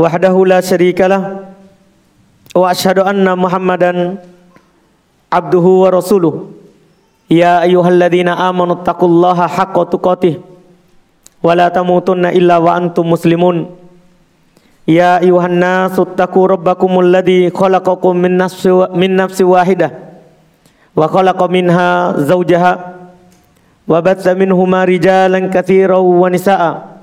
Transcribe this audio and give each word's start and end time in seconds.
wahdahu 0.00 0.48
la 0.48 0.64
syarikalah 0.64 1.52
wa 2.56 2.66
asyhadu 2.72 3.04
anna 3.04 3.36
Muhammadan 3.36 4.16
abduhu 5.28 5.84
wa 5.84 5.92
rasuluh 5.92 6.50
ya 7.28 7.62
ayyuhalladzina 7.62 8.34
amanu 8.48 8.80
taqullaha 8.80 9.46
haqqa 9.46 9.86
tuqatih 9.92 10.40
wa 11.44 11.52
la 11.54 11.68
tamutunna 11.68 12.32
illa 12.32 12.56
wa 12.58 12.74
antum 12.74 13.12
muslimun 13.12 13.70
ya 14.88 15.20
ayyuhan 15.22 15.54
nasu 15.54 16.08
taqu 16.18 16.50
rabbakumul 16.50 17.06
ladzi 17.06 17.52
khalaqakum 17.54 18.16
min 18.16 18.34
nafsin 18.40 18.90
min 18.96 19.14
nafsin 19.14 19.46
wahidah 19.46 19.92
wa 20.96 21.06
khalaqa 21.06 21.46
minha 21.46 22.18
zawjaha 22.18 22.72
wa 23.86 23.98
batsa 24.02 24.34
minhuma 24.34 24.82
rijalan 24.82 25.46
katsiran 25.54 26.02
wa 26.02 26.26
nisaa'a 26.26 26.99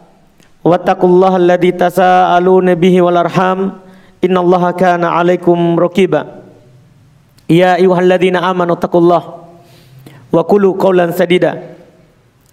wattaqullaha 0.68 1.40
alladzi 1.40 1.72
tasaaluna 1.72 2.76
bihi 2.76 3.00
wal 3.00 3.16
arham. 3.16 3.80
Innallaha 4.20 4.74
kana 4.76 5.14
'alaikum 5.14 5.78
raqiba. 5.80 6.44
Ya 7.48 7.80
ayyuhalladzina 7.80 8.44
amanu 8.44 8.76
taqullaha 8.76 9.48
wa 10.34 10.42
qulu 10.44 10.76
qawlan 10.76 11.16
sadida. 11.16 11.78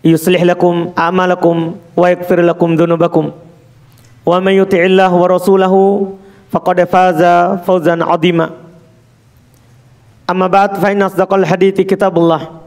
Yuslih 0.05 0.45
lakum 0.45 0.93
a'malakum 0.95 1.81
wa 1.97 2.07
yaghfir 2.13 2.45
lakum 2.45 2.77
dhunubakum. 2.77 3.33
Wa 4.23 4.39
may 4.45 4.61
yuti'illah 4.61 5.09
wa 5.09 5.27
rasulahu 5.27 6.15
faqad 6.53 6.85
faza 6.87 7.65
fawzan 7.65 8.05
'azima. 8.05 8.53
Amma 10.29 10.49
ba'd 10.49 10.77
fa 10.77 10.93
inna 10.93 11.09
asdaqal 11.09 11.49
hadithi 11.49 11.89
kitabullah. 11.89 12.61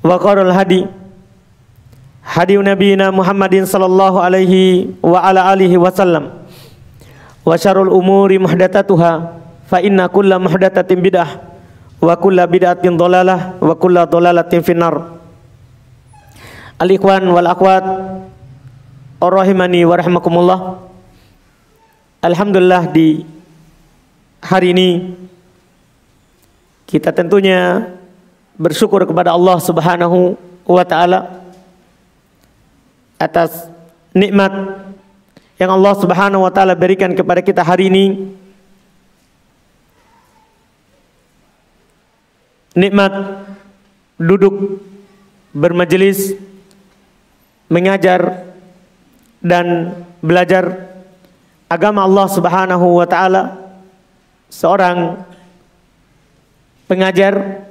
Wa 0.00 0.16
qarul 0.16 0.52
hadi 0.52 0.88
hadi 2.26 2.58
nabiyina 2.58 3.14
Muhammadin 3.14 3.62
sallallahu 3.62 4.18
alaihi 4.18 4.90
wa 4.98 5.22
ala 5.22 5.46
alihi 5.54 5.78
wasallam. 5.78 6.34
Wa 7.46 7.54
syarrul 7.54 7.94
umuri 7.94 8.42
muhdatsatuha 8.42 9.12
fa 9.70 9.78
inna 9.78 10.10
kulla 10.10 10.42
muhdatsatin 10.42 10.98
bidah 10.98 11.38
wa 12.02 12.18
kulla 12.18 12.50
bid'atin 12.50 12.98
dhalalah 12.98 13.54
wa 13.62 13.74
kulla 13.78 14.10
dhalalatin 14.10 14.66
finnar. 14.66 15.14
Al 16.76 16.90
ikhwan 16.90 17.22
wal 17.30 17.46
akhwat 17.46 17.86
rahimani 19.22 19.86
wa 19.86 19.94
rahimakumullah. 19.94 20.60
Alhamdulillah 22.26 22.90
di 22.90 23.22
hari 24.42 24.74
ini 24.74 25.14
kita 26.90 27.14
tentunya 27.14 27.86
bersyukur 28.58 29.06
kepada 29.06 29.30
Allah 29.30 29.62
Subhanahu 29.62 30.34
wa 30.66 30.82
taala 30.82 31.35
atas 33.16 33.68
nikmat 34.12 34.52
yang 35.56 35.72
Allah 35.72 35.94
Subhanahu 35.96 36.44
wa 36.44 36.52
taala 36.52 36.76
berikan 36.76 37.12
kepada 37.16 37.40
kita 37.40 37.64
hari 37.64 37.88
ini. 37.88 38.36
Nikmat 42.76 43.12
duduk 44.20 44.84
bermajelis 45.56 46.36
mengajar 47.72 48.52
dan 49.40 49.96
belajar 50.20 50.92
agama 51.72 52.04
Allah 52.04 52.26
Subhanahu 52.28 53.00
wa 53.00 53.08
taala 53.08 53.56
seorang 54.52 55.24
pengajar 56.84 57.64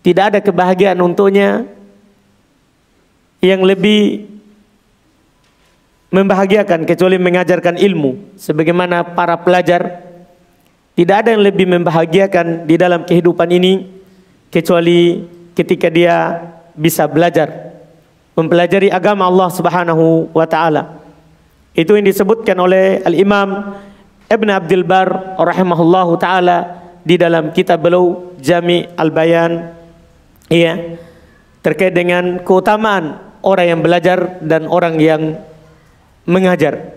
tidak 0.00 0.24
ada 0.32 0.40
kebahagiaan 0.40 0.98
untuknya 1.04 1.68
yang 3.44 3.62
lebih 3.62 4.26
membahagiakan 6.08 6.88
kecuali 6.88 7.16
mengajarkan 7.20 7.76
ilmu. 7.76 8.38
Sebagaimana 8.40 9.14
para 9.16 9.40
pelajar 9.40 10.04
tidak 10.98 11.16
ada 11.24 11.28
yang 11.36 11.44
lebih 11.44 11.66
membahagiakan 11.68 12.66
di 12.66 12.74
dalam 12.74 13.06
kehidupan 13.06 13.48
ini 13.54 13.86
kecuali 14.50 15.22
ketika 15.54 15.92
dia 15.92 16.42
bisa 16.74 17.06
belajar 17.06 17.74
mempelajari 18.34 18.90
agama 18.90 19.26
Allah 19.26 19.48
Subhanahu 19.52 20.32
wa 20.34 20.46
taala. 20.48 20.98
Itu 21.76 21.94
yang 21.94 22.06
disebutkan 22.06 22.58
oleh 22.58 23.04
Al-Imam 23.06 23.78
Ibn 24.26 24.48
Abdul 24.50 24.82
Bar 24.82 25.38
rahimahullahu 25.38 26.18
taala 26.18 26.82
di 27.06 27.14
dalam 27.14 27.54
kitab 27.54 27.84
beliau 27.84 28.34
Jami 28.42 28.86
Al-Bayan. 28.98 29.78
Iya 30.48 30.98
terkait 31.62 31.92
dengan 31.92 32.40
keutamaan 32.42 33.18
orang 33.42 33.66
yang 33.76 33.80
belajar 33.82 34.40
dan 34.40 34.64
orang 34.70 34.96
yang 34.96 35.36
mengajar. 36.28 36.92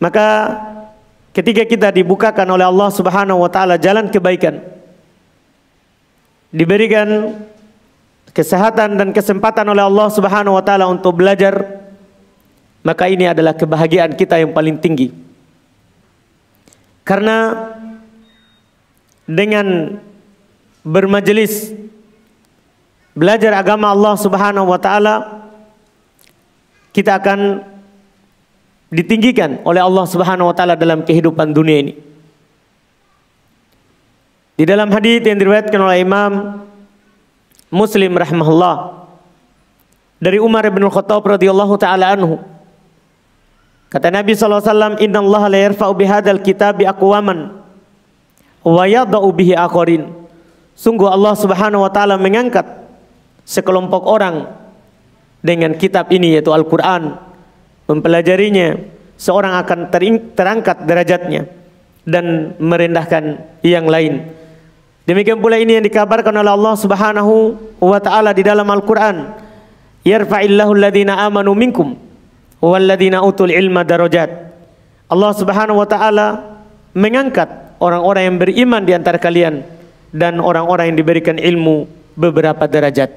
Maka 0.00 0.26
ketika 1.36 1.68
kita 1.68 1.88
dibukakan 1.92 2.48
oleh 2.48 2.64
Allah 2.64 2.88
Subhanahu 2.88 3.44
wa 3.44 3.50
taala 3.52 3.76
jalan 3.76 4.08
kebaikan, 4.08 4.64
diberikan 6.48 7.36
kesehatan 8.32 8.96
dan 8.96 9.08
kesempatan 9.12 9.68
oleh 9.68 9.84
Allah 9.84 10.08
Subhanahu 10.08 10.56
wa 10.56 10.64
taala 10.64 10.88
untuk 10.88 11.20
belajar, 11.20 11.84
maka 12.80 13.06
ini 13.12 13.28
adalah 13.28 13.52
kebahagiaan 13.52 14.16
kita 14.16 14.40
yang 14.40 14.56
paling 14.56 14.80
tinggi. 14.80 15.12
Karena 17.04 17.70
dengan 19.28 20.00
bermajelis 20.82 21.70
belajar 23.14 23.54
agama 23.54 23.92
Allah 23.92 24.14
Subhanahu 24.18 24.66
wa 24.66 24.80
taala 24.80 25.46
kita 26.90 27.16
akan 27.22 27.71
ditinggikan 28.92 29.64
oleh 29.64 29.80
Allah 29.80 30.04
Subhanahu 30.04 30.52
wa 30.52 30.54
taala 30.54 30.76
dalam 30.76 31.00
kehidupan 31.00 31.56
dunia 31.56 31.80
ini. 31.80 31.94
Di 34.60 34.68
dalam 34.68 34.92
hadis 34.92 35.24
yang 35.24 35.40
diriwayatkan 35.40 35.80
oleh 35.80 36.04
Imam 36.04 36.60
Muslim 37.72 38.12
rahimahullah 38.12 39.08
dari 40.20 40.36
Umar 40.36 40.68
bin 40.68 40.84
Khattab 40.92 41.24
radhiyallahu 41.24 41.80
taala 41.80 42.12
anhu 42.12 42.36
kata 43.88 44.12
Nabi 44.12 44.36
sallallahu 44.36 44.60
alaihi 44.60 45.08
wasallam 45.08 45.50
la 45.50 45.58
yarfa'u 45.58 45.92
bihadzal 45.96 46.44
kitabi 46.44 46.84
aqwaman 46.84 47.64
wa 48.60 48.84
yadh'u 48.84 49.24
bihi 49.32 49.56
akharin 49.56 50.12
sungguh 50.76 51.08
Allah 51.08 51.32
Subhanahu 51.32 51.88
wa 51.88 51.90
taala 51.90 52.20
mengangkat 52.20 52.68
sekelompok 53.48 54.04
orang 54.04 54.52
dengan 55.40 55.74
kitab 55.80 56.12
ini 56.12 56.36
yaitu 56.36 56.52
Al-Qur'an 56.52 57.31
mempelajarinya 57.92 58.80
seorang 59.20 59.60
akan 59.60 59.92
terangkat 60.32 60.88
derajatnya 60.88 61.44
dan 62.08 62.56
merendahkan 62.56 63.38
yang 63.60 63.84
lain. 63.86 64.32
Demikian 65.04 65.42
pula 65.42 65.58
ini 65.58 65.76
yang 65.76 65.84
dikabarkan 65.84 66.32
oleh 66.32 66.52
Allah 66.54 66.74
Subhanahu 66.78 67.34
wa 67.82 67.98
taala 68.00 68.32
di 68.32 68.40
dalam 68.40 68.66
Al-Qur'an. 68.66 69.36
Yarfa'illahu 70.02 70.72
alladhina 70.74 71.22
amanu 71.22 71.54
minkum 71.54 71.94
walladhina 72.62 73.20
utul 73.22 73.50
ilma 73.50 73.84
darajat. 73.84 74.30
Allah 75.10 75.32
Subhanahu 75.36 75.82
wa 75.82 75.86
taala 75.86 76.26
mengangkat 76.94 77.76
orang-orang 77.82 78.22
yang 78.30 78.36
beriman 78.38 78.82
di 78.86 78.94
antara 78.94 79.18
kalian 79.18 79.66
dan 80.14 80.38
orang-orang 80.38 80.94
yang 80.94 80.98
diberikan 80.98 81.36
ilmu 81.36 81.86
beberapa 82.14 82.66
derajat. 82.70 83.10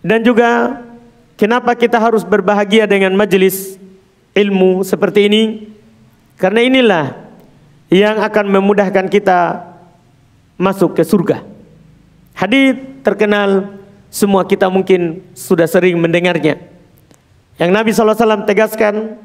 Dan 0.00 0.24
juga 0.24 0.80
Kenapa 1.40 1.72
kita 1.72 1.96
harus 1.96 2.20
berbahagia 2.20 2.84
dengan 2.84 3.16
majelis 3.16 3.80
ilmu 4.36 4.84
seperti 4.84 5.24
ini? 5.24 5.72
Karena 6.36 6.60
inilah 6.60 7.04
yang 7.88 8.20
akan 8.20 8.60
memudahkan 8.60 9.08
kita 9.08 9.64
masuk 10.60 10.92
ke 10.92 11.00
surga. 11.00 11.40
Hadis 12.36 12.76
terkenal 13.00 13.72
semua 14.12 14.44
kita 14.44 14.68
mungkin 14.68 15.24
sudah 15.32 15.64
sering 15.64 15.96
mendengarnya. 15.96 16.60
Yang 17.56 17.70
Nabi 17.72 17.88
SAW 17.96 18.44
tegaskan 18.44 19.16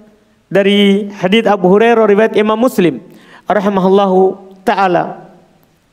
dari 0.48 1.12
hadis 1.20 1.44
Abu 1.52 1.68
Hurairah 1.68 2.08
riwayat 2.08 2.34
Imam 2.40 2.56
Muslim 2.56 3.04
rahimahullahu 3.44 4.56
taala. 4.64 5.36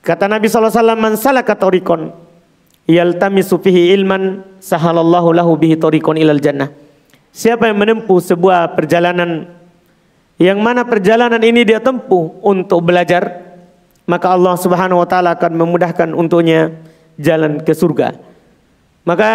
Kata 0.07 0.31
Nabi 0.31 0.47
SAW, 0.47 0.95
"Man 0.95 1.19
salaka 1.19 1.59
yaltamisu 2.87 3.59
fihi 3.63 3.95
ilman 3.95 4.43
sahalallahu 4.59 5.35
lahu 5.35 5.55
bihi 5.59 5.79
tariqan 5.79 6.19
ilal 6.19 6.43
jannah. 6.43 6.71
siapa 7.33 7.71
yang 7.71 7.81
menempuh 7.81 8.21
sebuah 8.21 8.77
perjalanan 8.77 9.49
yang 10.43 10.59
mana 10.59 10.83
perjalanan 10.83 11.39
ini 11.39 11.63
dia 11.63 11.79
tempuh 11.79 12.35
untuk 12.43 12.83
belajar, 12.83 13.55
maka 14.11 14.35
Allah 14.35 14.59
Subhanahu 14.59 14.99
wa 14.99 15.07
taala 15.07 15.39
akan 15.39 15.55
memudahkan 15.55 16.11
untuknya 16.19 16.75
jalan 17.15 17.63
ke 17.63 17.71
surga. 17.71 18.19
Maka 19.07 19.31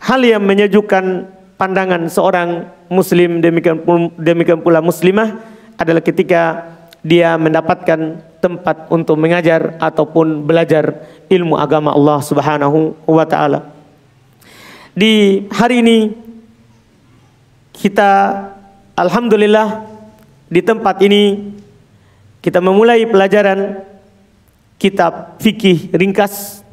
hal 0.00 0.20
yang 0.24 0.40
menyejukkan 0.40 1.28
pandangan 1.60 2.08
seorang 2.08 2.72
muslim 2.88 3.44
demikian 3.44 3.84
demikian 4.16 4.64
pula 4.64 4.80
muslimah 4.80 5.36
adalah 5.76 6.00
ketika 6.00 6.72
dia 7.04 7.36
mendapatkan 7.36 8.20
tempat 8.40 8.88
untuk 8.88 9.20
mengajar 9.20 9.76
ataupun 9.80 10.48
belajar 10.48 11.04
ilmu 11.30 11.54
agama 11.54 11.94
Allah 11.94 12.18
Subhanahu 12.18 12.98
wa 13.06 13.22
taala. 13.22 13.70
Di 14.90 15.46
hari 15.54 15.86
ini 15.86 15.98
kita 17.70 18.42
alhamdulillah 18.98 19.86
di 20.50 20.60
tempat 20.60 20.98
ini 21.06 21.54
kita 22.42 22.58
memulai 22.58 23.06
pelajaran 23.06 23.86
kitab 24.74 25.38
fikih 25.38 25.94
ringkas, 25.94 26.66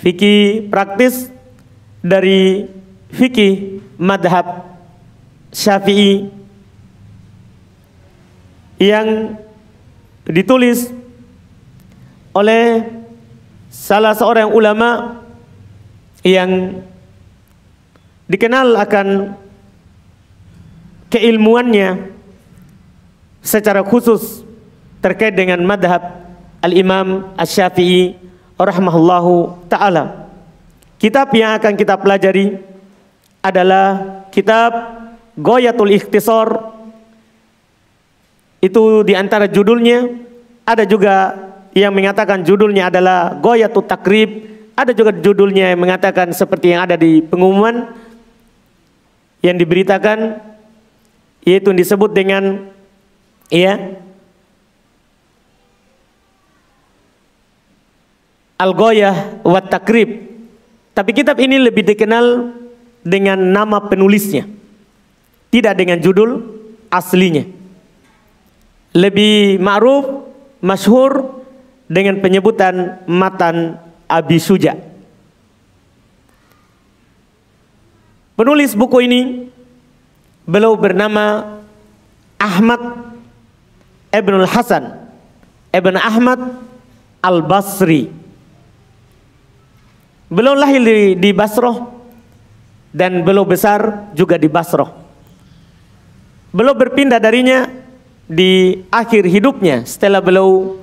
fikih 0.00 0.72
praktis 0.72 1.28
dari 2.00 2.64
fikih 3.12 3.84
madhab 4.00 4.64
syafi'i 5.52 6.32
yang 8.78 9.36
ditulis 10.24 10.88
oleh 12.32 12.97
salah 13.68 14.16
seorang 14.16 14.48
ulama 14.52 15.20
yang 16.24 16.82
dikenal 18.28 18.76
akan 18.76 19.36
keilmuannya 21.08 22.12
secara 23.40 23.80
khusus 23.80 24.44
terkait 25.00 25.32
dengan 25.32 25.62
madhab 25.64 26.28
Al-Imam 26.60 27.32
Asy-Syafi'i 27.38 28.18
rahimahullahu 28.58 29.64
taala. 29.70 30.28
Kitab 30.98 31.30
yang 31.32 31.54
akan 31.56 31.78
kita 31.78 31.94
pelajari 31.94 32.58
adalah 33.38 34.26
kitab 34.34 34.74
Goyatul 35.38 35.94
Ikhtisar. 35.94 36.74
Itu 38.58 39.06
di 39.06 39.14
antara 39.14 39.46
judulnya 39.46 40.10
ada 40.66 40.82
juga 40.82 41.47
yang 41.78 41.94
mengatakan 41.94 42.42
judulnya 42.42 42.90
adalah 42.90 43.38
Goyatul 43.38 43.86
Takrib, 43.86 44.30
ada 44.74 44.90
juga 44.94 45.14
judulnya 45.14 45.74
yang 45.74 45.80
mengatakan 45.80 46.30
seperti 46.34 46.74
yang 46.74 46.86
ada 46.86 46.98
di 46.98 47.22
pengumuman 47.22 47.94
yang 49.42 49.54
diberitakan 49.54 50.42
yaitu 51.46 51.70
disebut 51.70 52.10
dengan 52.10 52.74
Iya. 53.48 54.04
Al-Goyah 58.58 59.40
wa 59.46 59.60
Takrib. 59.62 60.28
Tapi 60.92 61.10
kitab 61.14 61.38
ini 61.38 61.62
lebih 61.62 61.86
dikenal 61.86 62.52
dengan 63.06 63.38
nama 63.38 63.78
penulisnya. 63.86 64.44
Tidak 65.48 65.72
dengan 65.78 66.02
judul 66.02 66.42
aslinya. 66.90 67.46
Lebih 68.92 69.62
ma'ruf, 69.62 70.26
masyhur 70.58 71.37
dengan 71.88 72.20
penyebutan 72.20 73.02
Matan 73.08 73.80
Abi 74.06 74.38
Suja. 74.38 74.76
Penulis 78.38 78.76
buku 78.78 79.02
ini 79.02 79.50
beliau 80.46 80.78
bernama 80.78 81.58
Ahmad 82.38 83.10
Ibnul 84.14 84.46
Hasan 84.46 84.94
Ibn 85.74 85.94
Ahmad 85.98 86.38
Al-Basri 87.18 88.14
Beliau 90.28 90.52
lahir 90.52 90.84
di, 90.84 91.16
di 91.16 91.30
Basroh 91.32 91.88
dan 92.92 93.24
beliau 93.24 93.48
besar 93.48 94.12
juga 94.12 94.36
di 94.36 94.44
Basroh. 94.44 94.92
Beliau 96.52 96.76
berpindah 96.76 97.16
darinya 97.16 97.64
di 98.28 98.76
akhir 98.92 99.24
hidupnya 99.24 99.88
setelah 99.88 100.20
beliau 100.20 100.76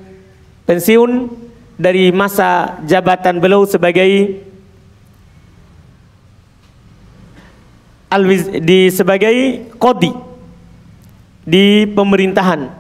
pensiun 0.65 1.29
dari 1.79 2.09
masa 2.11 2.81
jabatan 2.85 3.41
beliau 3.41 3.65
sebagai 3.65 4.41
di 8.63 8.87
sebagai 8.93 9.67
kodi 9.75 10.09
di 11.43 11.83
pemerintahan 11.91 12.71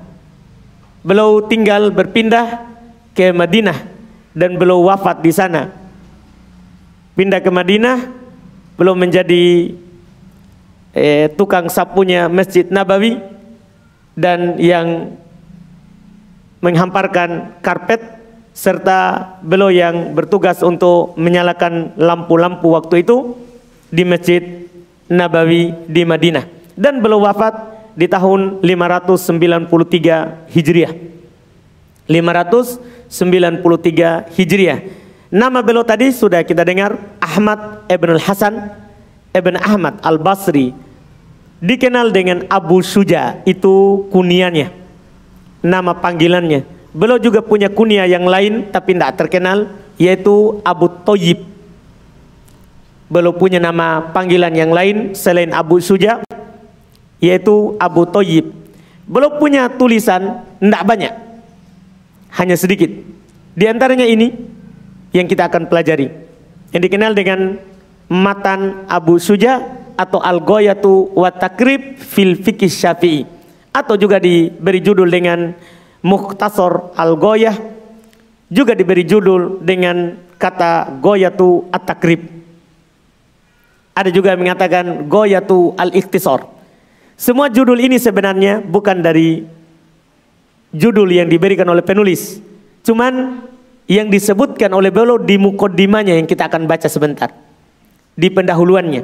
beliau 1.05 1.45
tinggal 1.45 1.93
berpindah 1.93 2.65
ke 3.13 3.29
Madinah 3.29 3.77
dan 4.35 4.59
beliau 4.59 4.83
wafat 4.83 5.23
di 5.23 5.31
sana. 5.31 5.71
Pindah 7.15 7.39
ke 7.39 7.47
Madinah, 7.47 8.11
beliau 8.75 8.91
menjadi 8.97 9.71
eh, 10.91 11.31
tukang 11.39 11.71
sapunya 11.71 12.27
Masjid 12.27 12.67
Nabawi 12.67 13.23
dan 14.19 14.59
yang 14.59 15.15
menghamparkan 16.59 17.59
karpet 17.59 18.15
serta 18.55 19.35
beliau 19.43 19.67
yang 19.67 20.15
bertugas 20.15 20.63
untuk 20.63 21.11
menyalakan 21.19 21.91
lampu-lampu 21.99 22.71
waktu 22.71 23.03
itu 23.03 23.35
di 23.91 24.07
Masjid 24.07 24.71
Nabawi 25.11 25.75
di 25.91 26.07
Madinah 26.07 26.47
dan 26.79 27.03
beliau 27.03 27.27
wafat 27.27 27.75
di 27.95 28.07
tahun 28.07 28.63
593 28.63 30.51
Hijriah. 30.51 30.93
593 32.05 34.29
Hijriah. 34.35 34.79
Nama 35.31 35.59
beliau 35.59 35.83
tadi 35.83 36.11
sudah 36.15 36.43
kita 36.47 36.63
dengar 36.63 36.95
Ahmad 37.19 37.83
Ibn 37.91 38.09
Al-Hasan 38.19 38.55
Ibn 39.35 39.55
Ahmad 39.59 39.99
Al-Basri 39.99 40.71
dikenal 41.59 42.15
dengan 42.15 42.47
Abu 42.47 42.79
Suja 42.79 43.43
itu 43.43 44.07
kuniannya 44.13 44.84
nama 45.65 45.97
panggilannya 45.97 46.61
beliau 46.93 47.17
juga 47.17 47.41
punya 47.41 47.73
kunia 47.73 48.05
yang 48.05 48.29
lain 48.29 48.69
tapi 48.69 48.93
tidak 48.93 49.17
terkenal 49.17 49.73
yaitu 49.97 50.61
Abu 50.61 50.85
Toyib 51.01 51.41
beliau 53.09 53.33
punya 53.33 53.57
nama 53.57 54.13
panggilan 54.13 54.53
yang 54.53 54.69
lain 54.69 55.17
selain 55.17 55.49
Abu 55.49 55.81
Suja 55.81 56.21
yaitu 57.25 57.73
Abu 57.81 58.05
Toyib. 58.05 58.51
Belum 59.05 59.37
punya 59.37 59.69
tulisan, 59.69 60.45
tidak 60.57 60.83
banyak. 60.85 61.13
Hanya 62.35 62.55
sedikit. 62.57 62.89
Di 63.55 63.65
antaranya 63.69 64.03
ini 64.03 64.33
yang 65.15 65.29
kita 65.29 65.47
akan 65.47 65.69
pelajari. 65.69 66.09
Yang 66.73 66.81
dikenal 66.91 67.11
dengan 67.15 67.39
Matan 68.05 68.85
Abu 68.85 69.17
Suja 69.21 69.63
atau 69.95 70.19
Al-Goyatu 70.19 71.15
wa 71.15 71.31
Takrib 71.31 71.97
fil 72.01 72.35
Fikih 72.35 72.69
Syafi'i. 72.69 73.23
Atau 73.75 73.99
juga 73.99 74.23
diberi 74.23 74.79
judul 74.79 75.11
dengan 75.11 75.51
Mukhtasar 75.99 76.95
Al-Goyah. 76.95 77.75
Juga 78.47 78.71
diberi 78.71 79.03
judul 79.03 79.59
dengan 79.59 80.15
kata 80.39 81.01
Goyatu 81.03 81.67
At-Takrib. 81.75 82.23
Ada 83.95 84.15
juga 84.15 84.31
yang 84.31 84.47
mengatakan 84.47 85.11
Goyatu 85.11 85.75
Al-Ikhtisar. 85.75 86.47
Semua 87.19 87.51
judul 87.51 87.79
ini 87.79 87.99
sebenarnya 87.99 88.63
bukan 88.63 89.03
dari 89.03 89.43
judul 90.75 91.07
yang 91.11 91.27
diberikan 91.31 91.67
oleh 91.67 91.83
penulis. 91.83 92.39
Cuman 92.83 93.43
yang 93.87 94.11
disebutkan 94.11 94.71
oleh 94.75 94.91
beliau 94.91 95.15
di 95.15 95.39
mukodimanya 95.39 96.15
yang 96.15 96.27
kita 96.27 96.51
akan 96.51 96.67
baca 96.67 96.91
sebentar. 96.91 97.31
Di 98.15 98.27
pendahuluannya. 98.31 99.03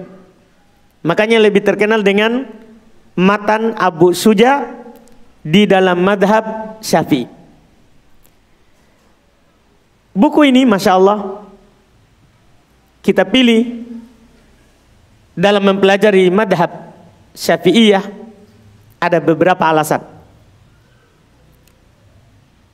Makanya 1.01 1.42
lebih 1.42 1.66
terkenal 1.66 2.06
dengan 2.06 2.46
Matan 3.18 3.75
Abu 3.75 4.15
Suja 4.15 4.68
di 5.41 5.68
dalam 5.68 6.00
madhab 6.00 6.77
syafi'i. 6.80 7.27
Buku 10.12 10.44
ini 10.44 10.68
Masya 10.68 10.91
Allah 11.00 11.39
kita 13.01 13.25
pilih 13.25 13.82
dalam 15.34 15.63
mempelajari 15.63 16.30
madhab 16.30 16.94
Syafi'iyah 17.34 18.03
ada 19.01 19.18
beberapa 19.18 19.65
alasan. 19.65 20.03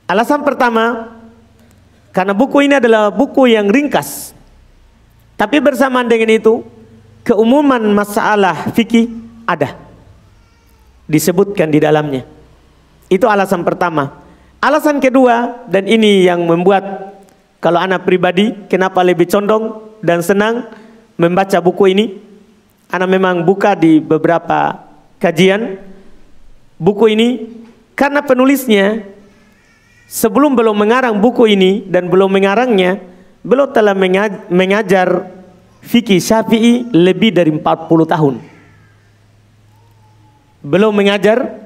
Alasan 0.08 0.44
pertama, 0.44 1.14
karena 2.12 2.34
buku 2.36 2.64
ini 2.64 2.76
adalah 2.76 3.08
buku 3.08 3.48
yang 3.48 3.70
ringkas. 3.70 4.36
Tapi 5.38 5.62
bersamaan 5.62 6.10
dengan 6.10 6.32
itu, 6.34 6.66
keumuman 7.24 7.80
masalah 7.94 8.68
fikih 8.74 9.08
ada. 9.46 9.87
Disebutkan 11.08 11.72
di 11.72 11.80
dalamnya. 11.80 12.22
Itu 13.08 13.24
alasan 13.26 13.64
pertama. 13.64 14.20
Alasan 14.60 15.00
kedua, 15.00 15.64
dan 15.66 15.88
ini 15.88 16.28
yang 16.28 16.44
membuat 16.44 17.16
kalau 17.58 17.80
anak 17.80 18.04
pribadi 18.04 18.54
kenapa 18.68 19.00
lebih 19.00 19.26
condong 19.26 19.96
dan 20.04 20.20
senang 20.22 20.68
membaca 21.18 21.58
buku 21.58 21.90
ini 21.90 22.06
Anak 22.88 23.20
memang 23.20 23.44
buka 23.44 23.76
di 23.76 24.00
beberapa 24.00 24.80
kajian 25.20 25.76
buku 26.80 27.12
ini 27.12 27.28
karena 27.92 28.24
penulisnya 28.24 29.04
sebelum 30.08 30.56
belum 30.56 30.72
mengarang 30.72 31.20
buku 31.20 31.52
ini 31.52 31.84
dan 31.84 32.08
belum 32.08 32.32
mengarangnya, 32.32 32.96
belum 33.44 33.76
telah 33.76 33.92
mengajar 34.48 35.28
fikih 35.84 36.16
Syafi'i 36.16 36.88
lebih 36.96 37.36
dari 37.36 37.52
40 37.52 37.60
tahun. 38.08 38.34
Belum 40.64 40.90
mengajar 40.90 41.58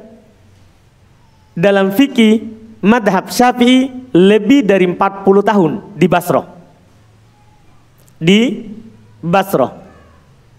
dalam 1.56 1.92
fikih 1.92 2.44
madhab 2.82 3.30
Syafi'i 3.30 4.10
lebih 4.12 4.66
dari 4.66 4.84
40 4.84 4.98
tahun 5.24 5.72
di 5.96 6.06
Basra. 6.10 6.42
Di 8.20 8.40
Basra. 9.22 9.68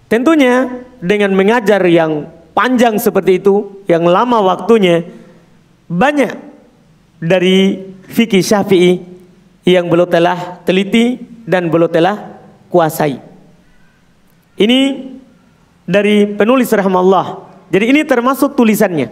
Tentunya 0.09 0.69
dengan 1.01 1.33
mengajar 1.33 1.81
yang 1.89 2.29
panjang 2.53 2.97
seperti 3.01 3.41
itu, 3.41 3.83
yang 3.89 4.05
lama 4.05 4.41
waktunya, 4.41 5.03
banyak 5.89 6.33
dari 7.21 7.81
fikih 8.07 8.41
Syafi'i 8.41 9.01
yang 9.63 9.87
belum 9.87 10.07
telah 10.07 10.63
teliti 10.63 11.19
dan 11.43 11.67
belum 11.67 11.89
telah 11.91 12.39
kuasai. 12.67 13.19
Ini 14.59 14.79
dari 15.87 16.29
penulis 16.33 16.69
rahmatullah. 16.71 17.52
Jadi 17.73 17.85
ini 17.89 18.05
termasuk 18.05 18.53
tulisannya. 18.53 19.09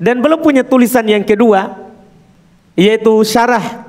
Dan 0.00 0.24
belum 0.24 0.40
punya 0.40 0.64
tulisan 0.64 1.04
yang 1.04 1.20
kedua 1.20 1.76
yaitu 2.80 3.12
syarah. 3.28 3.84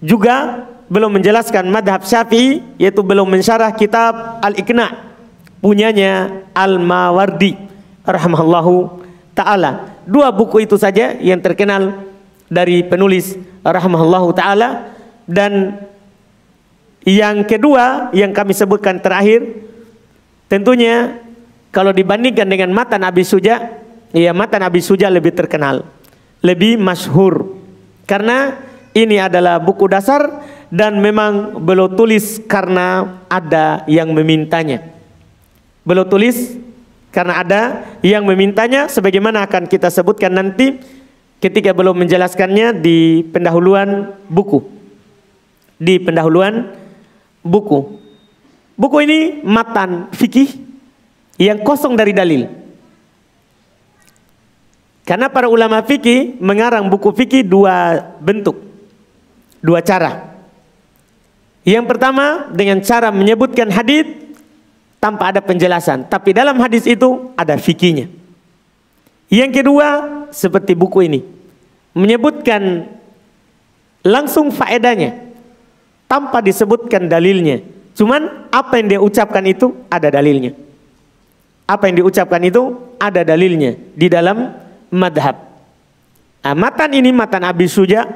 Juga 0.00 0.64
belum 0.88 1.20
menjelaskan 1.20 1.68
madhab 1.68 2.02
syafi'i 2.08 2.64
yaitu 2.80 3.04
belum 3.04 3.28
mensyarah 3.28 3.76
kitab 3.76 4.40
Al-Iqna. 4.40 5.12
Punyanya 5.60 6.40
Al-Mawardi 6.56 7.52
rahmallahu 8.00 9.04
taala. 9.36 10.00
Dua 10.08 10.32
buku 10.32 10.64
itu 10.64 10.80
saja 10.80 11.20
yang 11.20 11.38
terkenal 11.44 12.00
dari 12.48 12.80
penulis 12.80 13.36
rahimahullahu 13.60 14.32
taala. 14.32 14.96
Dan 15.28 15.76
yang 17.04 17.44
kedua 17.44 18.08
yang 18.16 18.32
kami 18.32 18.56
sebutkan 18.56 18.98
terakhir 18.98 19.68
tentunya 20.50 21.22
kalau 21.70 21.94
dibandingkan 21.94 22.46
dengan 22.46 22.70
matan 22.74 23.02
Abi 23.06 23.22
Suja 23.26 23.80
ya 24.14 24.32
matan 24.34 24.62
Abi 24.66 24.82
Suja 24.82 25.10
lebih 25.10 25.34
terkenal 25.34 25.86
lebih 26.42 26.78
masyhur 26.78 27.58
karena 28.06 28.58
ini 28.94 29.22
adalah 29.22 29.62
buku 29.62 29.86
dasar 29.86 30.42
dan 30.70 30.98
memang 30.98 31.62
belum 31.62 31.94
tulis 31.94 32.42
karena 32.46 33.22
ada 33.30 33.86
yang 33.86 34.10
memintanya 34.10 34.82
belum 35.82 36.06
tulis 36.06 36.58
karena 37.10 37.42
ada 37.42 37.62
yang 38.06 38.22
memintanya 38.22 38.86
sebagaimana 38.86 39.42
akan 39.46 39.66
kita 39.66 39.90
sebutkan 39.90 40.30
nanti 40.30 40.78
ketika 41.42 41.74
belum 41.74 42.06
menjelaskannya 42.06 42.78
di 42.78 43.26
pendahuluan 43.34 44.14
buku. 44.30 44.62
Di 45.80 45.98
pendahuluan 45.98 46.70
buku. 47.42 47.98
Buku 48.78 48.96
ini 49.02 49.42
matan 49.42 50.12
fikih 50.14 50.69
yang 51.40 51.64
kosong 51.64 51.96
dari 51.96 52.12
dalil. 52.12 52.44
Karena 55.08 55.32
para 55.32 55.48
ulama 55.48 55.80
fikih 55.80 56.36
mengarang 56.36 56.84
buku 56.92 57.16
fikih 57.16 57.42
dua 57.42 57.96
bentuk, 58.20 58.60
dua 59.64 59.80
cara. 59.80 60.36
Yang 61.64 61.96
pertama 61.96 62.52
dengan 62.52 62.84
cara 62.84 63.08
menyebutkan 63.08 63.72
hadis 63.72 64.06
tanpa 65.00 65.32
ada 65.32 65.40
penjelasan, 65.40 66.04
tapi 66.06 66.36
dalam 66.36 66.60
hadis 66.60 66.84
itu 66.84 67.32
ada 67.34 67.56
fikihnya. 67.56 68.12
Yang 69.32 69.64
kedua, 69.64 69.88
seperti 70.30 70.76
buku 70.76 71.08
ini, 71.08 71.20
menyebutkan 71.96 72.84
langsung 74.04 74.52
faedahnya 74.52 75.16
tanpa 76.04 76.44
disebutkan 76.44 77.08
dalilnya. 77.08 77.64
Cuman 77.96 78.48
apa 78.52 78.78
yang 78.78 78.86
dia 78.86 79.00
ucapkan 79.00 79.42
itu 79.48 79.74
ada 79.88 80.12
dalilnya. 80.12 80.69
Apa 81.70 81.86
yang 81.86 82.02
diucapkan 82.02 82.42
itu 82.42 82.74
ada 82.98 83.22
dalilnya 83.22 83.78
di 83.94 84.10
dalam 84.10 84.50
madhab. 84.90 85.38
Nah, 86.42 86.54
matan 86.58 86.90
ini 86.98 87.14
matan 87.14 87.46
Abi 87.46 87.70
Suja 87.70 88.10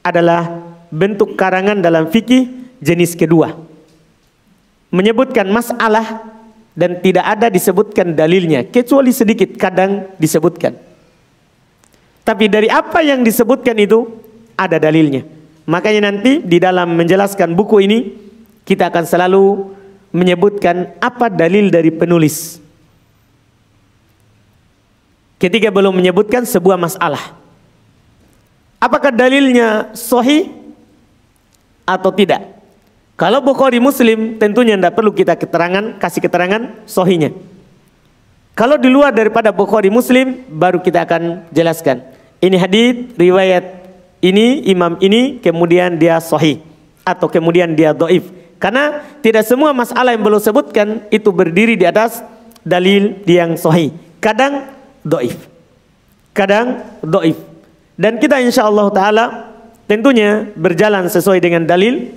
adalah 0.00 0.48
bentuk 0.88 1.36
karangan 1.36 1.84
dalam 1.84 2.08
fikih 2.08 2.48
jenis 2.80 3.12
kedua. 3.12 3.52
Menyebutkan 4.88 5.44
masalah 5.52 6.32
dan 6.72 6.96
tidak 7.04 7.28
ada 7.28 7.52
disebutkan 7.52 8.16
dalilnya 8.16 8.64
kecuali 8.64 9.12
sedikit 9.12 9.52
kadang 9.60 10.08
disebutkan. 10.16 10.72
Tapi 12.24 12.44
dari 12.48 12.72
apa 12.72 13.04
yang 13.04 13.20
disebutkan 13.20 13.76
itu 13.76 14.08
ada 14.56 14.80
dalilnya. 14.80 15.28
Makanya 15.68 16.08
nanti 16.08 16.40
di 16.40 16.56
dalam 16.56 16.96
menjelaskan 16.96 17.52
buku 17.52 17.84
ini 17.84 17.98
kita 18.64 18.88
akan 18.88 19.04
selalu 19.04 19.76
menyebutkan 20.16 20.96
apa 21.04 21.28
dalil 21.28 21.68
dari 21.68 21.92
penulis. 21.92 22.67
Ketika 25.38 25.70
belum 25.70 25.94
menyebutkan 25.94 26.42
sebuah 26.42 26.74
masalah. 26.74 27.38
Apakah 28.78 29.10
dalilnya 29.14 29.90
sahih 29.94 30.50
atau 31.86 32.10
tidak? 32.14 32.58
Kalau 33.18 33.42
Bukhari 33.42 33.82
Muslim 33.82 34.38
tentunya 34.38 34.78
tidak 34.78 34.94
perlu 34.94 35.10
kita 35.10 35.34
keterangan, 35.34 35.98
kasih 35.98 36.22
keterangan 36.22 36.86
sohinya. 36.86 37.34
Kalau 38.54 38.78
di 38.78 38.86
luar 38.86 39.10
daripada 39.10 39.50
Bukhari 39.50 39.90
Muslim 39.90 40.46
baru 40.46 40.78
kita 40.78 41.02
akan 41.02 41.50
jelaskan. 41.50 42.02
Ini 42.38 42.54
hadis 42.58 43.10
riwayat 43.18 43.90
ini 44.22 44.66
imam 44.70 44.98
ini 45.02 45.42
kemudian 45.42 45.98
dia 45.98 46.22
sohi 46.22 46.62
atau 47.02 47.26
kemudian 47.26 47.74
dia 47.74 47.90
doif. 47.90 48.30
Karena 48.62 49.02
tidak 49.22 49.46
semua 49.46 49.74
masalah 49.74 50.14
yang 50.14 50.22
belum 50.22 50.42
sebutkan 50.42 51.02
itu 51.10 51.30
berdiri 51.34 51.74
di 51.74 51.86
atas 51.86 52.22
dalil 52.62 53.18
yang 53.26 53.58
sohi. 53.58 53.90
Kadang 54.22 54.77
doif, 55.08 55.48
kadang 56.36 56.84
doif. 57.00 57.40
Dan 57.96 58.20
kita 58.20 58.38
insya 58.44 58.68
Allah 58.68 58.92
Taala 58.92 59.24
tentunya 59.88 60.52
berjalan 60.52 61.08
sesuai 61.08 61.40
dengan 61.40 61.64
dalil 61.64 62.12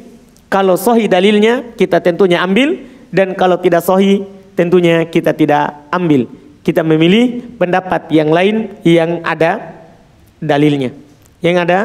kalau 0.51 0.75
sohi 0.75 1.07
dalilnya 1.07 1.74
kita 1.79 2.03
tentunya 2.03 2.43
ambil 2.43 2.75
dan 3.10 3.31
kalau 3.39 3.55
tidak 3.55 3.81
sohi 3.88 4.27
tentunya 4.53 5.07
kita 5.07 5.31
tidak 5.31 5.88
ambil. 5.89 6.27
Kita 6.62 6.86
memilih 6.86 7.57
pendapat 7.57 8.12
yang 8.13 8.29
lain 8.29 8.69
yang 8.86 9.25
ada 9.25 9.81
dalilnya. 10.38 10.93
Yang 11.41 11.55
ada 11.65 11.79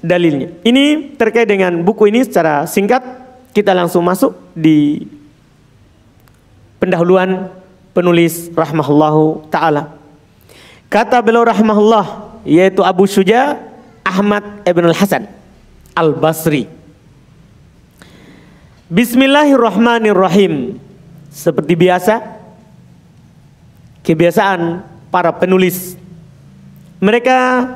dalilnya. 0.00 0.48
Ini 0.64 1.18
terkait 1.20 1.44
dengan 1.44 1.84
buku 1.84 2.08
ini 2.08 2.24
secara 2.24 2.64
singkat 2.64 3.04
kita 3.52 3.76
langsung 3.76 4.00
masuk 4.00 4.32
di 4.56 5.04
pendahuluan 6.80 7.52
penulis 7.92 8.48
rahmahullahu 8.56 9.52
taala. 9.52 10.01
Kata 10.92 11.24
beliau 11.24 11.48
rahmahullah 11.48 12.36
yaitu 12.44 12.84
Abu 12.84 13.08
Suja 13.08 13.56
Ahmad 14.04 14.44
Ibn 14.68 14.92
Al-Hasan 14.92 15.24
Al-Basri 15.96 16.82
Bismillahirrahmanirrahim. 18.92 20.76
Seperti 21.32 21.72
biasa, 21.72 22.20
kebiasaan 24.04 24.84
para 25.08 25.32
penulis. 25.32 25.96
Mereka 27.00 27.72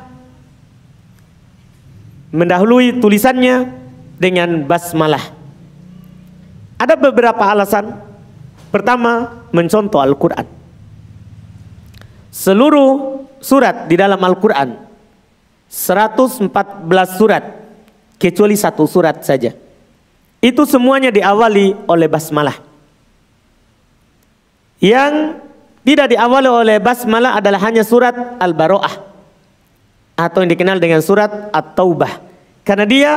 mendahului 2.37 3.00
tulisannya 3.00 3.64
dengan 4.20 4.68
basmalah. 4.68 5.25
Ada 6.76 7.00
beberapa 7.00 7.49
alasan. 7.49 7.96
Pertama, 8.68 9.40
mencontoh 9.56 10.04
Al-Quran. 10.04 10.55
Seluruh 12.37 13.25
surat 13.40 13.88
di 13.88 13.97
dalam 13.97 14.21
Al-Quran, 14.21 14.76
114 15.73 16.52
surat, 17.16 17.45
kecuali 18.21 18.52
satu 18.52 18.85
surat 18.85 19.25
saja 19.25 19.57
itu 20.45 20.62
semuanya 20.69 21.09
diawali 21.09 21.88
oleh 21.88 22.09
basmalah. 22.12 22.61
Yang 24.85 25.40
tidak 25.81 26.12
diawali 26.12 26.49
oleh 26.52 26.76
basmalah 26.76 27.40
adalah 27.40 27.57
hanya 27.64 27.81
surat 27.81 28.12
Al-Baro'ah 28.37 28.95
atau 30.21 30.45
yang 30.45 30.52
dikenal 30.52 30.76
dengan 30.76 31.00
surat 31.00 31.49
At-Taubah. 31.57 32.21
Karena 32.69 32.85
dia 32.85 33.12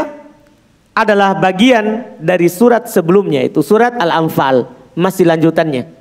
adalah 0.96 1.36
bagian 1.36 2.16
dari 2.24 2.48
surat 2.48 2.88
sebelumnya 2.88 3.44
itu 3.44 3.60
surat 3.60 4.00
Al-Anfal, 4.00 4.64
masih 4.96 5.28
lanjutannya. 5.28 5.92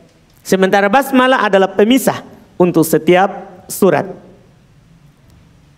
Sementara 0.47 0.87
basmalah 0.87 1.43
adalah 1.43 1.75
pemisah 1.75 2.38
untuk 2.59 2.83
setiap 2.85 3.62
surat. 3.71 4.05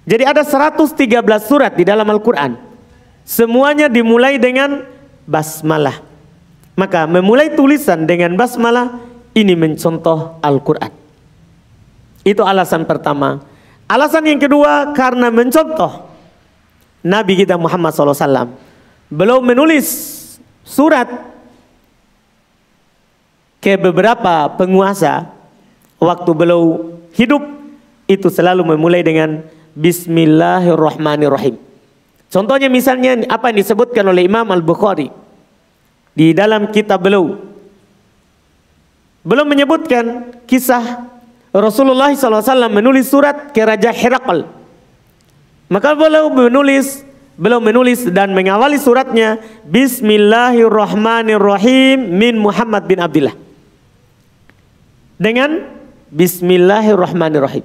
Jadi 0.08 0.24
ada 0.26 0.42
113 0.42 0.96
surat 1.44 1.76
di 1.76 1.84
dalam 1.86 2.08
Al-Qur'an. 2.08 2.56
Semuanya 3.22 3.86
dimulai 3.86 4.40
dengan 4.40 4.82
basmalah. 5.28 6.02
Maka 6.74 7.04
memulai 7.04 7.52
tulisan 7.54 8.08
dengan 8.08 8.34
basmalah 8.34 8.98
ini 9.36 9.54
mencontoh 9.54 10.40
Al-Quran. 10.42 10.90
Itu 12.26 12.42
alasan 12.42 12.88
pertama. 12.88 13.44
Alasan 13.86 14.26
yang 14.26 14.40
kedua 14.40 14.90
karena 14.96 15.28
mencontoh 15.28 16.08
Nabi 17.04 17.36
kita 17.38 17.60
Muhammad 17.60 17.94
SAW. 17.94 18.50
Belum 19.10 19.42
menulis 19.42 19.86
surat 20.64 21.06
ke 23.60 23.76
beberapa 23.76 24.48
penguasa 24.56 25.28
waktu 26.00 26.30
beliau 26.32 26.96
hidup 27.14 27.44
itu 28.08 28.32
selalu 28.32 28.74
memulai 28.74 29.04
dengan 29.04 29.44
Bismillahirrahmanirrahim. 29.76 31.54
Contohnya 32.26 32.66
misalnya 32.66 33.22
apa 33.30 33.54
yang 33.54 33.62
disebutkan 33.62 34.02
oleh 34.08 34.26
Imam 34.26 34.50
Al-Bukhari 34.50 35.12
di 36.16 36.34
dalam 36.34 36.74
kitab 36.74 37.06
beliau. 37.06 37.38
Belum 39.22 39.46
menyebutkan 39.46 40.32
kisah 40.48 41.06
Rasulullah 41.52 42.08
SAW 42.14 42.70
menulis 42.72 43.12
surat 43.12 43.52
ke 43.52 43.60
Raja 43.62 43.92
Herakl. 43.92 44.48
Maka 45.70 45.94
beliau 45.94 46.32
menulis 46.32 47.04
belum 47.40 47.72
menulis 47.72 48.04
dan 48.12 48.36
mengawali 48.36 48.76
suratnya 48.76 49.40
Bismillahirrahmanirrahim 49.64 52.12
min 52.14 52.36
Muhammad 52.36 52.84
bin 52.84 53.00
Abdullah. 53.00 53.32
Dengan 55.16 55.79
Bismillahirrahmanirrahim. 56.10 57.62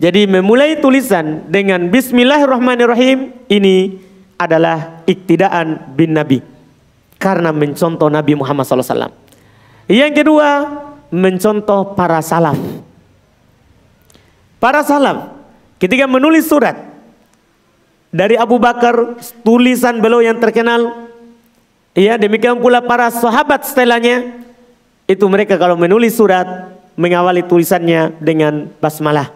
Jadi 0.00 0.26
memulai 0.26 0.80
tulisan 0.80 1.46
dengan 1.52 1.86
Bismillahirrahmanirrahim 1.92 3.30
ini 3.46 4.00
adalah 4.40 5.04
iktidaan 5.06 5.94
bin 5.94 6.16
Nabi 6.16 6.42
karena 7.20 7.54
mencontoh 7.54 8.10
Nabi 8.10 8.34
Muhammad 8.34 8.66
SAW. 8.66 9.12
Yang 9.86 10.12
kedua 10.24 10.48
mencontoh 11.14 11.94
para 11.94 12.18
salaf. 12.24 12.58
Para 14.58 14.82
salaf 14.82 15.30
ketika 15.78 16.08
menulis 16.08 16.48
surat 16.48 16.74
dari 18.10 18.34
Abu 18.34 18.58
Bakar 18.58 19.20
tulisan 19.46 20.02
beliau 20.02 20.24
yang 20.24 20.40
terkenal 20.42 21.06
ya 21.94 22.18
demikian 22.18 22.58
pula 22.58 22.82
para 22.82 23.12
sahabat 23.12 23.62
setelahnya 23.68 24.42
itu 25.06 25.22
mereka 25.28 25.54
kalau 25.60 25.76
menulis 25.76 26.16
surat 26.18 26.73
mengawali 26.94 27.42
tulisannya 27.46 28.12
dengan 28.22 28.68
basmalah. 28.78 29.30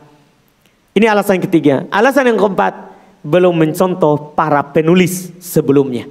Ini 0.95 1.07
alasan 1.11 1.41
ketiga. 1.43 1.87
Alasan 1.95 2.27
yang 2.27 2.39
keempat, 2.39 2.75
belum 3.23 3.55
mencontoh 3.55 4.35
para 4.35 4.63
penulis 4.75 5.31
sebelumnya. 5.43 6.07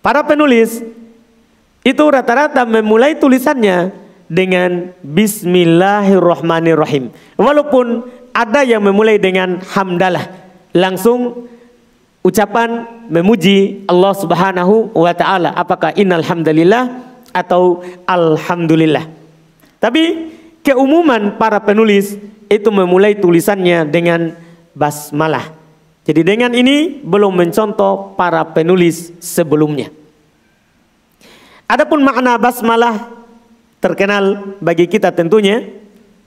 Para 0.00 0.24
penulis 0.24 0.80
itu 1.84 2.04
rata-rata 2.08 2.64
memulai 2.68 3.14
tulisannya 3.16 3.92
dengan 4.28 4.92
Bismillahirrahmanirrahim. 5.04 7.10
Walaupun 7.36 8.02
ada 8.32 8.64
yang 8.64 8.82
memulai 8.84 9.18
dengan 9.18 9.60
hamdalah, 9.60 10.28
langsung 10.72 11.48
ucapan 12.20 12.84
memuji 13.08 13.84
Allah 13.88 14.14
Subhanahu 14.16 14.90
wa 14.94 15.12
taala. 15.16 15.52
Apakah 15.56 15.92
innal 15.96 16.22
hamdalillah 16.24 16.88
atau 17.32 17.82
alhamdulillah. 18.06 19.06
Tapi 19.80 20.28
keumuman 20.60 21.40
para 21.40 21.58
penulis 21.64 22.20
itu 22.52 22.68
memulai 22.68 23.16
tulisannya 23.16 23.88
dengan 23.88 24.36
basmalah. 24.76 25.56
Jadi 26.04 26.20
dengan 26.20 26.52
ini 26.52 27.00
belum 27.00 27.32
mencontoh 27.32 28.12
para 28.14 28.44
penulis 28.52 29.10
sebelumnya. 29.24 29.88
Adapun 31.64 32.04
makna 32.04 32.36
basmalah 32.36 33.08
terkenal 33.80 34.56
bagi 34.60 34.84
kita 34.84 35.14
tentunya 35.16 35.64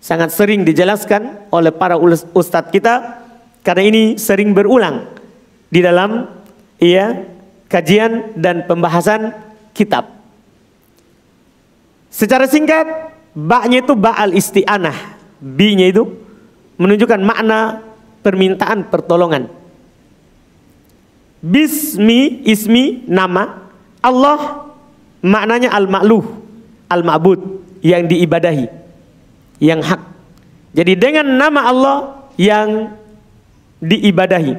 sangat 0.01 0.33
sering 0.33 0.65
dijelaskan 0.65 1.51
oleh 1.53 1.69
para 1.69 1.99
ustadz 2.33 2.73
kita 2.73 3.21
karena 3.61 3.83
ini 3.85 4.03
sering 4.17 4.55
berulang 4.55 5.05
di 5.69 5.79
dalam 5.83 6.25
ya 6.81 7.21
kajian 7.69 8.33
dan 8.39 8.65
pembahasan 8.65 9.35
kitab. 9.75 10.09
Secara 12.13 12.45
singkat, 12.45 13.12
baknya 13.33 13.81
itu 13.81 13.93
ba'al 13.97 14.31
isti'anah 14.33 15.13
B-nya 15.43 15.91
itu 15.91 16.07
menunjukkan 16.79 17.19
makna 17.19 17.83
permintaan 18.23 18.87
pertolongan. 18.87 19.51
Bismi, 21.43 22.47
ismi, 22.47 23.03
nama. 23.11 23.67
Allah 23.99 24.71
maknanya 25.19 25.75
al-ma'luh, 25.75 26.23
al-ma'bud, 26.87 27.39
yang 27.83 28.07
diibadahi, 28.07 28.71
yang 29.59 29.83
hak. 29.83 29.99
Jadi 30.71 30.95
dengan 30.95 31.27
nama 31.27 31.67
Allah 31.67 31.97
yang 32.39 32.95
diibadahi 33.83 34.55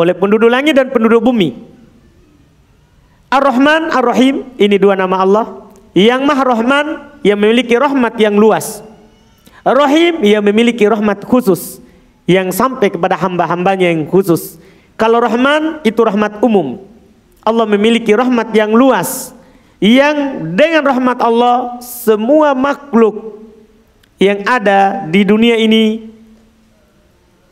oleh 0.00 0.14
penduduk 0.16 0.48
langit 0.48 0.80
dan 0.80 0.88
penduduk 0.88 1.20
bumi. 1.20 1.52
Ar-Rahman, 3.28 3.92
Ar-Rahim, 3.92 4.56
ini 4.56 4.80
dua 4.80 4.96
nama 4.96 5.20
Allah. 5.20 5.46
Yang 5.94 6.20
Maha 6.26 6.44
Rahman, 6.44 6.86
yang 7.22 7.38
memiliki 7.38 7.78
rahmat 7.78 8.18
yang 8.18 8.34
luas. 8.34 8.82
Rahim 9.64 10.20
yang 10.20 10.44
memiliki 10.44 10.84
rahmat 10.84 11.24
khusus 11.24 11.80
yang 12.28 12.52
sampai 12.52 12.92
kepada 12.92 13.16
hamba-hambanya 13.16 13.88
yang 13.88 14.04
khusus. 14.04 14.60
Kalau 15.00 15.24
Rahman 15.24 15.80
itu 15.88 15.96
rahmat 16.04 16.44
umum. 16.44 16.84
Allah 17.40 17.64
memiliki 17.64 18.12
rahmat 18.12 18.52
yang 18.52 18.72
luas 18.72 19.32
yang 19.80 20.48
dengan 20.56 20.80
rahmat 20.80 21.20
Allah 21.20 21.76
semua 21.84 22.56
makhluk 22.56 23.36
yang 24.16 24.40
ada 24.48 25.04
di 25.08 25.24
dunia 25.28 25.60
ini 25.60 26.08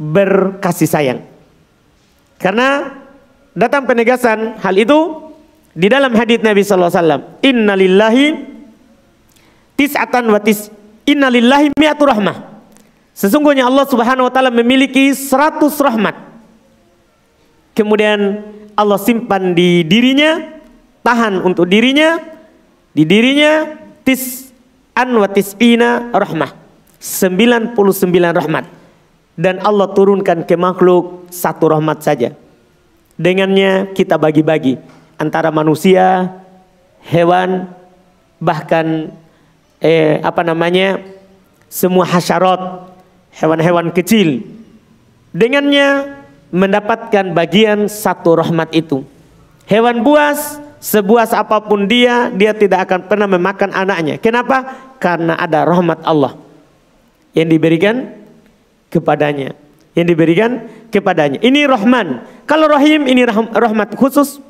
berkasih 0.00 0.88
sayang. 0.88 1.20
Karena 2.40 2.92
datang 3.52 3.84
penegasan 3.84 4.56
hal 4.60 4.74
itu 4.76 5.31
di 5.72 5.88
dalam 5.88 6.12
hadis 6.12 6.40
Nabi 6.44 6.60
sallallahu 6.60 6.92
alaihi 6.92 7.00
wasallam, 7.00 7.22
"Innalillahi 7.40 8.26
tis'atan 9.76 10.28
wa 10.28 10.38
tis 10.38 10.70
Innalillahi 11.02 11.74
mi'atu 11.74 12.06
rahmah. 12.06 12.62
Sesungguhnya 13.12 13.66
Allah 13.66 13.84
Subhanahu 13.90 14.30
wa 14.30 14.32
taala 14.32 14.54
memiliki 14.54 15.10
100 15.10 15.74
rahmat. 15.82 16.14
Kemudian 17.74 18.38
Allah 18.78 18.98
simpan 19.02 19.50
di 19.52 19.82
dirinya, 19.82 20.38
tahan 21.02 21.42
untuk 21.42 21.66
dirinya, 21.66 22.22
di 22.94 23.02
dirinya 23.02 23.66
tis'an 24.06 25.10
wa 25.10 25.26
tis'ina 25.26 26.14
rahmah. 26.14 26.54
99 27.02 27.74
rahmat. 28.30 28.64
Dan 29.34 29.58
Allah 29.66 29.90
turunkan 29.90 30.46
ke 30.46 30.54
makhluk 30.54 31.26
satu 31.34 31.74
rahmat 31.74 31.98
saja. 31.98 32.30
Dengannya 33.18 33.90
kita 33.90 34.14
bagi-bagi 34.14 34.78
antara 35.22 35.54
manusia, 35.54 36.34
hewan, 37.06 37.70
bahkan 38.42 39.14
eh, 39.78 40.18
apa 40.26 40.42
namanya 40.42 40.98
semua 41.70 42.02
hasyarat 42.02 42.90
hewan-hewan 43.38 43.94
kecil. 43.94 44.42
Dengannya 45.30 46.18
mendapatkan 46.52 47.32
bagian 47.32 47.86
satu 47.86 48.42
rahmat 48.42 48.74
itu. 48.74 49.06
Hewan 49.70 50.02
buas 50.02 50.58
sebuas 50.82 51.30
apa 51.30 51.62
pun 51.62 51.86
dia 51.86 52.28
dia 52.34 52.50
tidak 52.50 52.90
akan 52.90 53.06
pernah 53.06 53.30
memakan 53.30 53.70
anaknya. 53.72 54.18
Kenapa? 54.18 54.66
Karena 54.98 55.38
ada 55.38 55.62
rahmat 55.62 56.02
Allah 56.02 56.36
yang 57.32 57.48
diberikan 57.48 58.12
kepadanya. 58.92 59.56
Yang 59.92 60.06
diberikan 60.16 60.50
kepadanya. 60.88 61.40
Ini 61.40 61.68
rahman. 61.68 62.24
Kalau 62.48 62.68
rahim 62.68 63.04
ini 63.08 63.24
rahmat 63.28 63.92
khusus 63.96 64.40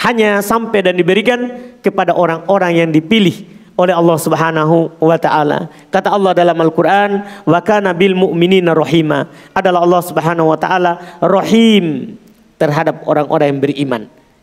hanya 0.00 0.40
sampai 0.40 0.80
dan 0.80 0.96
diberikan 0.96 1.60
kepada 1.84 2.16
orang-orang 2.16 2.72
yang 2.86 2.90
dipilih 2.90 3.44
oleh 3.76 3.94
Allah 3.96 4.18
Subhanahu 4.20 4.94
wa 5.00 5.16
taala. 5.16 5.72
Kata 5.88 6.12
Allah 6.12 6.32
dalam 6.36 6.56
Al-Qur'an, 6.56 7.24
"Wa 7.48 7.60
kana 7.64 7.96
bil 7.96 8.12
mu'minina 8.16 8.76
rahima." 8.76 9.28
Adalah 9.56 9.84
Allah 9.84 10.02
Subhanahu 10.04 10.52
wa 10.52 10.58
taala 10.60 11.20
rahim 11.24 12.16
terhadap 12.60 13.02
orang-orang 13.08 13.56
yang 13.56 13.60
beriman. 13.60 14.02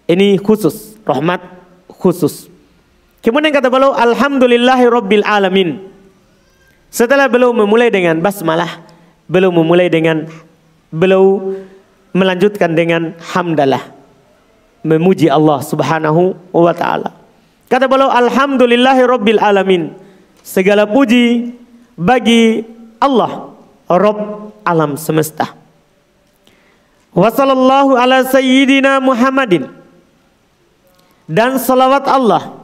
Ini 0.09 0.41
khusus, 0.41 0.97
rahmat 1.05 1.39
khusus. 1.87 2.49
Kemudian 3.21 3.53
kata 3.53 3.69
beliau, 3.69 3.93
"Alhamdulillahi 3.93 4.85
rabbil 4.89 5.25
alamin." 5.25 5.77
Setelah 6.89 7.29
beliau 7.29 7.53
memulai 7.53 7.93
dengan 7.93 8.17
basmalah, 8.17 8.81
beliau 9.29 9.53
memulai 9.53 9.93
dengan 9.93 10.25
beliau 10.89 11.53
melanjutkan 12.17 12.73
dengan 12.73 13.13
hamdalah. 13.21 13.98
Memuji 14.81 15.27
Allah 15.27 15.59
Subhanahu 15.59 16.35
wa 16.55 16.73
taala. 16.73 17.11
Kata 17.67 17.85
beliau 17.85 18.09
alhamdulillahi 18.09 19.01
rabbil 19.05 19.41
alamin. 19.41 19.93
Segala 20.41 20.87
puji 20.89 21.53
bagi 21.99 22.63
Allah 22.97 23.53
Rabb 23.85 24.55
alam 24.63 24.95
semesta. 24.95 25.53
Wa 27.13 27.29
sallallahu 27.29 27.99
ala 27.99 28.23
sayyidina 28.25 29.03
Muhammadin. 29.03 29.67
Dan 31.29 31.61
salawat 31.61 32.09
Allah 32.09 32.57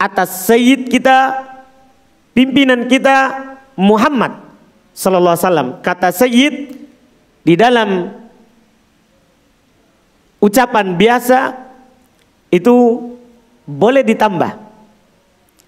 atas 0.00 0.48
sayyid 0.48 0.90
kita 0.90 1.46
pimpinan 2.34 2.88
kita 2.90 3.46
Muhammad 3.78 4.34
sallallahu 4.96 5.36
alaihi 5.36 5.46
wasallam. 5.46 5.68
Kata 5.80 6.08
Sayyid 6.12 6.54
di 7.46 7.54
dalam 7.56 8.10
ucapan 10.40 10.96
biasa 10.96 11.54
itu 12.50 12.74
boleh 13.68 14.02
ditambah 14.02 14.56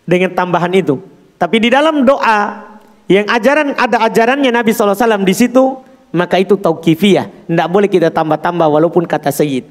dengan 0.08 0.34
tambahan 0.34 0.72
itu. 0.74 0.98
Tapi 1.38 1.56
di 1.62 1.68
dalam 1.70 2.02
doa 2.02 2.72
yang 3.06 3.28
ajaran 3.30 3.76
ada 3.78 4.02
ajarannya 4.08 4.50
Nabi 4.50 4.74
SAW 4.74 5.22
di 5.22 5.34
situ, 5.36 5.78
maka 6.10 6.40
itu 6.40 6.58
tauqifiyah. 6.58 7.46
Tidak 7.46 7.68
boleh 7.70 7.86
kita 7.86 8.10
tambah-tambah 8.10 8.66
walaupun 8.66 9.06
kata 9.06 9.30
Sayyid. 9.30 9.68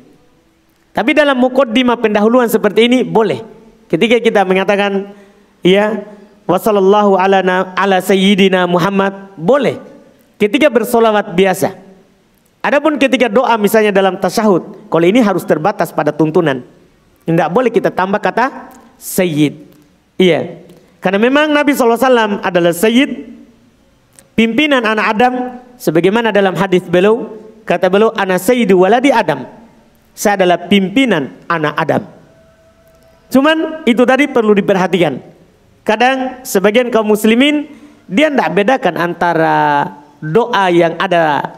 Tapi 0.91 1.15
dalam 1.15 1.39
mukaddimah 1.39 1.99
pendahuluan 1.99 2.51
seperti 2.51 2.87
ini 2.91 2.99
boleh. 3.07 3.39
Ketika 3.87 4.19
kita 4.19 4.43
mengatakan 4.43 5.15
ya 5.63 6.03
wasallallahu 6.47 7.15
ala 7.15 7.43
ala 7.75 7.97
sayyidina 8.03 8.67
Muhammad 8.67 9.31
boleh. 9.39 9.79
Ketika 10.35 10.67
bersolawat 10.67 11.31
biasa. 11.31 11.90
Adapun 12.61 13.01
ketika 13.01 13.25
doa 13.25 13.57
misalnya 13.57 13.89
dalam 13.89 14.21
tasyahud, 14.21 14.85
kalau 14.85 15.05
ini 15.05 15.17
harus 15.17 15.41
terbatas 15.41 15.89
pada 15.89 16.13
tuntunan. 16.13 16.61
Tidak 17.25 17.49
boleh 17.49 17.73
kita 17.73 17.89
tambah 17.89 18.21
kata 18.21 18.69
sayyid. 19.01 19.65
Iya. 20.21 20.61
Karena 21.01 21.17
memang 21.17 21.49
Nabi 21.49 21.73
SAW 21.73 21.97
adalah 22.45 22.69
sayyid, 22.69 23.33
pimpinan 24.37 24.85
anak 24.85 25.05
Adam, 25.17 25.33
sebagaimana 25.81 26.29
dalam 26.29 26.53
hadis 26.53 26.85
beliau, 26.85 27.33
kata 27.65 27.89
beliau, 27.89 28.13
anak 28.13 28.37
sayyidu 28.37 28.77
waladi 28.77 29.09
Adam. 29.09 29.49
Saya 30.13 30.45
adalah 30.45 30.69
pimpinan 30.69 31.33
anak 31.49 31.73
Adam. 31.81 32.03
Cuman 33.33 33.87
itu 33.89 34.05
tadi 34.05 34.29
perlu 34.29 34.53
diperhatikan. 34.53 35.17
Kadang 35.81 36.45
sebagian 36.45 36.93
kaum 36.93 37.09
muslimin, 37.09 37.65
dia 38.05 38.29
tidak 38.29 38.53
bedakan 38.53 38.95
antara 39.01 39.57
doa 40.21 40.69
yang 40.69 40.93
ada 41.01 41.57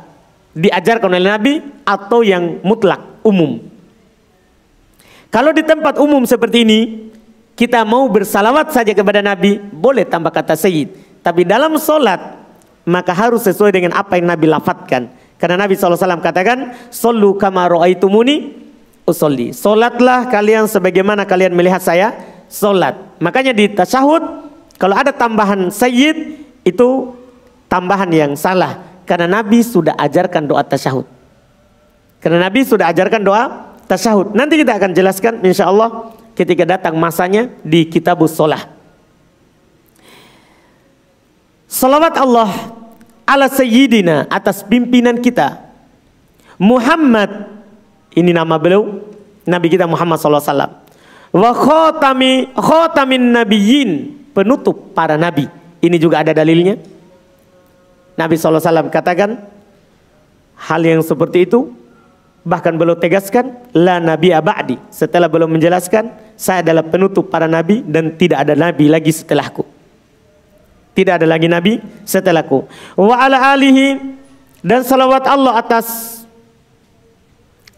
diajarkan 0.53 1.09
oleh 1.09 1.29
Nabi 1.29 1.53
atau 1.83 2.21
yang 2.21 2.61
mutlak, 2.61 3.01
umum. 3.25 3.61
Kalau 5.33 5.49
di 5.49 5.65
tempat 5.65 5.97
umum 5.97 6.21
seperti 6.29 6.61
ini, 6.61 7.09
kita 7.57 7.81
mau 7.81 8.05
bersalawat 8.09 8.69
saja 8.69 8.93
kepada 8.93 9.21
Nabi, 9.21 9.57
boleh 9.57 10.05
tambah 10.05 10.29
kata 10.29 10.53
Sayyid. 10.53 10.93
Tapi 11.25 11.41
dalam 11.41 11.73
solat, 11.81 12.21
maka 12.85 13.13
harus 13.17 13.41
sesuai 13.45 13.73
dengan 13.73 13.97
apa 13.97 14.17
yang 14.21 14.29
Nabi 14.29 14.45
lafadkan. 14.45 15.09
Karena 15.41 15.65
Nabi 15.65 15.73
SAW 15.73 16.21
katakan, 16.21 16.77
Sallu 16.93 17.35
kama 17.35 17.65
ro'aitumuni 17.67 18.63
usolli. 19.09 19.51
Solatlah 19.51 20.29
kalian 20.29 20.69
sebagaimana 20.69 21.27
kalian 21.27 21.51
melihat 21.57 21.81
saya 21.81 22.13
solat. 22.47 22.95
Makanya 23.19 23.51
di 23.51 23.73
tasyahud, 23.73 24.23
kalau 24.77 24.95
ada 24.95 25.09
tambahan 25.09 25.73
Sayyid, 25.73 26.45
itu 26.63 27.11
tambahan 27.67 28.07
yang 28.13 28.31
salah. 28.37 28.92
Karena 29.03 29.41
Nabi 29.41 29.59
sudah 29.63 29.95
ajarkan 29.99 30.47
doa 30.47 30.63
tasyahud. 30.63 31.07
Karena 32.23 32.47
Nabi 32.47 32.63
sudah 32.63 32.87
ajarkan 32.87 33.21
doa 33.23 33.73
tasyahud. 33.87 34.31
Nanti 34.31 34.59
kita 34.59 34.79
akan 34.79 34.91
jelaskan 34.95 35.43
insya 35.43 35.67
Allah 35.67 36.15
ketika 36.33 36.63
datang 36.63 36.95
masanya 36.95 37.51
di 37.61 37.83
kitabus 37.87 38.33
solah. 38.33 38.63
Salawat 41.67 42.15
Allah 42.15 42.49
ala 43.25 43.49
sayyidina 43.49 44.29
atas 44.29 44.61
pimpinan 44.63 45.19
kita. 45.19 45.57
Muhammad 46.61 47.49
ini 48.13 48.29
nama 48.29 48.55
beliau 48.61 49.03
Nabi 49.43 49.67
kita 49.73 49.89
Muhammad 49.89 50.21
SAW. 50.21 50.79
Wa 51.33 51.51
khotami 51.51 52.53
khotamin 52.53 53.33
nabiyyin 53.33 53.91
penutup 54.37 54.93
para 54.93 55.17
nabi. 55.17 55.49
Ini 55.81 55.97
juga 55.97 56.21
ada 56.21 56.31
dalilnya. 56.31 56.77
Nabi 58.13 58.38
SAW 58.38 58.93
katakan 58.93 59.41
hal 60.58 60.82
yang 60.86 61.02
seperti 61.02 61.49
itu 61.49 61.73
Bahkan 62.43 62.76
beliau 62.76 62.99
tegaskan, 62.99 63.56
la 63.71 64.04
nabi 64.04 64.36
abadi. 64.36 64.76
Setelah 64.91 65.32
beliau 65.32 65.47
menjelaskan, 65.47 66.12
saya 66.36 66.60
adalah 66.60 66.84
penutup 66.84 67.32
para 67.32 67.47
nabi 67.47 67.80
dan 67.88 68.19
tidak 68.19 68.43
ada 68.43 68.52
nabi 68.52 68.91
lagi 68.91 69.15
setelahku. 69.15 69.63
Tidak 70.91 71.23
ada 71.23 71.23
lagi 71.23 71.47
nabi 71.47 71.80
setelahku. 72.04 72.67
Wa 72.99 73.15
ala 73.15 73.56
alihi 73.56 73.95
dan 74.60 74.84
salawat 74.84 75.23
Allah 75.23 75.56
atas 75.56 75.88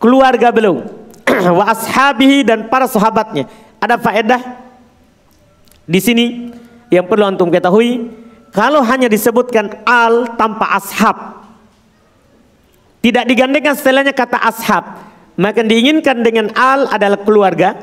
keluarga 0.02 0.50
beliau. 0.50 0.82
Wa 1.62 1.70
ashabihi 1.70 2.42
dan 2.42 2.66
para 2.66 2.90
sahabatnya. 2.90 3.46
Ada 3.78 4.02
faedah 4.02 4.42
di 5.86 6.02
sini 6.02 6.26
yang 6.90 7.06
perlu 7.06 7.30
antum 7.30 7.54
ketahui. 7.54 8.25
Kalau 8.56 8.80
hanya 8.88 9.12
disebutkan 9.12 9.84
al 9.84 10.40
tanpa 10.40 10.80
ashab, 10.80 11.44
tidak 13.04 13.28
digandengkan 13.28 13.76
setelahnya 13.76 14.16
kata 14.16 14.40
ashab. 14.40 14.84
Maka 15.36 15.60
diinginkan 15.60 16.24
dengan 16.24 16.56
al 16.56 16.88
adalah 16.88 17.20
keluarga. 17.20 17.76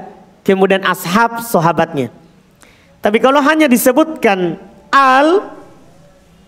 Kemudian 0.42 0.80
ashab 0.82 1.44
sahabatnya. 1.44 2.08
Tapi 3.04 3.20
kalau 3.20 3.44
hanya 3.44 3.68
disebutkan 3.68 4.56
al 4.88 5.52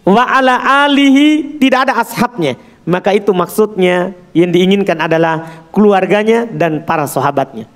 wa 0.08 0.24
ala 0.24 0.88
alihi 0.88 1.60
tidak 1.60 1.92
ada 1.92 2.00
ashabnya. 2.00 2.56
Maka 2.88 3.12
itu 3.12 3.28
maksudnya 3.36 4.16
yang 4.32 4.48
diinginkan 4.48 5.04
adalah 5.04 5.68
keluarganya 5.68 6.48
dan 6.48 6.80
para 6.88 7.04
sahabatnya. 7.04 7.68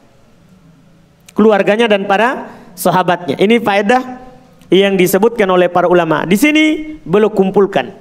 Keluarganya 1.37 1.93
dan 1.93 2.09
para 2.09 2.49
sahabatnya. 2.73 3.37
Ini 3.37 3.61
faedah 3.61 4.28
yang 4.69 4.97
disebutkan 4.97 5.49
oleh 5.49 5.69
para 5.73 5.89
ulama. 5.89 6.29
Di 6.29 6.37
sini 6.37 6.97
belum 7.05 7.33
kumpulkan. 7.33 7.93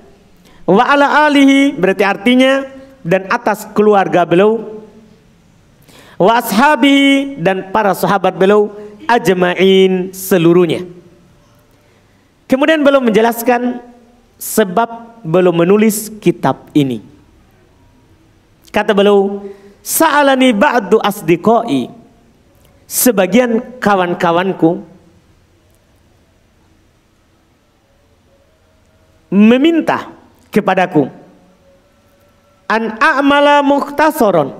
Wa 0.67 0.83
ala 0.83 1.27
alihi 1.27 1.75
berarti 1.75 2.03
artinya 2.03 2.67
dan 3.07 3.23
atas 3.31 3.63
keluarga 3.71 4.27
beliau 4.27 4.83
wa 6.19 6.43
ashabi 6.43 7.39
dan 7.39 7.71
para 7.71 7.95
sahabat 7.95 8.35
beliau 8.35 8.67
ajma'in 9.07 10.11
seluruhnya. 10.11 10.83
Kemudian 12.51 12.83
belum 12.83 13.07
menjelaskan 13.07 13.79
sebab 14.35 15.23
belum 15.23 15.63
menulis 15.63 16.11
kitab 16.19 16.67
ini. 16.75 16.99
Kata 18.71 18.91
beliau, 18.91 19.47
"Sa'alani 19.79 20.51
ba'du 20.51 20.99
asdiqai." 20.99 21.91
Sebagian 22.87 23.79
kawan-kawanku 23.83 24.79
meminta 29.31 30.11
kepadaku 30.51 31.11
an 32.67 32.99
a'mala 32.99 33.63
mukhtasaron 33.63 34.55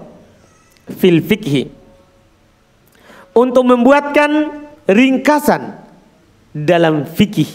fil 0.96 1.20
fikhi 1.20 1.72
untuk 3.36 3.64
membuatkan 3.68 4.64
ringkasan 4.88 5.84
dalam 6.56 7.04
fikih 7.06 7.48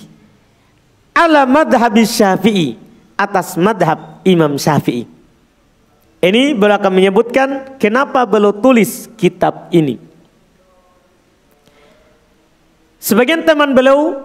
ala 1.16 1.44
madhab 1.48 1.96
syafi'i 2.01 2.77
atas 3.16 3.55
madhab 3.61 4.25
Imam 4.27 4.57
Syafi'i. 4.57 5.07
Ini 6.22 6.55
beliau 6.55 6.79
akan 6.79 6.92
menyebutkan 6.94 7.48
kenapa 7.83 8.22
beliau 8.22 8.55
tulis 8.55 9.11
kitab 9.18 9.66
ini. 9.75 9.98
Sebagian 13.03 13.42
teman 13.42 13.75
beliau, 13.75 14.22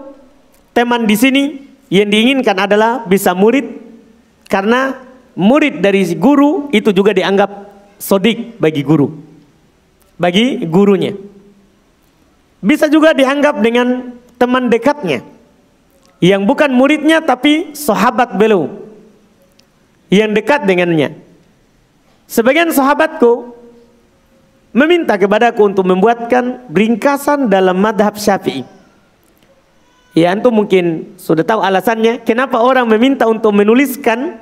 teman 0.78 1.10
di 1.10 1.18
sini 1.18 1.44
yang 1.88 2.08
diinginkan 2.12 2.58
adalah 2.58 3.04
bisa 3.08 3.32
murid 3.32 3.80
karena 4.52 4.96
murid 5.38 5.80
dari 5.80 6.04
guru 6.16 6.68
itu 6.76 6.92
juga 6.92 7.16
dianggap 7.16 7.50
sodik 8.02 8.60
bagi 8.60 8.84
guru. 8.84 9.12
Bagi 10.18 10.66
gurunya. 10.66 11.14
Bisa 12.58 12.90
juga 12.90 13.14
dianggap 13.14 13.62
dengan 13.62 14.18
teman 14.36 14.68
dekatnya. 14.68 15.22
Yang 16.18 16.42
bukan 16.50 16.74
muridnya 16.74 17.22
tapi 17.22 17.78
sahabat 17.78 18.34
beliau. 18.34 18.68
Yang 20.10 20.42
dekat 20.42 20.66
dengannya. 20.66 21.14
Sebagian 22.26 22.74
sahabatku 22.74 23.56
meminta 24.76 25.16
kepadaku 25.16 25.70
untuk 25.70 25.86
membuatkan 25.86 26.68
ringkasan 26.74 27.48
dalam 27.48 27.78
madhab 27.78 28.18
syafi'i. 28.18 28.77
Ya 30.18 30.34
antum 30.34 30.50
mungkin 30.50 31.14
sudah 31.22 31.46
tahu 31.46 31.62
alasannya. 31.62 32.26
Kenapa 32.26 32.58
orang 32.58 32.90
meminta 32.90 33.30
untuk 33.30 33.54
menuliskan 33.54 34.42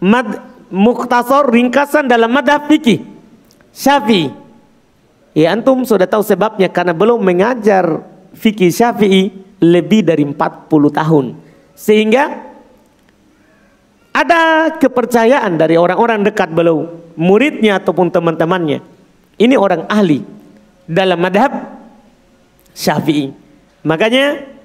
mad 0.00 0.40
muktasor 0.72 1.52
ringkasan 1.52 2.08
dalam 2.08 2.32
madhab 2.32 2.64
fikih? 2.64 3.04
Syafi'i. 3.76 4.32
Ya 5.36 5.52
antum 5.52 5.84
sudah 5.84 6.08
tahu 6.08 6.24
sebabnya. 6.24 6.72
Karena 6.72 6.96
belum 6.96 7.20
mengajar 7.20 8.08
fikih 8.32 8.72
syafi'i 8.72 9.36
lebih 9.60 10.00
dari 10.00 10.24
40 10.24 10.64
tahun. 10.72 11.36
Sehingga 11.76 12.32
ada 14.16 14.72
kepercayaan 14.80 15.60
dari 15.60 15.76
orang-orang 15.76 16.24
dekat 16.24 16.48
beliau 16.56 16.88
muridnya 17.20 17.76
ataupun 17.76 18.08
teman-temannya. 18.08 18.80
Ini 19.36 19.60
orang 19.60 19.84
ahli 19.92 20.24
dalam 20.88 21.20
madhab 21.20 21.52
syafi'i. 22.72 23.28
Makanya 23.84 24.55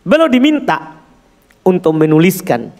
Beliau 0.00 0.28
diminta 0.32 0.96
untuk 1.64 1.92
menuliskan 1.92 2.72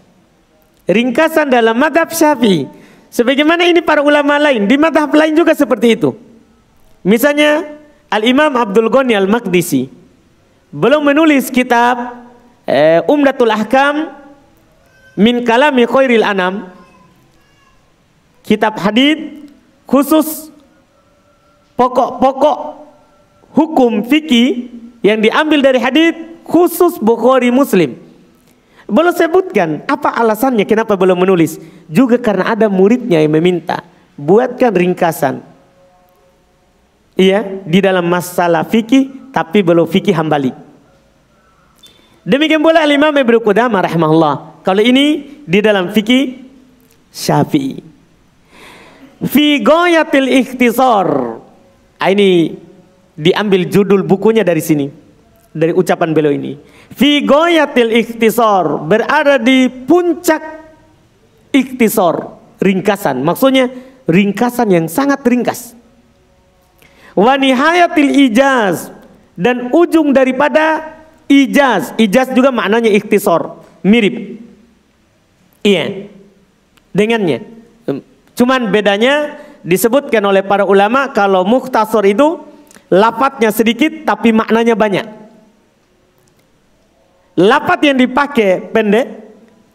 ringkasan 0.90 1.52
dalam 1.52 1.78
madhab 1.78 2.10
syafi'i. 2.10 2.66
Sebagaimana 3.10 3.66
ini 3.66 3.82
para 3.82 4.02
ulama 4.02 4.38
lain, 4.38 4.70
di 4.70 4.78
madhab 4.78 5.10
lain 5.10 5.34
juga 5.34 5.54
seperti 5.54 5.98
itu. 5.98 6.14
Misalnya 7.02 7.66
Al-Imam 8.10 8.54
Abdul 8.54 8.90
Ghani 8.90 9.14
Al-Maqdisi 9.18 9.90
belum 10.70 11.02
menulis 11.02 11.50
kitab 11.50 12.26
eh, 12.66 13.02
Umdatul 13.10 13.50
Ahkam 13.50 14.14
min 15.18 15.42
kalami 15.42 15.86
khairil 15.90 16.22
anam 16.22 16.70
kitab 18.46 18.78
hadith 18.78 19.50
khusus 19.90 20.54
pokok-pokok 21.74 22.58
hukum 23.58 24.06
fikih 24.06 24.70
yang 25.02 25.18
diambil 25.18 25.58
dari 25.58 25.82
hadith 25.82 26.29
khusus 26.50 26.98
Bukhari 26.98 27.54
Muslim. 27.54 27.94
Belum 28.90 29.14
sebutkan 29.14 29.86
apa 29.86 30.10
alasannya 30.10 30.66
kenapa 30.66 30.98
belum 30.98 31.22
menulis. 31.22 31.62
Juga 31.86 32.18
karena 32.18 32.58
ada 32.58 32.66
muridnya 32.66 33.22
yang 33.22 33.30
meminta 33.30 33.86
buatkan 34.18 34.74
ringkasan. 34.74 35.46
Iya, 37.14 37.62
di 37.62 37.78
dalam 37.78 38.10
masalah 38.10 38.66
fikih 38.66 39.30
tapi 39.30 39.62
belum 39.62 39.86
fikih 39.86 40.10
hambali. 40.10 40.50
Demikian 42.26 42.60
pula 42.60 42.82
Imam 42.84 43.14
Ibnu 43.14 43.38
Qudamah 43.40 43.86
rahimahullah. 43.86 44.34
Kalau 44.66 44.82
ini 44.82 45.40
di 45.46 45.58
dalam 45.62 45.88
fikih 45.94 46.50
Syafi'i. 47.08 47.80
Fi 49.24 49.46
ghayatil 49.60 50.28
ikhtisar. 50.28 51.08
Ah, 52.00 52.08
ini 52.08 52.56
diambil 53.16 53.68
judul 53.68 54.00
bukunya 54.04 54.40
dari 54.40 54.64
sini. 54.64 54.88
Dari 55.50 55.74
ucapan 55.74 56.14
beliau 56.14 56.30
ini. 56.30 56.54
Fi 56.94 57.26
goyatil 57.26 57.90
ikhtisar. 57.90 58.86
Berada 58.86 59.36
di 59.36 59.66
puncak 59.66 60.42
ikhtisar. 61.50 62.38
Ringkasan. 62.62 63.26
Maksudnya 63.26 63.66
ringkasan 64.06 64.68
yang 64.70 64.86
sangat 64.86 65.26
ringkas. 65.26 65.74
Wa 67.18 67.34
nihayatil 67.34 68.30
ijaz. 68.30 68.94
Dan 69.34 69.74
ujung 69.74 70.14
daripada 70.14 70.94
ijaz. 71.26 71.98
Ijaz 71.98 72.30
juga 72.30 72.54
maknanya 72.54 72.90
ikhtisar. 72.94 73.58
Mirip. 73.82 74.38
Iya. 75.66 76.06
Dengannya. 76.94 77.42
Cuman 78.38 78.72
bedanya 78.72 79.36
disebutkan 79.60 80.24
oleh 80.24 80.40
para 80.40 80.64
ulama 80.64 81.12
kalau 81.12 81.44
mukhtasar 81.44 82.06
itu 82.08 82.40
lapatnya 82.88 83.52
sedikit 83.52 84.08
tapi 84.08 84.32
maknanya 84.32 84.72
banyak. 84.72 85.19
Lapat 87.40 87.88
yang 87.88 87.96
dipakai 87.96 88.68
pendek, 88.68 89.06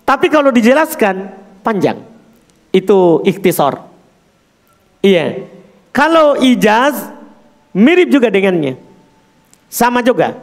tapi 0.06 0.30
kalau 0.30 0.54
dijelaskan 0.54 1.34
panjang. 1.66 1.98
Itu 2.70 3.26
ikhtisar. 3.26 3.82
Iya. 5.02 5.50
Kalau 5.90 6.38
ijaz 6.38 7.10
mirip 7.74 8.14
juga 8.14 8.30
dengannya. 8.30 8.78
Sama 9.66 10.06
juga. 10.06 10.38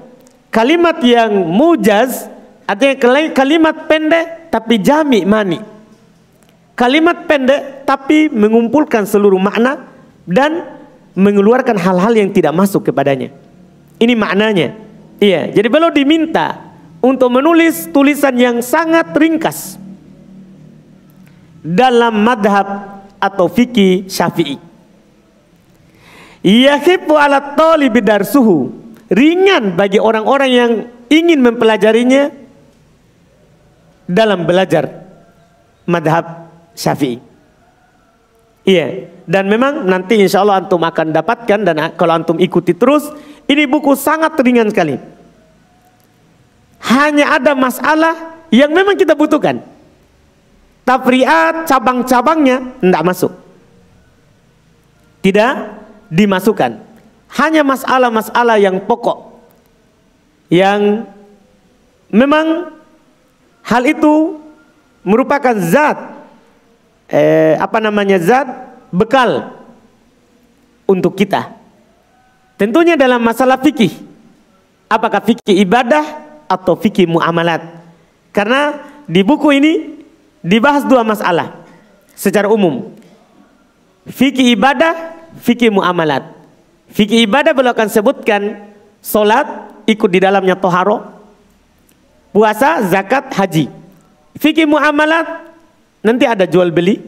Kalimat 0.51 0.99
yang 1.07 1.47
mujaz 1.47 2.27
artinya 2.67 3.31
kalimat 3.31 3.87
pendek 3.87 4.51
tapi 4.51 4.83
jami 4.83 5.23
mani. 5.23 5.63
Kalimat 6.75 7.31
pendek 7.31 7.87
tapi 7.87 8.33
mengumpulkan 8.33 9.07
seluruh 9.07 9.39
makna 9.39 9.87
dan 10.27 10.81
mengeluarkan 11.15 11.77
hal-hal 11.79 12.13
yang 12.17 12.33
tidak 12.33 12.57
masuk 12.57 12.89
kepadanya. 12.89 13.31
Ini 14.01 14.17
maknanya. 14.17 14.75
Iya, 15.23 15.55
jadi 15.55 15.69
beliau 15.71 15.95
diminta 15.95 16.72
untuk 17.03 17.29
menulis 17.35 17.91
tulisan 17.91 18.33
yang 18.39 18.63
sangat 18.63 19.11
ringkas 19.13 19.77
dalam 21.61 22.23
madhab 22.23 23.03
atau 23.19 23.51
fikih 23.51 24.07
syafi'i. 24.07 24.57
Yahibu 26.43 27.15
ala 27.15 27.59
talibi 27.59 28.03
darsuhu. 28.03 28.83
Ringan 29.13 29.77
bagi 29.77 30.01
orang-orang 30.01 30.51
yang 30.51 30.73
ingin 31.13 31.45
mempelajarinya 31.45 32.33
dalam 34.09 34.49
belajar 34.49 35.05
madhab 35.85 36.49
syafi'i. 36.73 37.21
Iya. 38.63 39.11
Dan 39.23 39.47
memang 39.47 39.87
nanti 39.87 40.19
insya 40.19 40.43
Allah 40.43 40.67
antum 40.67 40.83
akan 40.83 41.15
dapatkan 41.15 41.61
dan 41.63 41.77
kalau 41.95 42.15
antum 42.15 42.39
ikuti 42.43 42.75
terus, 42.75 43.07
ini 43.47 43.71
buku 43.71 43.95
sangat 43.95 44.35
ringan 44.43 44.71
sekali. 44.71 44.99
Hanya 46.83 47.39
ada 47.39 47.55
masalah 47.55 48.43
yang 48.51 48.75
memang 48.75 48.99
kita 48.99 49.15
butuhkan. 49.15 49.63
Tafriat 50.83 51.71
cabang-cabangnya 51.71 52.75
tidak 52.83 53.03
masuk. 53.07 53.33
Tidak 55.23 55.53
dimasukkan. 56.11 56.83
Hanya 57.39 57.63
masalah-masalah 57.63 58.59
yang 58.59 58.83
pokok. 58.83 59.41
Yang 60.51 61.07
memang 62.13 62.77
hal 63.63 63.83
itu 63.87 64.43
merupakan 65.07 65.55
zat 65.57 65.97
eh, 67.09 67.57
apa 67.57 67.79
namanya 67.79 68.19
zat 68.21 68.47
bekal 68.93 69.55
untuk 70.85 71.17
kita. 71.17 71.57
Tentunya 72.61 72.99
dalam 72.99 73.23
masalah 73.23 73.57
fikih. 73.57 73.91
Apakah 74.93 75.25
fikih 75.25 75.57
ibadah 75.65 76.05
atau 76.53 76.77
fikih 76.77 77.09
muamalat? 77.09 77.65
Karena 78.37 78.77
di 79.09 79.25
buku 79.25 79.49
ini 79.57 79.73
dibahas 80.45 80.85
dua 80.85 81.01
masalah 81.01 81.65
secara 82.13 82.53
umum. 82.53 82.93
Fikih 84.05 84.53
ibadah, 84.59 85.15
fikih 85.41 85.73
muamalat. 85.73 86.27
Fikih 86.93 87.25
ibadah 87.25 87.57
beliau 87.57 87.73
akan 87.73 87.89
sebutkan 87.89 88.69
solat 89.01 89.49
ikut 89.89 90.11
di 90.13 90.21
dalamnya 90.21 90.59
toharo, 90.59 91.01
puasa, 92.35 92.85
zakat, 92.85 93.33
haji. 93.33 93.71
Fikih 94.37 94.69
muamalat 94.69 95.49
nanti 96.03 96.25
ada 96.27 96.45
jual 96.45 96.69
beli, 96.75 97.01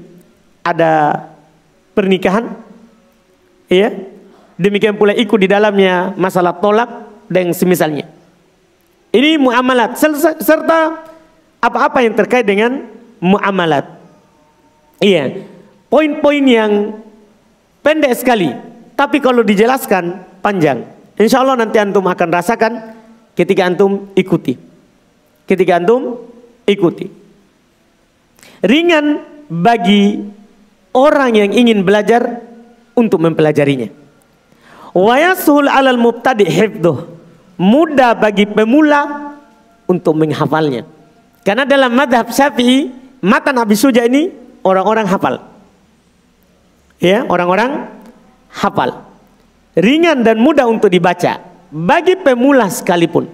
ada 0.64 1.24
pernikahan. 1.92 2.48
Ya. 3.68 3.90
Demikian 4.54 4.94
pula 4.94 5.10
ikut 5.10 5.38
di 5.42 5.50
dalamnya 5.50 6.14
masalah 6.14 6.54
tolak 6.54 7.10
dan 7.26 7.50
semisalnya. 7.50 8.06
Ini 9.14 9.38
muamalat 9.38 9.94
serta 10.42 11.06
apa-apa 11.62 12.02
yang 12.02 12.18
terkait 12.18 12.42
dengan 12.42 12.82
muamalat. 13.22 13.86
Iya. 14.98 15.46
Poin-poin 15.86 16.42
yang 16.42 16.98
pendek 17.78 18.18
sekali, 18.18 18.50
tapi 18.98 19.22
kalau 19.22 19.46
dijelaskan 19.46 20.18
panjang. 20.42 20.82
Insya 21.14 21.46
Allah 21.46 21.62
nanti 21.62 21.78
antum 21.78 22.02
akan 22.10 22.28
rasakan 22.34 22.72
ketika 23.38 23.70
antum 23.70 24.10
ikuti. 24.18 24.58
Ketika 25.46 25.78
antum 25.78 26.18
ikuti. 26.66 27.06
Ringan 28.66 29.22
bagi 29.46 30.26
orang 30.90 31.38
yang 31.38 31.54
ingin 31.54 31.86
belajar 31.86 32.42
untuk 32.98 33.22
mempelajarinya. 33.22 33.94
Wa 34.90 35.22
yasul 35.22 35.70
'alal 35.70 36.02
mubtadi' 36.02 36.50
hifdhuh. 36.50 37.13
Mudah 37.54 38.18
bagi 38.18 38.46
pemula 38.48 39.34
untuk 39.86 40.18
menghafalnya. 40.18 40.86
Karena 41.44 41.62
dalam 41.68 41.92
madhab 41.94 42.32
syafi'i, 42.32 42.90
mata 43.20 43.52
Nabi 43.54 43.76
Suja 43.76 44.02
ini 44.08 44.32
orang-orang 44.64 45.06
hafal. 45.06 45.44
Ya, 46.98 47.22
orang-orang 47.28 47.90
hafal. 48.48 49.04
Ringan 49.76 50.24
dan 50.24 50.40
mudah 50.40 50.66
untuk 50.66 50.88
dibaca. 50.88 51.42
Bagi 51.68 52.16
pemula 52.18 52.70
sekalipun. 52.70 53.28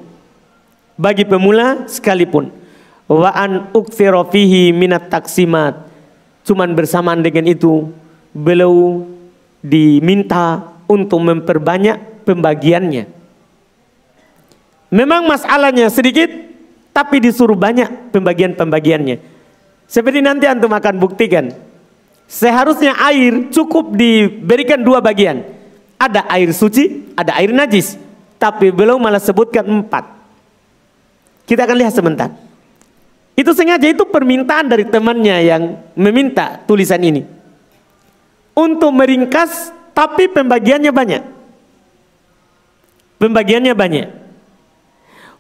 Bagi 0.97 1.25
pemula 1.29 1.87
sekalipun. 1.87 2.51
Wa 3.11 3.31
an 3.35 3.73
fihi 4.31 4.71
minat 4.71 5.11
taksimat 5.11 5.91
Cuman 6.45 6.73
bersamaan 6.73 7.21
dengan 7.21 7.45
itu 7.47 7.93
beliau 8.33 9.05
diminta 9.61 10.73
untuk 10.89 11.21
memperbanyak 11.21 12.25
pembagiannya. 12.25 13.20
Memang 14.91 15.23
masalahnya 15.31 15.87
sedikit 15.87 16.27
tapi 16.91 17.23
disuruh 17.23 17.55
banyak 17.55 18.11
pembagian-pembagiannya. 18.11 19.23
Seperti 19.87 20.19
nanti 20.23 20.51
antum 20.51 20.71
akan 20.71 20.99
buktikan. 20.99 21.55
Seharusnya 22.31 22.95
air 23.11 23.51
cukup 23.51 23.95
diberikan 23.95 24.83
dua 24.83 25.03
bagian. 25.03 25.43
Ada 25.99 26.27
air 26.31 26.51
suci, 26.55 27.11
ada 27.15 27.39
air 27.39 27.51
najis. 27.55 27.99
Tapi 28.39 28.71
belum 28.71 29.03
malah 29.03 29.23
sebutkan 29.23 29.67
empat. 29.67 30.07
Kita 31.47 31.67
akan 31.67 31.77
lihat 31.79 31.95
sebentar. 31.95 32.31
Itu 33.35 33.51
sengaja 33.55 33.87
itu 33.91 34.07
permintaan 34.07 34.71
dari 34.71 34.87
temannya 34.87 35.37
yang 35.43 35.63
meminta 35.99 36.63
tulisan 36.67 37.03
ini. 37.03 37.27
Untuk 38.55 38.91
meringkas 38.95 39.71
tapi 39.95 40.31
pembagiannya 40.31 40.93
banyak. 40.95 41.23
Pembagiannya 43.19 43.75
banyak. 43.75 44.20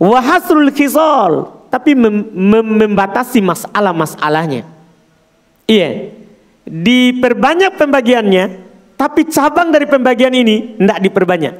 Wahasrul 0.00 0.72
khisal, 0.72 1.60
tapi 1.68 1.92
mem 1.92 2.32
mem 2.32 2.66
membatasi 2.88 3.44
masalah-masalahnya. 3.44 4.64
Iya. 5.68 6.16
Diperbanyak 6.64 7.76
pembagiannya, 7.76 8.44
tapi 8.96 9.28
cabang 9.28 9.68
dari 9.68 9.84
pembagian 9.84 10.32
ini 10.32 10.80
tidak 10.80 10.98
diperbanyak. 11.04 11.54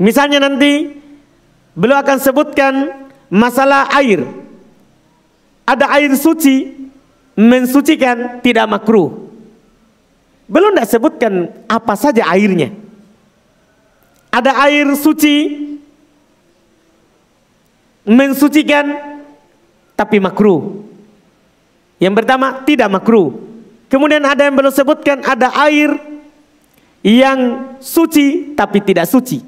Misalnya 0.00 0.40
nanti 0.44 0.92
beliau 1.76 2.00
akan 2.00 2.18
sebutkan 2.20 2.74
masalah 3.28 3.92
air. 3.96 4.24
Ada 5.68 6.00
air 6.00 6.16
suci, 6.16 6.88
mensucikan 7.36 8.40
tidak 8.40 8.64
makruh. 8.70 9.28
Belum 10.48 10.72
tidak 10.72 10.88
sebutkan 10.88 11.52
apa 11.66 11.94
saja 11.98 12.24
airnya. 12.32 12.70
Ada 14.30 14.68
air 14.68 14.86
suci, 14.94 15.36
mensucikan, 18.06 19.18
tapi 19.98 20.22
makruh. 20.22 20.86
Yang 21.98 22.14
pertama 22.22 22.62
tidak 22.62 22.88
makruh. 22.88 23.34
Kemudian 23.90 24.22
ada 24.22 24.46
yang 24.46 24.54
belum 24.54 24.72
sebutkan 24.72 25.22
ada 25.22 25.50
air 25.66 25.94
yang 27.06 27.72
suci 27.78 28.52
tapi 28.58 28.82
tidak 28.82 29.06
suci. 29.06 29.40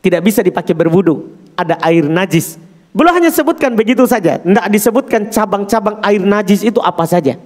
Tidak 0.00 0.20
bisa 0.22 0.40
dipakai 0.40 0.72
berwudu. 0.72 1.34
Ada 1.56 1.80
air 1.82 2.04
najis. 2.06 2.58
Belum 2.96 3.12
hanya 3.12 3.28
sebutkan 3.28 3.76
begitu 3.76 4.08
saja. 4.08 4.40
Tidak 4.40 4.66
disebutkan 4.72 5.28
cabang-cabang 5.28 6.00
air 6.00 6.22
najis 6.22 6.64
itu 6.64 6.80
apa 6.80 7.04
saja. 7.04 7.36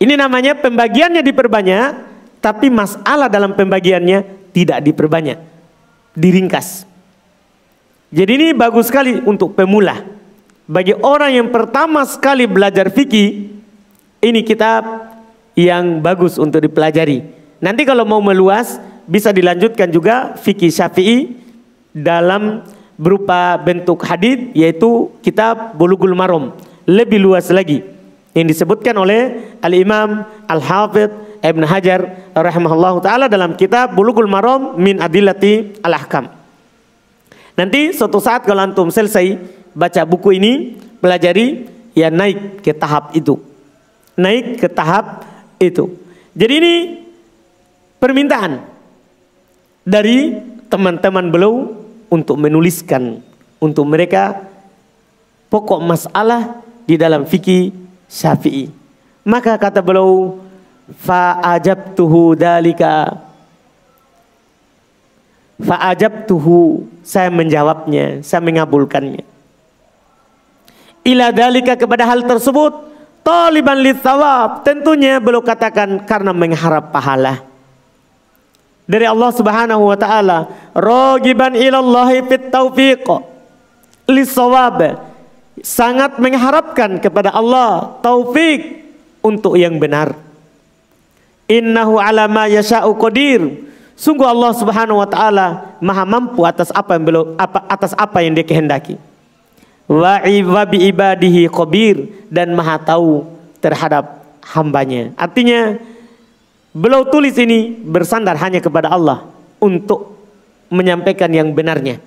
Ini 0.00 0.14
namanya 0.16 0.56
pembagiannya 0.56 1.20
diperbanyak. 1.20 2.08
Tapi 2.40 2.72
masalah 2.72 3.28
dalam 3.28 3.52
pembagiannya 3.52 4.50
tidak 4.56 4.80
diperbanyak. 4.80 5.36
Diringkas. 6.16 6.89
Jadi 8.10 8.30
ini 8.34 8.48
bagus 8.50 8.90
sekali 8.90 9.22
untuk 9.22 9.54
pemula. 9.54 10.02
Bagi 10.66 10.94
orang 10.98 11.34
yang 11.34 11.48
pertama 11.54 12.02
sekali 12.06 12.46
belajar 12.46 12.90
fikih, 12.90 13.54
ini 14.22 14.40
kitab 14.42 14.82
yang 15.54 16.02
bagus 16.02 16.38
untuk 16.38 16.62
dipelajari. 16.62 17.22
Nanti 17.62 17.82
kalau 17.86 18.02
mau 18.06 18.18
meluas, 18.18 18.82
bisa 19.06 19.34
dilanjutkan 19.34 19.90
juga 19.90 20.34
fikih 20.38 20.70
syafi'i 20.70 21.34
dalam 21.90 22.62
berupa 22.94 23.58
bentuk 23.58 24.06
hadith 24.06 24.54
yaitu 24.54 25.10
kitab 25.24 25.74
Bulughul 25.74 26.14
Maram 26.14 26.54
lebih 26.86 27.18
luas 27.18 27.48
lagi 27.50 27.82
yang 28.36 28.46
disebutkan 28.46 28.94
oleh 28.94 29.54
Al 29.64 29.74
Imam 29.74 30.22
Al 30.46 30.60
Hafidh 30.62 31.10
Ibn 31.42 31.62
Hajar 31.66 32.30
rahimahullah 32.36 32.94
taala 33.02 33.26
dalam 33.26 33.56
kitab 33.56 33.96
Bulughul 33.96 34.30
Maram 34.30 34.76
min 34.78 35.00
Adillati 35.00 35.80
Al 35.82 35.96
Ahkam. 35.96 36.39
Nanti 37.60 37.92
suatu 37.92 38.16
saat 38.24 38.48
kalau 38.48 38.64
antum 38.64 38.88
selesai 38.88 39.36
baca 39.76 40.00
buku 40.08 40.40
ini, 40.40 40.80
pelajari, 40.96 41.68
ya 41.92 42.08
naik 42.08 42.64
ke 42.64 42.72
tahap 42.72 43.12
itu. 43.12 43.36
Naik 44.16 44.64
ke 44.64 44.68
tahap 44.72 45.28
itu. 45.60 45.92
Jadi 46.32 46.54
ini 46.56 46.74
permintaan 48.00 48.64
dari 49.84 50.40
teman-teman 50.72 51.28
beliau 51.28 51.68
untuk 52.08 52.40
menuliskan 52.40 53.20
untuk 53.60 53.84
mereka 53.84 54.40
pokok 55.52 55.84
masalah 55.84 56.64
di 56.88 56.96
dalam 56.96 57.28
fikih 57.28 57.76
Syafi'i. 58.08 58.72
Maka 59.28 59.60
kata 59.60 59.84
beliau 59.84 60.40
fa 60.96 61.36
ajabtuhu 61.60 62.40
dalika 62.40 63.20
fa 65.60 65.76
ajabtuhu 65.92 66.88
saya 67.04 67.28
menjawabnya, 67.28 68.24
saya 68.24 68.40
mengabulkannya. 68.44 69.24
Ila 71.00 71.32
dalika 71.32 71.80
kepada 71.80 72.04
hal 72.04 72.28
tersebut 72.28 72.72
taliban 73.24 73.80
litsawab 73.80 74.64
tentunya 74.64 75.16
belum 75.16 75.40
katakan 75.40 76.04
karena 76.04 76.32
mengharap 76.36 76.92
pahala. 76.92 77.40
Dari 78.90 79.06
Allah 79.06 79.30
Subhanahu 79.30 79.86
wa 79.86 79.96
taala 79.96 80.50
ragiban 80.74 81.54
ilallahi 81.54 82.26
fit 82.26 82.50
taufiq. 82.50 83.06
Lisawab 84.10 85.06
sangat 85.62 86.18
mengharapkan 86.18 86.98
kepada 86.98 87.30
Allah 87.30 87.96
taufik 88.02 88.82
untuk 89.22 89.54
yang 89.54 89.78
benar. 89.78 90.18
Innahu 91.46 92.02
ala 92.02 92.26
ma 92.26 92.50
yasha'u 92.50 92.98
qadir 92.98 93.69
sungguh 94.00 94.24
Allah 94.24 94.56
Subhanahu 94.56 95.04
wa 95.04 95.08
taala 95.08 95.76
maha 95.84 96.08
mampu 96.08 96.40
atas 96.48 96.72
apa 96.72 96.96
yang 96.96 97.04
belum 97.04 97.26
apa 97.36 97.60
atas 97.68 97.92
apa 97.92 98.24
yang 98.24 98.32
dia 98.32 98.48
kehendaki 98.48 98.96
wa 99.92 100.64
bi 100.64 100.88
ibadihi 100.88 101.52
khabir 101.52 102.08
dan 102.32 102.56
maha 102.56 102.80
tahu 102.80 103.28
terhadap 103.60 104.20
hambanya. 104.54 105.12
Artinya 105.14 105.76
beliau 106.72 107.06
tulis 107.06 107.36
ini 107.36 107.76
bersandar 107.76 108.38
hanya 108.40 108.58
kepada 108.58 108.90
Allah 108.90 109.28
untuk 109.60 110.16
menyampaikan 110.72 111.28
yang 111.30 111.52
benarnya. 111.52 112.00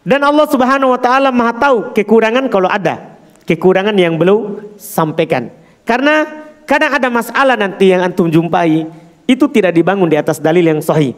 Dan 0.00 0.24
Allah 0.24 0.46
Subhanahu 0.48 0.96
wa 0.96 1.00
taala 1.00 1.28
Maha 1.28 1.52
tahu 1.60 1.92
kekurangan 1.92 2.48
kalau 2.48 2.68
ada. 2.68 3.20
Kekurangan 3.44 3.92
yang 3.98 4.16
beliau 4.16 4.62
sampaikan. 4.80 5.52
Karena 5.84 6.24
kadang 6.64 6.96
ada 6.96 7.08
masalah 7.10 7.58
nanti 7.58 7.90
yang 7.90 8.00
antum 8.00 8.30
jumpai 8.30 8.86
itu 9.30 9.46
tidak 9.46 9.78
dibangun 9.78 10.10
di 10.10 10.18
atas 10.18 10.42
dalil 10.42 10.66
yang 10.66 10.82
sahih. 10.82 11.14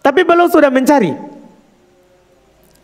Tapi 0.00 0.24
beliau 0.24 0.48
sudah 0.48 0.72
mencari. 0.72 1.12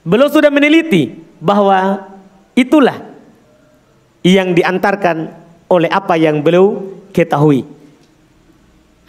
Beliau 0.04 0.28
sudah 0.28 0.52
meneliti 0.52 1.16
bahwa 1.40 2.04
itulah 2.52 3.00
yang 4.20 4.52
diantarkan 4.52 5.32
oleh 5.72 5.88
apa 5.88 6.20
yang 6.20 6.44
beliau 6.44 6.84
ketahui. 7.16 7.64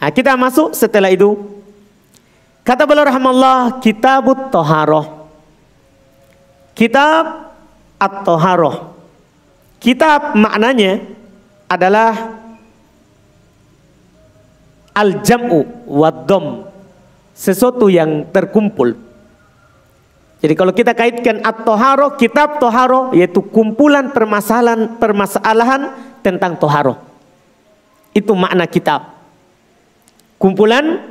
Nah, 0.00 0.08
kita 0.08 0.40
masuk 0.40 0.72
setelah 0.72 1.12
itu. 1.12 1.36
Kata 2.64 2.88
beliau 2.88 3.04
rahmallah 3.04 3.84
kitabut 3.84 4.48
toharoh. 4.48 5.28
Kitab 6.72 7.52
at-toharoh. 7.98 8.94
Kitab 9.82 10.38
maknanya 10.38 11.02
adalah 11.66 12.38
al-jam'u 14.98 15.86
wad-dom. 15.86 16.66
Sesuatu 17.38 17.86
yang 17.86 18.26
terkumpul 18.34 18.98
jadi 20.38 20.54
kalau 20.54 20.70
kita 20.70 20.94
kaitkan 20.94 21.42
at-toharo, 21.42 22.14
kitab 22.14 22.62
toharo 22.62 23.10
yaitu 23.10 23.42
kumpulan 23.42 24.14
permasalahan 24.14 24.94
permasalahan 24.94 25.90
tentang 26.22 26.54
toharo. 26.54 26.94
Itu 28.14 28.38
makna 28.38 28.70
kitab. 28.70 29.18
Kumpulan 30.38 31.02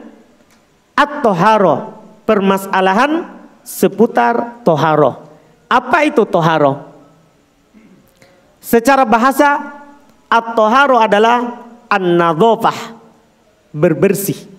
at-toharo, 0.96 2.00
permasalahan 2.24 3.28
seputar 3.68 4.64
toharo. 4.64 5.28
Apa 5.68 6.08
itu 6.08 6.24
toharo? 6.24 6.88
Secara 8.64 9.04
bahasa 9.04 9.76
at-toharo 10.32 11.04
adalah 11.04 11.68
an-nadhofah, 11.92 12.97
berbersih, 13.78 14.50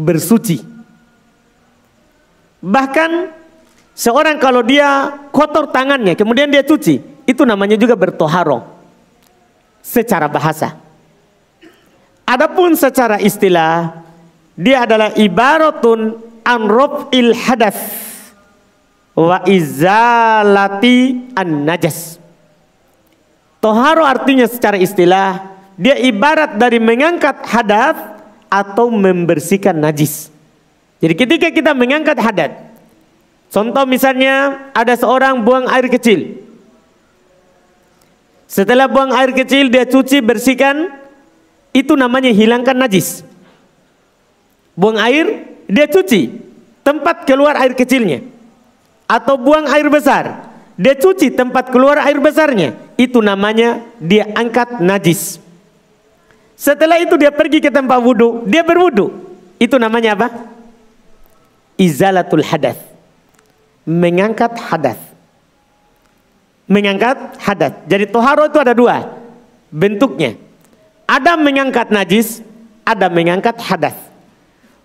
bersuci. 0.00 0.64
Bahkan 2.60 3.10
seorang 3.92 4.40
kalau 4.40 4.64
dia 4.64 5.20
kotor 5.28 5.68
tangannya 5.68 6.16
kemudian 6.16 6.48
dia 6.48 6.64
cuci, 6.64 7.00
itu 7.28 7.42
namanya 7.44 7.76
juga 7.76 7.92
bertoharo 7.92 8.64
secara 9.84 10.28
bahasa. 10.28 10.76
Adapun 12.24 12.72
secara 12.78 13.20
istilah 13.20 14.00
dia 14.54 14.86
adalah 14.86 15.12
ibaratun 15.16 16.20
an 16.44 16.62
il 17.10 17.34
hadas 17.34 17.78
wa 19.16 19.42
izalati 19.44 21.28
an 21.34 21.66
najas. 21.66 22.20
Toharo 23.60 24.08
artinya 24.08 24.48
secara 24.48 24.80
istilah 24.80 25.59
dia 25.80 25.96
ibarat 25.96 26.60
dari 26.60 26.76
mengangkat 26.76 27.40
hadas 27.48 27.96
atau 28.52 28.92
membersihkan 28.92 29.72
najis. 29.72 30.28
Jadi 31.00 31.16
ketika 31.16 31.48
kita 31.48 31.72
mengangkat 31.72 32.20
hadat, 32.20 32.52
contoh 33.48 33.88
misalnya 33.88 34.68
ada 34.76 34.92
seorang 34.92 35.40
buang 35.40 35.64
air 35.72 35.88
kecil. 35.88 36.36
Setelah 38.44 38.92
buang 38.92 39.16
air 39.16 39.32
kecil 39.32 39.72
dia 39.72 39.88
cuci 39.88 40.20
bersihkan, 40.20 40.92
itu 41.72 41.96
namanya 41.96 42.28
hilangkan 42.28 42.76
najis. 42.76 43.24
Buang 44.76 45.00
air, 45.00 45.48
dia 45.64 45.88
cuci 45.88 46.44
tempat 46.84 47.24
keluar 47.24 47.56
air 47.56 47.72
kecilnya. 47.72 48.20
Atau 49.08 49.40
buang 49.40 49.64
air 49.72 49.88
besar, 49.88 50.44
dia 50.76 50.92
cuci 50.92 51.32
tempat 51.32 51.72
keluar 51.72 52.04
air 52.04 52.20
besarnya. 52.20 52.76
Itu 53.00 53.24
namanya 53.24 53.80
dia 53.96 54.28
angkat 54.36 54.84
najis. 54.84 55.40
Setelah 56.60 57.00
itu 57.00 57.16
dia 57.16 57.32
pergi 57.32 57.64
ke 57.64 57.72
tempat 57.72 57.96
wudhu, 58.04 58.44
dia 58.44 58.60
berwudhu. 58.60 59.08
Itu 59.56 59.80
namanya 59.80 60.12
apa? 60.12 60.28
izalatul 61.80 62.44
hadas. 62.44 62.76
Mengangkat 63.88 64.52
hadas. 64.60 65.00
Mengangkat 66.68 67.40
hadas. 67.40 67.72
Jadi 67.88 68.04
toharo 68.12 68.44
itu 68.52 68.60
ada 68.60 68.76
dua 68.76 69.08
bentuknya. 69.72 70.36
Ada 71.08 71.34
mengangkat 71.40 71.90
najis, 71.90 72.44
ada 72.86 73.10
mengangkat 73.10 73.58
hadas. 73.58 73.96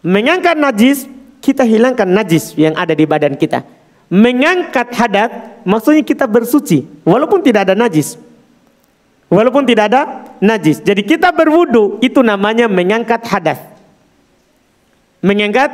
Mengangkat 0.01 0.57
najis, 0.57 1.05
kita 1.43 1.61
hilangkan 1.61 2.09
najis 2.09 2.57
yang 2.57 2.73
ada 2.73 2.97
di 2.97 3.05
badan 3.05 3.37
kita. 3.37 3.61
Mengangkat 4.09 4.89
hadas, 4.97 5.29
maksudnya 5.61 6.01
kita 6.01 6.25
bersuci, 6.25 7.05
walaupun 7.05 7.45
tidak 7.45 7.69
ada 7.69 7.75
najis. 7.77 8.17
Walaupun 9.29 9.65
tidak 9.69 9.93
ada 9.93 10.24
najis. 10.45 10.79
Jadi 10.85 11.01
kita 11.01 11.33
berwudu 11.33 11.97
itu 12.05 12.21
namanya 12.21 12.69
mengangkat 12.69 13.25
hadas. 13.25 13.59
Mengangkat 15.25 15.73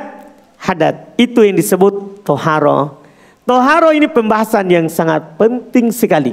hadas 0.55 0.95
itu 1.19 1.43
yang 1.43 1.59
disebut 1.59 2.23
toharo. 2.23 3.03
Toharo 3.43 3.91
ini 3.91 4.07
pembahasan 4.07 4.71
yang 4.71 4.87
sangat 4.87 5.35
penting 5.35 5.91
sekali. 5.91 6.31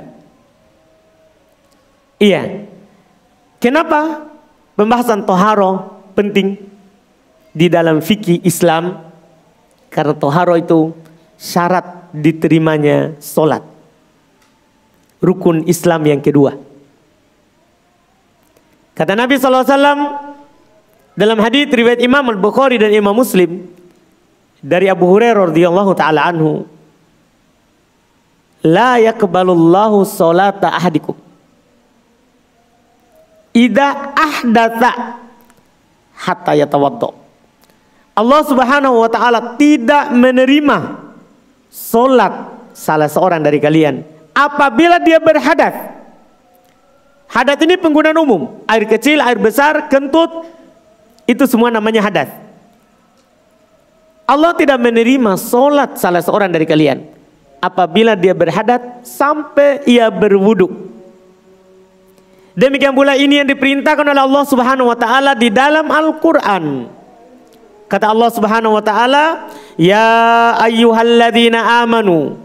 Iya. 2.23 2.71
Kenapa 3.59 4.31
pembahasan 4.79 5.27
toharo 5.27 5.99
penting 6.15 6.63
di 7.51 7.67
dalam 7.67 7.99
fikih 7.99 8.39
Islam? 8.47 9.11
Karena 9.91 10.15
toharo 10.15 10.55
itu 10.55 10.95
syarat 11.41 12.13
diterimanya 12.15 13.19
solat. 13.19 13.65
Rukun 15.19 15.67
Islam 15.67 16.07
yang 16.07 16.23
kedua. 16.23 16.68
Kata 18.99 19.15
Nabi 19.15 19.39
SAW 19.39 19.63
dalam 21.15 21.39
hadis 21.39 21.71
riwayat 21.71 22.03
Imam 22.03 22.27
Al-Bukhari 22.35 22.83
dan 22.83 22.91
Imam 22.91 23.15
Muslim 23.15 23.71
dari 24.59 24.91
Abu 24.91 25.07
Hurairah 25.07 25.55
radhiyallahu 25.55 25.95
taala 25.95 26.27
anhu 26.27 26.67
la 28.67 28.99
yaqbalullahu 28.99 30.03
salata 30.03 30.75
ahadikum. 30.75 31.15
Idza 33.55 34.19
ahdatha 34.19 35.23
hatta 36.19 36.53
yatawaddo 36.59 37.15
Allah 38.19 38.41
Subhanahu 38.51 38.99
wa 38.99 39.11
taala 39.11 39.55
tidak 39.55 40.11
menerima 40.11 41.07
solat 41.71 42.51
salah 42.75 43.07
seorang 43.07 43.47
dari 43.47 43.63
kalian 43.63 44.03
apabila 44.35 44.99
dia 44.99 45.23
berhadas 45.23 45.98
Hadat 47.29 47.61
ini 47.61 47.77
penggunaan 47.77 48.17
umum. 48.17 48.65
Air 48.65 48.89
kecil, 48.89 49.21
air 49.21 49.37
besar, 49.37 49.87
kentut. 49.93 50.49
Itu 51.29 51.45
semua 51.45 51.69
namanya 51.69 52.01
hadat. 52.01 52.33
Allah 54.29 54.53
tidak 54.57 54.81
menerima 54.81 55.37
solat 55.37 56.01
salah 56.01 56.25
seorang 56.25 56.49
dari 56.49 56.65
kalian. 56.65 57.05
Apabila 57.61 58.17
dia 58.17 58.33
berhadat 58.33 59.05
sampai 59.05 59.85
ia 59.85 60.09
berwudu. 60.09 60.89
Demikian 62.59 62.97
pula 62.97 63.15
ini 63.15 63.39
yang 63.39 63.49
diperintahkan 63.49 64.03
oleh 64.03 64.23
Allah 64.25 64.45
Subhanahu 64.49 64.91
wa 64.91 64.99
taala 64.99 65.33
di 65.37 65.47
dalam 65.47 65.87
Al-Qur'an. 65.87 66.91
Kata 67.87 68.11
Allah 68.11 68.31
Subhanahu 68.35 68.75
wa 68.75 68.83
taala, 68.83 69.49
"Ya 69.79 70.59
ayyuhalladzina 70.61 71.87
amanu, 71.87 72.37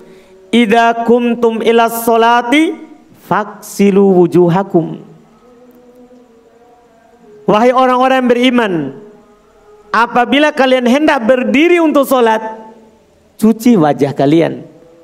idza 0.53 1.03
kumtum 1.03 1.65
ila 1.65 1.89
sholati 1.89 2.92
faksilu 3.23 4.23
wujuhakum. 4.23 4.99
Wahai 7.43 7.75
orang-orang 7.75 8.23
yang 8.23 8.29
beriman 8.31 8.73
apabila 9.91 10.55
kalian 10.55 10.87
hendak 10.87 11.23
berdiri 11.27 11.83
untuk 11.83 12.07
sholat 12.07 12.39
cuci 13.35 13.75
wajah 13.75 14.15
kalian. 14.15 14.63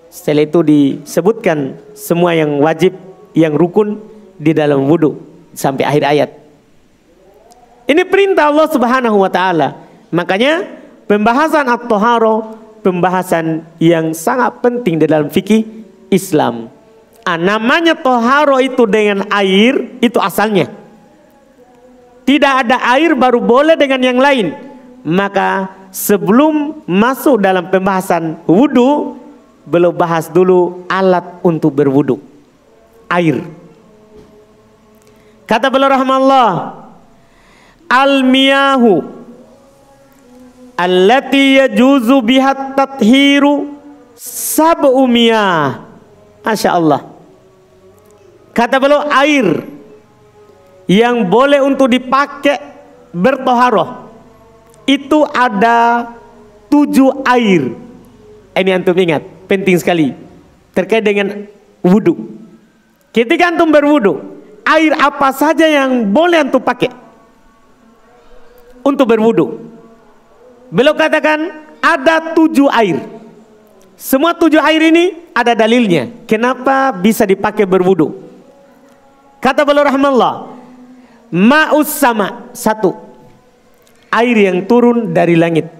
Setelah 0.10 0.48
itu 0.48 0.60
disebutkan 0.66 1.78
semua 1.94 2.34
yang 2.34 2.58
wajib 2.64 2.96
yang 3.38 3.54
rukun 3.54 4.02
di 4.40 4.56
dalam 4.56 4.88
wudhu 4.90 5.20
sampai 5.54 5.86
akhir 5.86 6.04
ayat. 6.08 6.30
Ini 7.86 8.06
perintah 8.08 8.50
Allah 8.50 8.68
subhanahu 8.72 9.18
wa 9.22 9.30
ta'ala. 9.30 9.78
Makanya 10.10 10.66
pembahasan 11.06 11.70
at-toharo 11.70 12.58
pembahasan 12.82 13.68
yang 13.78 14.16
sangat 14.16 14.64
penting 14.64 14.98
di 14.98 15.06
dalam 15.06 15.28
fikih 15.28 15.68
Islam 16.10 16.72
Nah, 17.30 17.38
namanya 17.38 17.94
toharo 17.94 18.58
itu 18.58 18.90
dengan 18.90 19.22
air 19.30 20.02
itu 20.02 20.18
asalnya. 20.18 20.66
Tidak 22.26 22.54
ada 22.66 22.82
air 22.98 23.14
baru 23.14 23.38
boleh 23.38 23.78
dengan 23.78 24.02
yang 24.02 24.18
lain. 24.18 24.58
Maka 25.06 25.70
sebelum 25.94 26.82
masuk 26.90 27.38
dalam 27.38 27.70
pembahasan 27.70 28.42
wudhu, 28.50 29.14
belum 29.62 29.94
bahas 29.94 30.26
dulu 30.26 30.90
alat 30.90 31.38
untuk 31.46 31.70
berwudhu. 31.78 32.18
Air. 33.14 33.46
Kata 35.46 35.70
beliau 35.70 35.94
rahmallah, 35.94 36.50
al-miyahu 37.86 39.06
allati 40.74 41.62
yajuzu 41.62 42.26
bihat 42.26 42.74
tathiru 42.74 43.78
sab'u 44.18 45.06
miyah. 45.06 45.86
Masya 46.42 46.74
Allah. 46.74 47.09
Kata 48.60 48.76
beliau 48.76 49.08
air 49.08 49.64
yang 50.92 51.24
boleh 51.32 51.64
untuk 51.64 51.88
dipakai 51.88 52.60
bertoharoh 53.16 54.12
itu 54.84 55.24
ada 55.32 56.12
tujuh 56.68 57.24
air. 57.24 57.72
Ini 58.52 58.76
antum 58.76 59.00
ingat, 59.00 59.24
penting 59.48 59.80
sekali 59.80 60.12
terkait 60.76 61.08
dengan 61.08 61.48
wudhu. 61.80 62.20
Ketika 63.16 63.48
antum 63.48 63.72
berwudhu, 63.72 64.20
air 64.68 64.92
apa 64.92 65.32
saja 65.32 65.64
yang 65.64 66.12
boleh 66.12 66.44
antum 66.44 66.60
pakai 66.60 66.92
untuk 68.84 69.08
berwudhu? 69.08 69.56
Beliau 70.68 71.00
katakan 71.00 71.64
ada 71.80 72.36
tujuh 72.36 72.68
air. 72.76 73.00
Semua 73.96 74.36
tujuh 74.36 74.60
air 74.60 74.84
ini 74.92 75.16
ada 75.32 75.56
dalilnya. 75.56 76.12
Kenapa 76.28 76.92
bisa 76.92 77.24
dipakai 77.24 77.64
berwudhu? 77.64 78.29
Kata 79.40 79.64
beliau 79.64 79.88
rahmallah, 79.88 80.52
ma'us 81.32 81.88
sama 81.88 82.52
satu 82.52 82.96
air 84.12 84.36
yang 84.36 84.68
turun 84.68 85.16
dari 85.16 85.40
langit. 85.40 85.72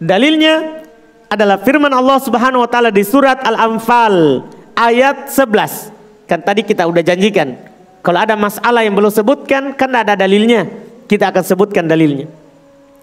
Dalilnya 0.00 0.84
adalah 1.28 1.60
firman 1.60 1.92
Allah 1.92 2.18
Subhanahu 2.20 2.64
wa 2.64 2.70
taala 2.70 2.90
di 2.92 3.04
surat 3.04 3.40
Al-Anfal 3.44 4.44
ayat 4.76 5.28
11. 5.32 6.28
Kan 6.28 6.40
tadi 6.40 6.64
kita 6.64 6.88
udah 6.88 7.04
janjikan 7.04 7.74
kalau 8.04 8.20
ada 8.20 8.36
masalah 8.36 8.84
yang 8.84 8.92
belum 8.92 9.08
sebutkan 9.08 9.72
kan 9.72 9.88
ada 9.96 10.12
dalilnya. 10.12 10.68
Kita 11.08 11.32
akan 11.32 11.40
sebutkan 11.40 11.88
dalilnya. 11.88 12.28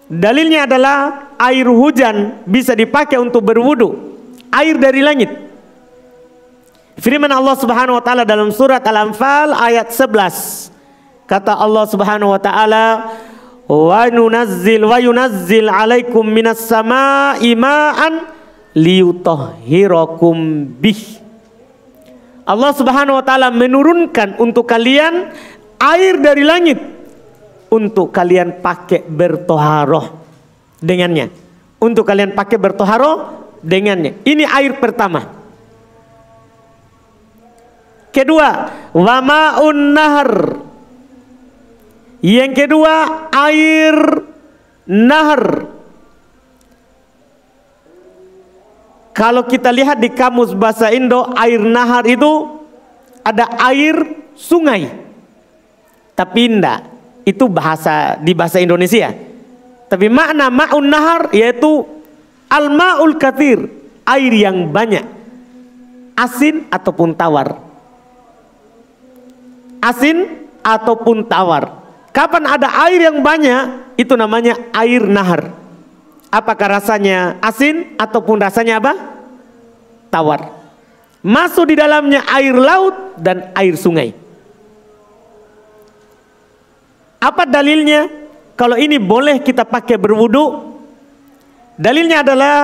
Dalilnya 0.06 0.70
adalah 0.70 1.30
air 1.42 1.66
hujan 1.66 2.46
bisa 2.46 2.78
dipakai 2.78 3.18
untuk 3.18 3.42
berwudu. 3.42 3.98
Air 4.54 4.78
dari 4.78 5.02
langit. 5.02 5.51
Firman 7.02 7.34
Allah 7.34 7.58
Subhanahu 7.58 7.98
wa 7.98 8.04
taala 8.06 8.22
dalam 8.22 8.54
surat 8.54 8.86
Al-Anfal 8.86 9.58
ayat 9.58 9.90
11. 9.90 10.70
Kata 11.26 11.58
Allah 11.58 11.90
Subhanahu 11.90 12.30
wa 12.30 12.38
taala, 12.38 13.10
"Wa 13.66 14.06
nunazzil 14.14 14.86
wa 14.86 15.02
yunazzil 15.02 15.66
'alaikum 15.66 16.22
minas 16.22 16.62
sama'i 16.62 17.58
ma'an 17.58 18.30
liyutahhirakum 18.78 20.70
bih." 20.78 21.18
Allah 22.46 22.70
Subhanahu 22.78 23.18
wa 23.18 23.26
taala 23.26 23.50
menurunkan 23.50 24.38
untuk 24.38 24.70
kalian 24.70 25.34
air 25.82 26.22
dari 26.22 26.46
langit 26.46 26.78
untuk 27.74 28.14
kalian 28.14 28.62
pakai 28.62 29.02
bertoharoh 29.10 30.22
dengannya. 30.78 31.34
Untuk 31.82 32.06
kalian 32.06 32.38
pakai 32.38 32.62
bertoharoh 32.62 33.50
dengannya. 33.66 34.22
Ini 34.22 34.46
air 34.46 34.78
pertama. 34.78 35.41
Kedua, 38.12 38.68
wamaun 38.92 39.96
nahar. 39.96 40.60
Yang 42.20 42.52
kedua, 42.54 43.28
air 43.32 43.96
nahar. 44.84 45.72
Kalau 49.16 49.48
kita 49.48 49.72
lihat 49.72 50.04
di 50.04 50.12
kamus 50.12 50.52
bahasa 50.52 50.92
Indo, 50.92 51.24
air 51.40 51.64
nahar 51.64 52.04
itu 52.04 52.62
ada 53.24 53.48
air 53.64 54.28
sungai. 54.36 54.92
Tapi 56.12 56.52
tidak, 56.52 56.92
itu 57.24 57.48
bahasa 57.48 58.20
di 58.20 58.36
bahasa 58.36 58.60
Indonesia. 58.60 59.16
Tapi 59.88 60.12
makna 60.12 60.52
ma'un 60.52 60.84
nahar 60.84 61.32
yaitu 61.32 61.88
al-ma'ul 62.52 63.16
kathir, 63.16 63.72
air 64.04 64.34
yang 64.36 64.68
banyak. 64.68 65.04
Asin 66.16 66.68
ataupun 66.70 67.16
tawar 67.16 67.71
asin 69.82 70.48
ataupun 70.62 71.26
tawar. 71.26 71.82
Kapan 72.14 72.44
ada 72.46 72.70
air 72.88 73.10
yang 73.10 73.20
banyak, 73.20 73.96
itu 73.98 74.14
namanya 74.16 74.56
air 74.72 75.04
nahar. 75.04 75.58
apakah 76.32 76.80
rasanya 76.80 77.36
asin 77.44 78.00
ataupun 78.00 78.40
rasanya 78.40 78.80
apa? 78.80 78.96
Tawar. 80.08 80.48
Masuk 81.20 81.68
di 81.68 81.76
dalamnya 81.76 82.24
air 82.32 82.56
laut 82.56 83.20
dan 83.20 83.52
air 83.52 83.76
sungai. 83.76 84.16
Apa 87.20 87.44
dalilnya? 87.44 88.08
Kalau 88.56 88.80
ini 88.80 88.96
boleh 88.98 89.44
kita 89.44 89.68
pakai 89.68 90.00
berwudu? 90.00 90.72
Dalilnya 91.76 92.24
adalah 92.24 92.56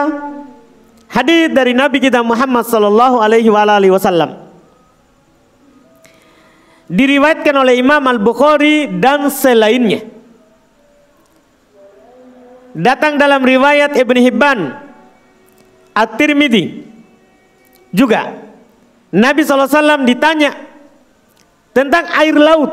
hadis 1.11 1.51
dari 1.51 1.75
Nabi 1.75 2.01
kita 2.01 2.23
Muhammad 2.23 2.65
sallallahu 2.65 3.19
alaihi 3.21 3.51
wasallam. 3.91 4.46
Diriwayatkan 6.87 7.51
oleh 7.51 7.83
Imam 7.83 7.99
Al-Bukhari 7.99 8.87
dan 9.03 9.27
selainnya. 9.27 10.07
Datang 12.71 13.19
dalam 13.19 13.43
riwayat 13.43 13.91
Ibn 13.91 14.17
Hibban 14.23 14.59
At-Tirmidzi 15.91 16.87
juga. 17.91 18.39
Nabi 19.11 19.43
SAW 19.43 20.07
ditanya 20.07 20.55
tentang 21.75 22.07
air 22.15 22.35
laut. 22.39 22.71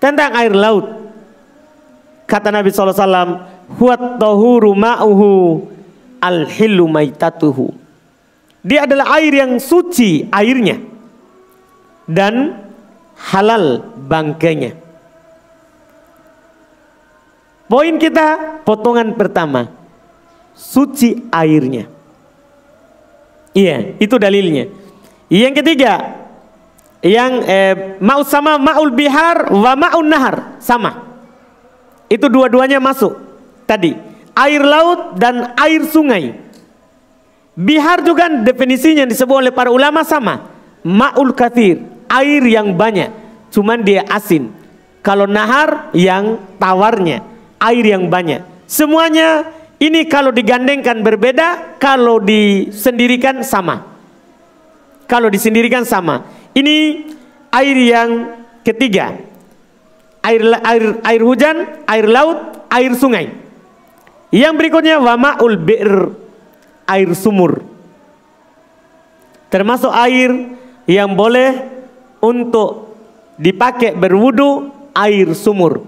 Tentang 0.00 0.30
air 0.38 0.54
laut. 0.54 0.86
Kata 2.24 2.48
Nabi 2.48 2.72
SAW 2.72 3.44
huwat 3.76 4.16
tahuru 4.16 4.72
ma'uhu 4.72 5.66
maitatuhu. 6.88 7.74
Dia 8.64 8.88
adalah 8.88 9.20
air 9.20 9.32
yang 9.36 9.60
suci 9.60 10.30
airnya 10.32 10.97
dan 12.08 12.64
halal 13.14 13.84
bangkainya 14.08 14.88
Poin 17.68 18.00
kita 18.00 18.64
potongan 18.64 19.12
pertama 19.12 19.68
suci 20.56 21.28
airnya. 21.28 21.84
Iya, 23.52 24.00
itu 24.00 24.16
dalilnya. 24.16 24.72
Yang 25.28 25.60
ketiga, 25.60 26.24
yang 27.04 27.44
eh, 27.44 28.00
mau 28.00 28.24
sama 28.24 28.56
maul 28.56 28.88
bihar 28.88 29.52
wa 29.52 29.76
maun 29.76 30.08
nahar 30.08 30.56
sama. 30.64 31.04
Itu 32.08 32.32
dua-duanya 32.32 32.80
masuk 32.80 33.20
tadi. 33.68 33.92
Air 34.32 34.64
laut 34.64 35.20
dan 35.20 35.52
air 35.60 35.84
sungai. 35.84 36.40
Bihar 37.52 38.00
juga 38.00 38.32
definisinya 38.32 39.04
disebut 39.04 39.44
oleh 39.44 39.52
para 39.52 39.68
ulama 39.68 40.08
sama. 40.08 40.48
Maul 40.80 41.36
kathir, 41.36 41.84
air 42.08 42.42
yang 42.44 42.74
banyak, 42.74 43.12
cuman 43.52 43.84
dia 43.84 44.04
asin. 44.08 44.50
Kalau 45.04 45.24
nahar 45.24 45.92
yang 45.96 46.36
tawarnya 46.60 47.24
air 47.58 47.84
yang 47.84 48.06
banyak. 48.08 48.42
Semuanya 48.70 49.46
ini 49.78 50.06
kalau 50.06 50.30
digandengkan 50.30 51.02
berbeda, 51.02 51.78
kalau 51.82 52.22
disendirikan 52.22 53.42
sama. 53.42 53.86
Kalau 55.08 55.30
disendirikan 55.30 55.86
sama. 55.86 56.26
Ini 56.54 57.08
air 57.54 57.76
yang 57.78 58.10
ketiga. 58.66 59.14
Air 60.20 60.42
air 60.66 60.84
air 61.06 61.22
hujan, 61.22 61.56
air 61.86 62.06
laut, 62.10 62.66
air 62.68 62.92
sungai. 62.98 63.32
Yang 64.28 64.54
berikutnya 64.60 65.00
wamaul 65.00 65.56
bir 65.56 66.12
air 66.84 67.10
sumur. 67.16 67.64
Termasuk 69.48 69.88
air 69.88 70.52
yang 70.84 71.16
boleh 71.16 71.77
untuk 72.18 72.94
dipakai 73.38 73.94
berwudu 73.94 74.70
air 74.94 75.30
sumur. 75.32 75.86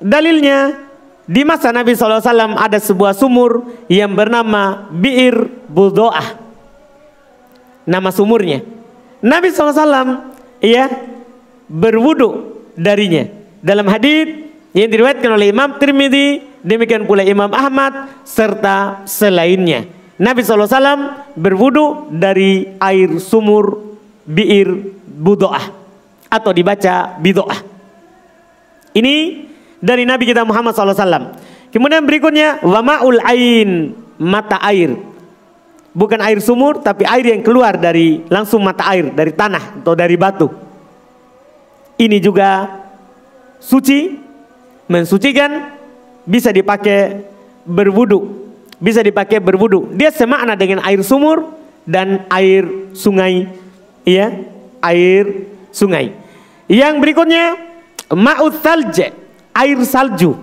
Dalilnya 0.00 0.76
di 1.24 1.46
masa 1.46 1.70
Nabi 1.70 1.94
SAW 1.96 2.58
ada 2.58 2.78
sebuah 2.80 3.14
sumur 3.16 3.64
yang 3.86 4.12
bernama 4.12 4.90
Bi'ir 4.92 5.48
Budoah. 5.70 6.36
Nama 7.86 8.10
sumurnya. 8.12 8.64
Nabi 9.20 9.52
SAW 9.52 10.32
ya 10.60 10.88
berwudu 11.68 12.60
darinya. 12.76 13.28
Dalam 13.60 13.88
hadis 13.88 14.48
yang 14.72 14.88
diriwayatkan 14.88 15.30
oleh 15.30 15.52
Imam 15.52 15.76
Tirmidzi, 15.76 16.42
demikian 16.64 17.04
pula 17.04 17.24
Imam 17.24 17.52
Ahmad 17.52 18.08
serta 18.24 19.04
selainnya. 19.04 19.84
Nabi 20.20 20.44
SAW 20.44 21.32
berwudu 21.32 22.12
dari 22.12 22.76
air 22.76 23.16
sumur 23.20 23.96
Bi'ir 24.28 24.99
Budoah 25.20 25.64
atau 26.32 26.50
dibaca 26.56 27.20
Bidoah. 27.20 27.60
Ini 28.96 29.14
dari 29.76 30.08
Nabi 30.08 30.24
kita 30.24 30.48
Muhammad 30.48 30.72
SAW. 30.72 31.36
Kemudian 31.68 32.02
berikutnya 32.08 32.64
wamaul 32.64 33.20
ain 33.22 33.92
mata 34.16 34.56
air. 34.64 34.96
Bukan 35.90 36.22
air 36.22 36.38
sumur 36.40 36.80
tapi 36.80 37.04
air 37.04 37.34
yang 37.36 37.42
keluar 37.44 37.76
dari 37.76 38.24
langsung 38.32 38.62
mata 38.64 38.88
air 38.88 39.12
dari 39.12 39.34
tanah 39.34 39.84
atau 39.84 39.92
dari 39.92 40.16
batu. 40.16 40.48
Ini 42.00 42.16
juga 42.22 42.80
suci, 43.60 44.16
mensucikan, 44.88 45.76
bisa 46.24 46.48
dipakai 46.48 47.28
berwudu, 47.66 48.50
bisa 48.80 49.04
dipakai 49.04 49.36
berwudu. 49.42 49.92
Dia 49.92 50.08
semakna 50.08 50.56
dengan 50.56 50.80
air 50.86 51.04
sumur 51.04 51.52
dan 51.84 52.24
air 52.32 52.64
sungai, 52.96 53.50
ya, 54.06 54.32
air 54.82 55.48
sungai. 55.70 56.12
Yang 56.66 56.94
berikutnya 57.00 57.44
ma'ut 58.12 58.58
thalj 58.60 59.12
air 59.54 59.78
salju. 59.86 60.36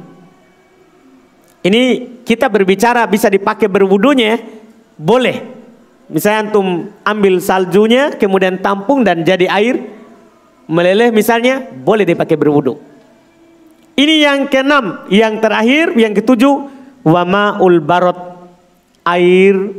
Ini 1.63 1.83
kita 2.23 2.47
berbicara 2.47 3.03
bisa 3.09 3.27
dipakai 3.27 3.67
berwudunya, 3.67 4.39
boleh. 4.95 5.43
Misalnya 6.07 6.47
antum 6.47 6.87
ambil 7.03 7.43
saljunya, 7.43 8.15
kemudian 8.15 8.63
tampung 8.63 9.03
dan 9.03 9.27
jadi 9.27 9.51
air 9.51 9.83
meleleh 10.67 11.11
misalnya, 11.11 11.67
boleh 11.67 12.07
dipakai 12.07 12.39
berwudu. 12.39 12.79
Ini 13.97 14.15
yang 14.29 14.39
keenam, 14.47 15.09
yang 15.11 15.41
terakhir, 15.43 15.91
yang 15.99 16.15
ketujuh, 16.15 16.69
wama 17.03 17.59
ulbarot 17.59 18.47
air 19.03 19.73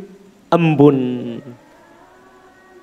embun. 0.53 0.99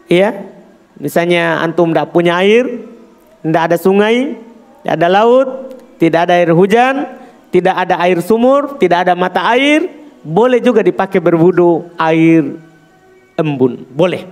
Iya, 0.05 0.54
misalnya 0.99 1.59
antum 1.59 1.91
tidak 1.91 2.11
punya 2.11 2.39
air, 2.39 2.85
tidak 3.43 3.61
ada 3.71 3.77
sungai, 3.77 4.35
tidak 4.81 4.93
ada 4.97 5.07
laut, 5.09 5.47
tidak 6.01 6.19
ada 6.27 6.33
air 6.39 6.51
hujan, 6.51 6.95
tidak 7.51 7.75
ada 7.75 7.95
air 8.03 8.19
sumur, 8.19 8.75
tidak 8.81 9.07
ada 9.07 9.13
mata 9.15 9.41
air, 9.55 9.87
boleh 10.25 10.59
juga 10.59 10.81
dipakai 10.81 11.21
berwudu 11.21 11.87
air 11.95 12.57
embun, 13.37 13.85
boleh. 13.91 14.27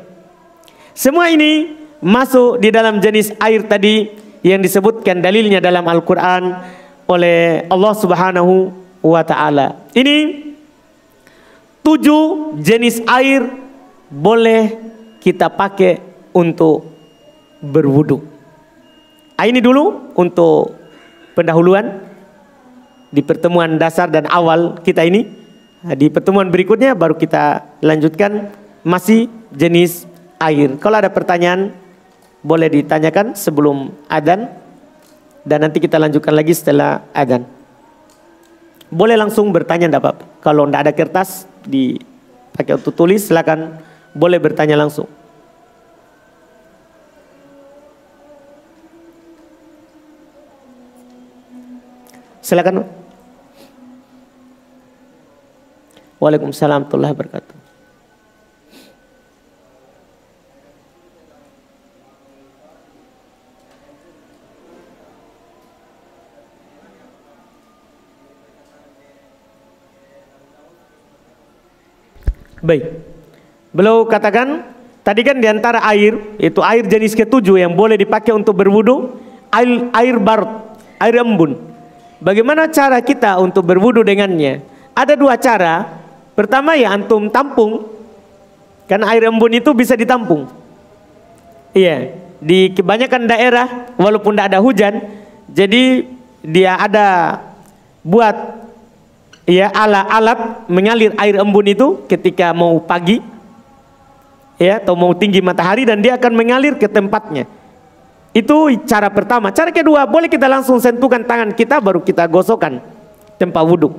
Semua 0.93 1.30
ini 1.32 1.74
masuk 2.03 2.59
di 2.59 2.70
dalam 2.70 2.99
jenis 2.99 3.32
air 3.39 3.64
tadi 3.66 4.11
yang 4.43 4.59
disebutkan 4.59 5.24
dalilnya 5.24 5.64
dalam 5.64 5.88
Al-Qur'an 5.88 6.43
oleh 7.07 7.64
Allah 7.72 7.93
Subhanahu 7.95 8.76
wa 8.99 9.22
taala. 9.24 9.88
Ini 9.95 10.51
tujuh 11.84 12.57
jenis 12.59 13.03
air 13.07 13.47
boleh 14.11 14.76
kita 15.24 15.47
pakai 15.47 16.12
untuk 16.34 16.89
berwudu. 17.63 18.19
Ah, 19.39 19.49
ini 19.49 19.63
dulu 19.63 20.13
untuk 20.13 20.75
pendahuluan 21.34 22.03
di 23.13 23.21
pertemuan 23.21 23.77
dasar 23.77 24.09
dan 24.09 24.25
awal 24.29 24.77
kita 24.81 25.05
ini. 25.05 25.41
Di 25.84 26.07
pertemuan 26.07 26.47
berikutnya 26.47 26.95
baru 26.95 27.19
kita 27.19 27.77
lanjutkan 27.84 28.49
masih 28.88 29.27
jenis 29.51 30.07
air. 30.39 30.79
Kalau 30.79 30.99
ada 30.99 31.11
pertanyaan 31.11 31.75
boleh 32.43 32.71
ditanyakan 32.71 33.36
sebelum 33.36 33.91
adan 34.07 34.47
dan 35.43 35.59
nanti 35.63 35.84
kita 35.84 35.99
lanjutkan 35.99 36.36
lagi 36.36 36.55
setelah 36.55 37.03
adan. 37.11 37.43
Boleh 38.88 39.19
langsung 39.19 39.51
bertanya 39.51 39.91
enggak 39.91 40.03
apa-apa. 40.03 40.23
Kalau 40.39 40.63
enggak 40.67 40.81
ada 40.88 40.93
kertas 40.95 41.49
dipakai 41.67 42.79
untuk 42.79 42.95
tulis 42.95 43.27
silakan 43.27 43.79
boleh 44.15 44.39
bertanya 44.39 44.79
langsung. 44.79 45.07
Silakan. 52.43 52.83
Waalaikumsalam 56.19 56.83
warahmatullahi 56.83 57.13
wabarakatuh. 57.15 57.55
Baik. 72.63 72.83
Beliau 73.75 74.07
katakan 74.07 74.67
tadi 75.03 75.23
kan 75.23 75.39
di 75.39 75.47
antara 75.47 75.83
air 75.83 76.15
itu 76.39 76.59
air 76.63 76.87
jenis 76.87 77.15
ketujuh 77.15 77.59
yang 77.59 77.75
boleh 77.75 77.99
dipakai 77.99 78.31
untuk 78.31 78.55
berwudu 78.55 79.19
air 79.51 79.91
air 79.91 80.15
bar 80.15 80.71
air 81.03 81.19
embun 81.19 81.72
Bagaimana 82.24 82.71
cara 82.71 83.03
kita 83.03 83.36
untuk 83.43 83.67
berwudu 83.67 83.99
dengannya? 83.99 84.63
Ada 84.95 85.19
dua 85.19 85.36
cara. 85.36 85.99
Pertama 86.39 86.80
ya 86.80 86.95
antum 86.95 87.28
tampung. 87.28 87.84
Karena 88.88 89.11
air 89.11 89.28
embun 89.28 89.51
itu 89.51 89.76
bisa 89.76 89.99
ditampung. 89.99 90.47
Iya, 91.76 92.15
di 92.39 92.71
kebanyakan 92.71 93.28
daerah 93.28 93.67
walaupun 93.99 94.36
tidak 94.36 94.47
ada 94.53 94.59
hujan, 94.63 94.93
jadi 95.51 96.05
dia 96.43 96.76
ada 96.80 97.39
buat 98.03 98.36
ya 99.47 99.71
alat-alat 99.71 100.67
mengalir 100.67 101.11
air 101.19 101.39
embun 101.39 101.67
itu 101.67 102.03
ketika 102.07 102.51
mau 102.51 102.80
pagi 102.84 103.24
ya 104.59 104.80
atau 104.80 104.95
mau 104.95 105.15
tinggi 105.15 105.39
matahari 105.39 105.88
dan 105.88 106.03
dia 106.03 106.19
akan 106.19 106.32
mengalir 106.36 106.76
ke 106.76 106.88
tempatnya. 106.88 107.47
Itu 108.34 108.73
cara 108.89 109.13
pertama. 109.13 109.53
Cara 109.53 109.69
kedua, 109.69 110.09
boleh 110.09 110.25
kita 110.25 110.49
langsung 110.49 110.81
sentuhkan 110.81 111.21
tangan 111.21 111.53
kita 111.53 111.77
baru 111.77 112.01
kita 112.01 112.25
gosokkan 112.25 112.81
tempat 113.38 113.61
wudhu 113.61 113.93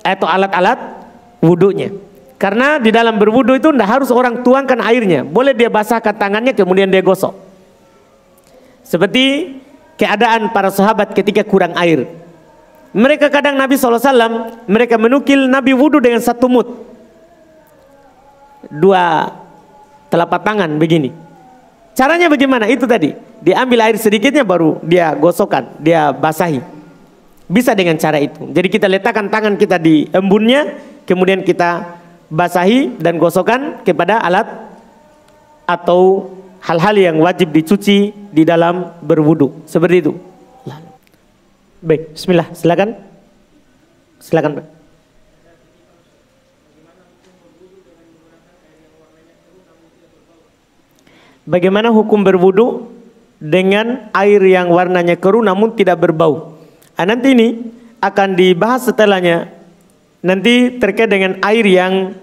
atau 0.00 0.24
alat-alat 0.24 1.04
wudhunya. 1.44 1.92
Karena 2.40 2.80
di 2.80 2.88
dalam 2.88 3.20
berwudhu 3.20 3.56
itu 3.60 3.68
tidak 3.72 3.88
harus 3.88 4.08
orang 4.08 4.40
tuangkan 4.40 4.80
airnya. 4.80 5.20
Boleh 5.20 5.52
dia 5.52 5.68
basahkan 5.68 6.16
tangannya 6.16 6.56
kemudian 6.56 6.88
dia 6.88 7.04
gosok. 7.04 7.36
Seperti 8.84 9.56
keadaan 10.00 10.52
para 10.52 10.72
sahabat 10.72 11.12
ketika 11.12 11.44
kurang 11.44 11.76
air. 11.76 12.08
Mereka 12.94 13.26
kadang 13.28 13.58
Nabi 13.58 13.74
SAW, 13.74 14.64
mereka 14.70 14.96
menukil 14.96 15.50
Nabi 15.50 15.74
wudhu 15.74 15.98
dengan 15.98 16.22
satu 16.22 16.46
mut. 16.46 16.68
Dua 18.70 19.28
telapak 20.08 20.40
tangan 20.40 20.72
begini. 20.78 21.23
Caranya 21.94 22.26
bagaimana? 22.26 22.66
Itu 22.66 22.90
tadi. 22.90 23.14
Diambil 23.38 23.86
air 23.86 23.96
sedikitnya 23.96 24.42
baru 24.42 24.82
dia 24.82 25.14
gosokkan, 25.14 25.78
dia 25.78 26.10
basahi. 26.10 26.58
Bisa 27.46 27.70
dengan 27.76 27.94
cara 28.00 28.18
itu. 28.18 28.50
Jadi 28.50 28.68
kita 28.68 28.90
letakkan 28.90 29.30
tangan 29.30 29.54
kita 29.54 29.78
di 29.78 30.10
embunnya, 30.10 30.74
kemudian 31.06 31.46
kita 31.46 32.02
basahi 32.26 32.98
dan 32.98 33.20
gosokkan 33.20 33.84
kepada 33.86 34.18
alat 34.18 34.48
atau 35.68 36.34
hal-hal 36.64 36.96
yang 36.96 37.16
wajib 37.20 37.52
dicuci 37.52 38.10
di 38.10 38.42
dalam 38.42 38.96
berwudu 39.04 39.64
seperti 39.68 40.08
itu. 40.08 40.12
Baik, 41.84 42.16
bismillah, 42.16 42.48
silakan. 42.56 42.96
Silakan, 44.16 44.50
Pak. 44.56 44.73
Bagaimana 51.44 51.92
hukum 51.92 52.24
berwudu 52.24 52.88
dengan 53.36 54.08
air 54.16 54.40
yang 54.40 54.72
warnanya 54.72 55.16
keruh 55.20 55.44
namun 55.44 55.76
tidak 55.76 56.00
berbau? 56.00 56.56
Ah, 56.96 57.04
nanti 57.04 57.36
ini 57.36 57.48
akan 58.00 58.36
dibahas 58.36 58.88
setelahnya. 58.88 59.52
Nanti 60.24 60.80
terkait 60.80 61.08
dengan 61.12 61.36
air 61.44 61.64
yang 61.68 62.16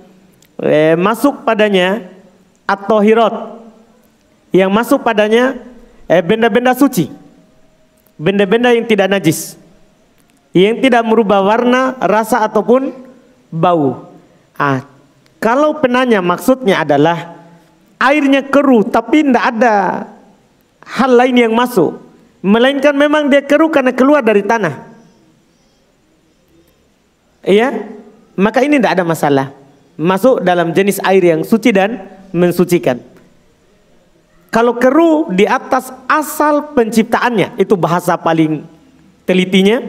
eh, 0.57 0.97
masuk 0.97 1.45
padanya 1.45 2.01
atau 2.65 2.97
hirot 2.97 3.61
yang 4.51 4.73
masuk 4.73 5.05
padanya 5.05 5.57
eh, 6.09 6.21
benda-benda 6.25 6.73
suci. 6.73 7.13
Benda-benda 8.17 8.73
yang 8.73 8.85
tidak 8.85 9.09
najis. 9.09 9.57
Yang 10.51 10.89
tidak 10.89 11.05
merubah 11.07 11.45
warna 11.45 11.95
rasa 12.01 12.43
ataupun 12.43 12.91
bau. 13.53 14.11
Ah 14.57 14.91
kalau 15.41 15.81
penanya 15.81 16.21
maksudnya 16.21 16.85
adalah 16.85 17.40
airnya 18.01 18.41
keruh 18.41 18.81
tapi 18.81 19.21
tidak 19.21 19.45
ada 19.53 19.75
hal 20.81 21.11
lain 21.13 21.37
yang 21.37 21.53
masuk 21.53 22.01
melainkan 22.41 22.97
memang 22.97 23.29
dia 23.29 23.45
keruh 23.45 23.69
karena 23.69 23.93
keluar 23.93 24.25
dari 24.25 24.41
tanah 24.41 24.91
Iya, 27.41 27.89
maka 28.37 28.61
ini 28.61 28.77
tidak 28.77 29.01
ada 29.01 29.05
masalah. 29.05 29.47
Masuk 29.97 30.45
dalam 30.45 30.73
jenis 30.73 31.01
air 31.01 31.21
yang 31.21 31.41
suci 31.41 31.73
dan 31.73 32.05
mensucikan. 32.33 33.01
Kalau 34.51 34.77
keruh 34.77 35.31
di 35.31 35.47
atas 35.47 35.89
asal 36.05 36.75
penciptaannya, 36.75 37.57
itu 37.57 37.73
bahasa 37.73 38.19
paling 38.19 38.61
telitinya. 39.25 39.81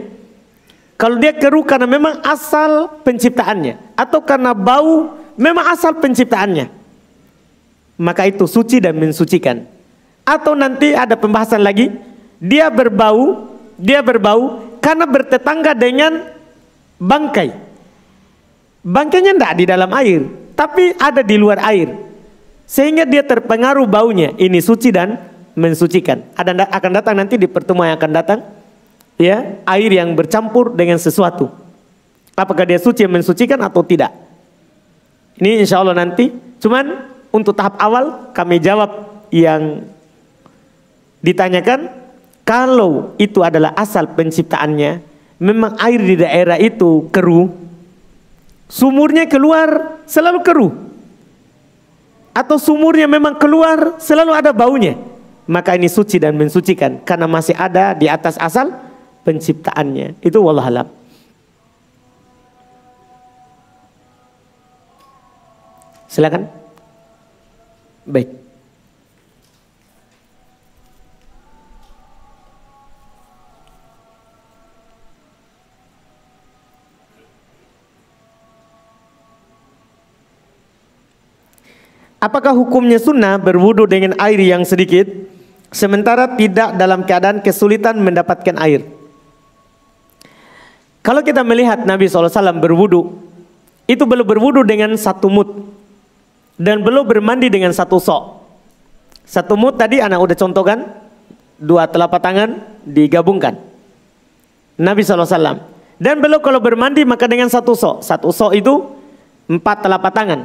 Kalau 0.97 1.19
dia 1.19 1.35
keruh 1.35 1.65
karena 1.67 1.85
memang 1.85 2.23
asal 2.23 3.01
penciptaannya, 3.03 3.75
atau 3.97 4.23
karena 4.23 4.55
bau, 4.55 5.19
memang 5.35 5.67
asal 5.67 5.99
penciptaannya, 5.99 6.71
maka 8.03 8.27
itu 8.27 8.43
suci 8.43 8.83
dan 8.83 8.99
mensucikan. 8.99 9.63
Atau 10.27 10.59
nanti 10.59 10.91
ada 10.91 11.15
pembahasan 11.15 11.63
lagi, 11.63 11.87
dia 12.43 12.67
berbau, 12.67 13.47
dia 13.79 14.03
berbau 14.03 14.59
karena 14.83 15.07
bertetangga 15.07 15.71
dengan 15.71 16.27
bangkai. 16.99 17.55
Bangkainya 18.83 19.31
tidak 19.39 19.53
di 19.55 19.63
dalam 19.63 19.87
air, 19.95 20.27
tapi 20.59 20.91
ada 20.99 21.23
di 21.23 21.39
luar 21.39 21.63
air. 21.63 21.95
Sehingga 22.67 23.07
dia 23.07 23.23
terpengaruh 23.23 23.87
baunya. 23.87 24.35
Ini 24.35 24.59
suci 24.59 24.91
dan 24.91 25.15
mensucikan. 25.55 26.19
Ada 26.35 26.67
akan 26.67 26.91
datang 26.91 27.15
nanti 27.15 27.39
di 27.39 27.47
pertemuan 27.47 27.95
yang 27.95 27.97
akan 27.99 28.11
datang 28.11 28.39
ya, 29.15 29.63
air 29.63 29.91
yang 29.91 30.11
bercampur 30.11 30.75
dengan 30.75 30.99
sesuatu. 30.99 31.47
Apakah 32.33 32.65
dia 32.65 32.81
suci 32.81 33.05
mensucikan 33.05 33.61
atau 33.61 33.85
tidak? 33.85 34.11
Ini 35.37 35.63
insya 35.63 35.79
Allah 35.79 35.95
nanti. 35.95 36.33
Cuman 36.59 37.12
untuk 37.33 37.57
tahap 37.57 37.81
awal 37.81 38.29
kami 38.31 38.61
jawab 38.61 39.09
yang 39.33 39.89
ditanyakan 41.25 41.89
kalau 42.45 43.17
itu 43.17 43.41
adalah 43.41 43.73
asal 43.73 44.05
penciptaannya 44.13 45.01
memang 45.43 45.75
air 45.81 45.99
di 45.99 46.15
daerah 46.15 46.55
itu 46.55 47.11
keruh, 47.11 47.51
sumurnya 48.71 49.27
keluar 49.27 49.99
selalu 50.07 50.39
keruh. 50.39 50.73
Atau 52.33 52.57
sumurnya 52.57 53.05
memang 53.05 53.37
keluar 53.37 53.99
selalu 54.01 54.31
ada 54.33 54.55
baunya. 54.55 54.97
Maka 55.43 55.75
ini 55.75 55.91
suci 55.91 56.17
dan 56.17 56.33
mensucikan 56.39 57.03
karena 57.03 57.27
masih 57.27 57.53
ada 57.53 57.93
di 57.93 58.07
atas 58.07 58.39
asal 58.39 58.73
penciptaannya. 59.27 60.17
Itu 60.23 60.41
wallahualam. 60.41 60.89
Silakan. 66.07 66.62
Baik. 68.03 68.43
Apakah 82.23 82.55
hukumnya 82.55 83.03
sunnah 83.03 83.35
berwudu 83.35 83.83
dengan 83.83 84.15
air 84.15 84.39
yang 84.39 84.63
sedikit 84.63 85.03
sementara 85.75 86.39
tidak 86.39 86.71
dalam 86.79 87.03
keadaan 87.03 87.43
kesulitan 87.43 87.99
mendapatkan 87.99 88.55
air? 88.63 88.87
Kalau 91.03 91.19
kita 91.19 91.43
melihat 91.43 91.83
Nabi 91.83 92.07
SAW 92.07 92.31
berwudu, 92.63 93.11
itu 93.91 94.07
belum 94.07 94.23
berwudu 94.23 94.63
dengan 94.63 94.95
satu 94.95 95.27
mut 95.27 95.51
dan 96.57 96.85
belum 96.85 97.05
bermandi 97.05 97.49
dengan 97.49 97.73
satu 97.73 97.97
sok. 97.97 98.43
Satu 99.23 99.55
mut 99.55 99.79
tadi 99.79 100.03
anak 100.03 100.19
udah 100.19 100.37
contohkan, 100.37 100.79
dua 101.57 101.87
telapak 101.89 102.21
tangan 102.21 102.59
digabungkan. 102.83 103.57
Nabi 104.77 105.01
SAW. 105.05 105.71
Dan 106.01 106.19
belum 106.19 106.41
kalau 106.43 106.59
bermandi 106.59 107.05
maka 107.07 107.29
dengan 107.29 107.47
satu 107.47 107.77
sok. 107.77 108.03
Satu 108.03 108.33
sok 108.33 108.51
itu 108.57 108.83
empat 109.47 109.85
telapak 109.85 110.11
tangan. 110.11 110.39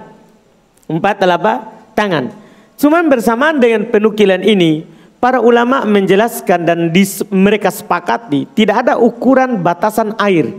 Empat 0.86 1.14
telapak 1.18 1.56
tangan. 1.98 2.30
Cuman 2.78 3.10
bersamaan 3.10 3.58
dengan 3.58 3.90
penukilan 3.90 4.38
ini, 4.46 4.86
para 5.18 5.42
ulama 5.42 5.82
menjelaskan 5.82 6.62
dan 6.62 6.80
dis, 6.94 7.26
mereka 7.26 7.74
sepakati 7.74 8.46
tidak 8.54 8.86
ada 8.86 8.94
ukuran 9.02 9.58
batasan 9.58 10.14
air 10.22 10.54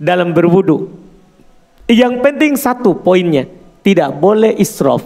dalam 0.00 0.32
berwudu. 0.32 0.88
Yang 1.84 2.14
penting 2.24 2.52
satu 2.56 2.96
poinnya, 2.96 3.44
tidak 3.80 4.12
boleh 4.16 4.56
israf. 4.60 5.00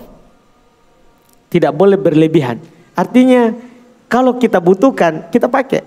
Tidak 1.51 1.71
boleh 1.71 1.95
berlebihan. 1.95 2.59
Artinya 2.99 3.55
kalau 4.11 4.39
kita 4.39 4.59
butuhkan, 4.59 5.31
kita 5.31 5.47
pakai. 5.47 5.87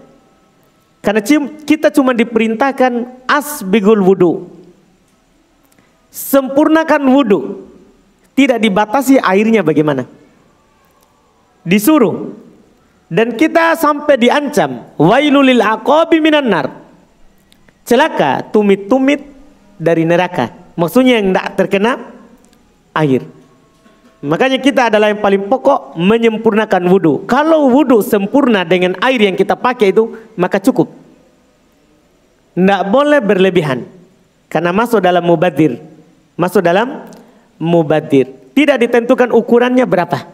Karena 1.03 1.23
kita 1.63 1.87
cuma 1.91 2.11
diperintahkan 2.11 3.23
asbigul 3.27 4.03
wudu. 4.03 4.47
Sempurnakan 6.11 7.03
wudu. 7.11 7.67
Tidak 8.35 8.59
dibatasi 8.59 9.19
airnya 9.19 9.63
bagaimana? 9.63 10.07
Disuruh. 11.63 12.31
Dan 13.07 13.39
kita 13.39 13.75
sampai 13.79 14.19
diancam. 14.19 14.87
Wailulil 14.99 15.63
aqabi 15.63 16.19
minan 16.19 16.47
nar. 16.47 16.67
Celaka 17.87 18.43
tumit-tumit 18.51 19.23
dari 19.79 20.03
neraka. 20.03 20.51
Maksudnya 20.75 21.23
yang 21.23 21.31
tidak 21.31 21.47
terkena 21.55 21.91
air. 22.97 23.21
Makanya 24.17 24.57
kita 24.57 24.89
adalah 24.89 25.13
yang 25.13 25.21
paling 25.21 25.45
pokok 25.45 25.93
menyempurnakan 25.93 26.89
wudhu. 26.89 27.29
Kalau 27.29 27.69
wudhu 27.69 28.01
sempurna 28.01 28.65
dengan 28.65 28.97
air 28.97 29.21
yang 29.21 29.37
kita 29.37 29.53
pakai 29.53 29.93
itu, 29.93 30.09
maka 30.33 30.57
cukup. 30.57 30.89
Tidak 32.57 32.81
boleh 32.89 33.21
berlebihan. 33.21 33.85
Karena 34.49 34.73
masuk 34.73 35.05
dalam 35.05 35.21
mubadir. 35.21 35.77
Masuk 36.33 36.65
dalam 36.65 37.05
mubadir. 37.61 38.33
Tidak 38.57 38.81
ditentukan 38.81 39.29
ukurannya 39.29 39.85
berapa. 39.85 40.25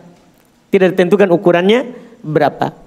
Tidak 0.71 0.95
ditentukan 0.95 1.27
ukurannya 1.27 1.91
berapa. 2.23 2.82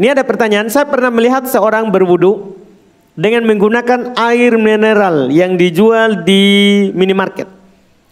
Ini 0.00 0.16
ada 0.16 0.24
pertanyaan, 0.24 0.72
saya 0.72 0.88
pernah 0.88 1.12
melihat 1.12 1.44
seorang 1.44 1.92
berwudu 1.92 2.56
dengan 3.12 3.44
menggunakan 3.44 4.16
air 4.16 4.56
mineral 4.56 5.28
yang 5.28 5.60
dijual 5.60 6.24
di 6.24 6.88
minimarket. 6.96 7.44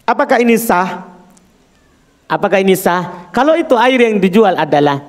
Apakah 0.05 0.37
ini 0.37 0.53
sah? 0.53 1.09
Apakah 2.29 2.61
ini 2.61 2.77
sah? 2.77 3.33
Kalau 3.33 3.57
itu 3.57 3.73
air 3.73 4.05
yang 4.05 4.21
dijual 4.21 4.53
adalah 4.53 5.01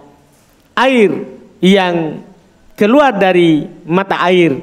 air 0.73 1.21
yang 1.61 2.25
keluar 2.81 3.13
dari 3.13 3.69
mata 3.85 4.17
air 4.25 4.57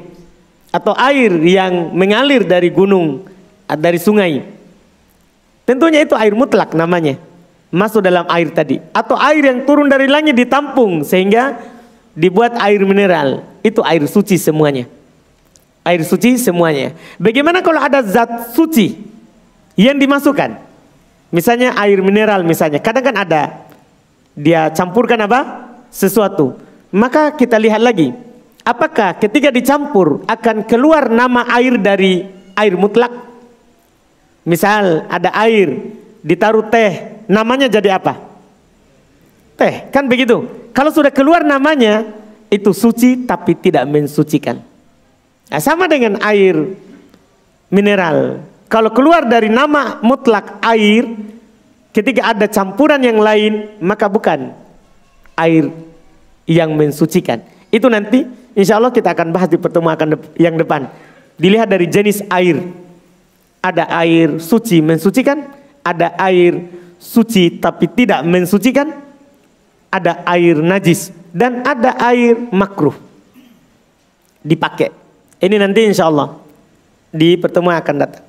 atau 0.73 0.97
air 0.97 1.37
yang 1.45 1.93
mengalir 1.93 2.49
dari 2.49 2.73
gunung, 2.73 3.29
dari 3.77 4.01
sungai. 4.01 4.41
Tentunya 5.69 6.01
itu 6.01 6.17
air 6.17 6.33
mutlak 6.33 6.73
namanya. 6.73 7.21
Masuk 7.69 8.01
dalam 8.01 8.25
air 8.33 8.49
tadi. 8.49 8.81
Atau 8.89 9.13
air 9.21 9.53
yang 9.53 9.69
turun 9.69 9.85
dari 9.85 10.09
langit 10.09 10.33
ditampung 10.33 11.05
sehingga 11.05 11.76
dibuat 12.17 12.57
air 12.57 12.81
mineral, 12.81 13.45
itu 13.61 13.77
air 13.85 14.01
suci 14.09 14.41
semuanya. 14.41 14.89
Air 15.85 16.01
suci 16.01 16.41
semuanya. 16.41 16.97
Bagaimana 17.21 17.61
kalau 17.61 17.77
ada 17.77 18.01
zat 18.01 18.57
suci 18.57 18.97
yang 19.77 20.01
dimasukkan? 20.01 20.57
Misalnya 21.29 21.77
air 21.77 22.01
mineral 22.01 22.41
misalnya, 22.41 22.81
kadang 22.81 23.05
kan 23.05 23.15
ada 23.21 23.43
dia 24.33 24.73
campurkan 24.73 25.21
apa? 25.29 25.69
Sesuatu. 25.93 26.57
Maka 26.89 27.37
kita 27.37 27.61
lihat 27.61 27.79
lagi, 27.79 28.11
apakah 28.65 29.13
ketika 29.21 29.53
dicampur 29.53 30.25
akan 30.25 30.65
keluar 30.65 31.13
nama 31.13 31.45
air 31.53 31.77
dari 31.77 32.25
air 32.57 32.73
mutlak? 32.73 33.13
Misal 34.47 35.05
ada 35.11 35.29
air 35.37 35.93
ditaruh 36.25 36.65
teh, 36.71 37.21
namanya 37.29 37.67
jadi 37.69 37.99
apa? 37.99 38.15
Teh, 39.57 39.89
kan 39.89 40.05
begitu. 40.05 40.45
Kalau 40.71 40.93
sudah 40.93 41.09
keluar 41.09 41.41
namanya, 41.41 42.05
itu 42.53 42.71
suci 42.71 43.25
tapi 43.25 43.57
tidak 43.57 43.89
mensucikan. 43.89 44.61
Nah, 45.49 45.61
sama 45.63 45.89
dengan 45.89 46.21
air 46.21 46.55
mineral. 47.73 48.45
Kalau 48.67 48.91
keluar 48.91 49.23
dari 49.25 49.47
nama 49.47 49.97
mutlak 50.03 50.59
air, 50.61 51.07
ketika 51.95 52.35
ada 52.35 52.45
campuran 52.45 52.99
yang 52.99 53.17
lain, 53.17 53.79
maka 53.79 54.05
bukan 54.11 54.51
air 55.39 55.71
yang 56.45 56.75
mensucikan. 56.75 57.41
Itu 57.71 57.87
nanti 57.87 58.27
insya 58.53 58.77
Allah 58.77 58.91
kita 58.91 59.15
akan 59.15 59.31
bahas 59.31 59.49
di 59.49 59.57
pertemuan 59.57 59.97
yang 60.35 60.55
depan. 60.59 60.91
Dilihat 61.39 61.71
dari 61.71 61.87
jenis 61.87 62.21
air. 62.29 62.59
Ada 63.57 63.89
air 64.05 64.37
suci 64.39 64.79
mensucikan, 64.79 65.43
ada 65.81 66.13
air 66.21 66.71
suci 67.01 67.57
tapi 67.59 67.89
tidak 67.91 68.23
mensucikan, 68.23 69.06
ada 69.87 70.23
air 70.27 70.59
najis 70.59 71.09
dan 71.31 71.63
ada 71.63 71.95
air 72.03 72.35
makruh 72.51 72.95
dipakai. 74.43 74.91
Ini 75.37 75.55
nanti 75.59 75.85
insya 75.85 76.09
Allah 76.09 76.39
di 77.13 77.37
pertemuan 77.37 77.77
akan 77.77 77.95
datang. 77.97 78.25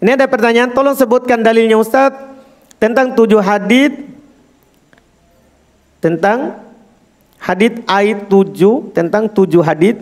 Ini 0.00 0.16
ada 0.16 0.24
pertanyaan, 0.24 0.72
tolong 0.72 0.96
sebutkan 0.96 1.44
dalilnya 1.44 1.76
Ustaz 1.76 2.16
tentang 2.80 3.12
tujuh 3.12 3.36
hadis 3.44 3.92
tentang 6.00 6.56
hadis 7.40 7.80
ayat 7.88 8.28
tujuh 8.28 8.92
tentang 8.92 9.26
tujuh 9.32 9.64
hadis 9.64 9.96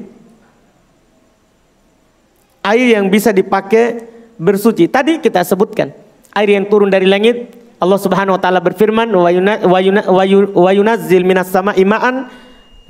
air 2.66 2.98
yang 2.98 3.08
bisa 3.08 3.32
dipakai 3.32 4.04
bersuci. 4.36 4.90
Tadi 4.90 5.22
kita 5.22 5.40
sebutkan 5.46 5.94
air 6.36 6.50
yang 6.52 6.66
turun 6.68 6.90
dari 6.90 7.06
langit. 7.08 7.56
Allah 7.78 7.94
Subhanahu 7.96 8.34
wa 8.34 8.42
taala 8.42 8.58
berfirman 8.58 9.06
wa 9.14 10.70
yunazzil 10.74 11.22
minas 11.22 11.48
sama'i 11.54 11.86
ma'an 11.86 12.26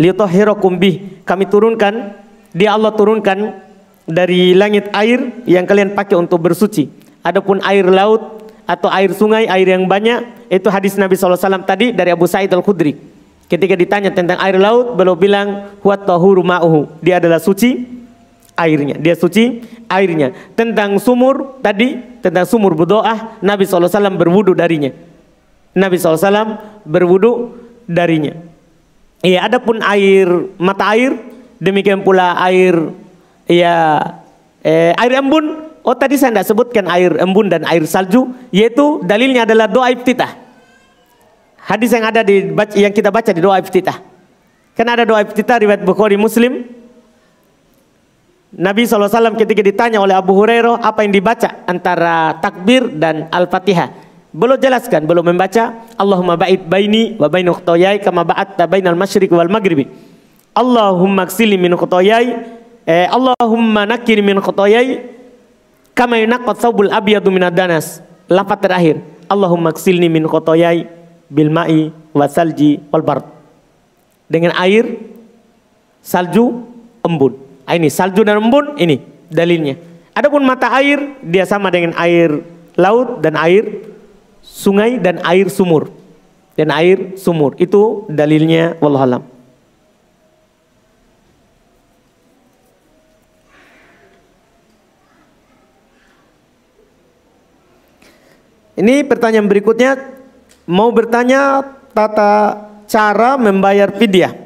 liyutahhirakum 0.01 0.81
bih. 0.81 1.21
Kami 1.29 1.45
turunkan 1.45 2.17
dia 2.57 2.73
Allah 2.73 2.97
turunkan 2.97 3.61
dari 4.09 4.57
langit 4.57 4.89
air 4.97 5.45
yang 5.45 5.69
kalian 5.69 5.93
pakai 5.93 6.17
untuk 6.17 6.41
bersuci. 6.41 6.89
Adapun 7.21 7.61
air 7.61 7.85
laut 7.85 8.41
atau 8.65 8.89
air 8.89 9.13
sungai, 9.13 9.45
air 9.45 9.69
yang 9.69 9.85
banyak, 9.85 10.49
itu 10.49 10.69
hadis 10.73 10.97
Nabi 10.97 11.17
SAW 11.17 11.37
tadi 11.69 11.93
dari 11.93 12.09
Abu 12.09 12.25
Sa'id 12.25 12.49
Al-Khudri. 12.49 12.97
Ketika 13.49 13.73
ditanya 13.81 14.13
tentang 14.13 14.37
air 14.45 14.61
laut, 14.61 14.93
beliau 14.93 15.17
bilang, 15.17 15.73
Huat 15.81 16.05
tahuru 16.05 16.45
ma'uhu. 16.45 17.01
Dia 17.01 17.17
adalah 17.17 17.41
suci, 17.41 17.89
airnya. 18.59 19.01
Dia 19.01 19.17
suci 19.17 19.65
airnya. 19.89 20.37
Tentang 20.53 21.01
sumur 21.01 21.57
tadi, 21.65 21.97
tentang 22.21 22.45
sumur 22.45 22.77
berdoa, 22.77 23.41
Nabi 23.41 23.65
SAW 23.65 23.89
berwudu 24.21 24.53
darinya. 24.53 24.93
Nabi 25.73 25.97
SAW 25.97 26.61
berwudu 26.85 27.57
darinya. 27.89 28.37
Iya, 29.25 29.51
adapun 29.51 29.83
air 29.83 30.29
mata 30.61 30.95
air, 30.95 31.17
demikian 31.59 32.07
pula 32.07 32.39
air 32.39 32.77
ya 33.51 33.99
eh, 34.63 34.95
air 34.95 35.13
embun. 35.19 35.67
Oh 35.83 35.97
tadi 35.97 36.21
saya 36.21 36.37
tidak 36.37 36.47
sebutkan 36.53 36.85
air 36.87 37.17
embun 37.19 37.51
dan 37.51 37.65
air 37.67 37.83
salju, 37.89 38.31
yaitu 38.55 39.03
dalilnya 39.03 39.43
adalah 39.49 39.67
doa 39.67 39.91
iftitah. 39.91 40.38
Hadis 41.69 41.93
yang 41.93 42.09
ada 42.09 42.25
di 42.25 42.49
yang 42.81 42.93
kita 42.97 43.13
baca 43.13 43.29
di 43.29 43.45
doa 43.45 43.61
iftitah. 43.61 44.01
Kan 44.73 44.89
ada 44.89 45.05
doa 45.05 45.21
iftitah 45.21 45.61
riwayat 45.61 45.85
Bukhari 45.85 46.17
Muslim 46.17 46.65
Nabi 48.49 48.89
SAW 48.89 49.37
ketika 49.37 49.61
ditanya 49.61 50.01
oleh 50.01 50.17
Abu 50.17 50.33
Hurairah 50.33 50.81
apa 50.81 51.05
yang 51.05 51.13
dibaca 51.13 51.69
antara 51.69 52.41
takbir 52.41 52.89
dan 52.97 53.29
Al-Fatihah. 53.29 53.93
Belum 54.33 54.57
jelaskan, 54.57 55.05
belum 55.05 55.37
membaca 55.37 55.85
Allahumma 56.01 56.41
ba'id 56.41 56.65
baini 56.65 57.21
wa 57.21 57.29
bainu 57.29 57.53
khotoyai 57.53 58.01
kama 58.01 58.25
ba'atta 58.25 58.65
bainal 58.65 58.97
masyriq 58.97 59.29
wal 59.29 59.53
maghribi. 59.53 59.93
Allahumma 60.57 61.29
ksili 61.29 61.61
min 61.61 61.77
khotoyai 61.77 62.29
eh, 62.89 63.05
Allahumma 63.13 63.85
nakir 63.85 64.25
min 64.25 64.41
khotoyai 64.41 65.05
kama 65.93 66.17
yunaqqat 66.17 66.57
thawbul 66.65 66.89
abyadu 66.89 67.29
minad 67.29 67.53
danas. 67.53 68.01
Lafaz 68.33 68.61
terakhir, 68.65 69.05
Allahumma 69.29 69.77
ksilni 69.77 70.09
min 70.09 70.25
khotoyai 70.25 70.98
bil 71.29 71.53
ma'i 71.53 71.93
wa 72.17 72.27
salji 72.27 72.81
wal 72.93 73.05
bard. 73.05 73.25
Dengan 74.29 74.53
air, 74.61 74.99
salju, 76.05 76.65
embun. 77.05 77.37
Ah, 77.69 77.77
ini 77.77 77.93
salju 77.93 78.25
dan 78.25 78.41
embun 78.41 78.77
ini 78.81 79.01
dalilnya. 79.29 79.77
Adapun 80.17 80.43
mata 80.43 80.73
air 80.73 81.21
dia 81.21 81.45
sama 81.45 81.69
dengan 81.69 81.95
air 82.01 82.43
laut 82.77 83.21
dan 83.21 83.37
air 83.37 83.87
sungai 84.41 84.97
dan 84.97 85.21
air 85.25 85.53
sumur. 85.53 85.93
Dan 86.59 86.75
air 86.75 87.15
sumur 87.15 87.55
itu 87.61 88.09
dalilnya 88.11 88.75
wallahualam. 88.83 89.23
Ini 98.79 99.03
pertanyaan 99.11 99.51
berikutnya 99.51 100.18
mau 100.69 100.93
bertanya 100.93 101.65
tata 101.97 102.69
cara 102.85 103.41
membayar 103.41 103.89
fidyah 103.97 104.37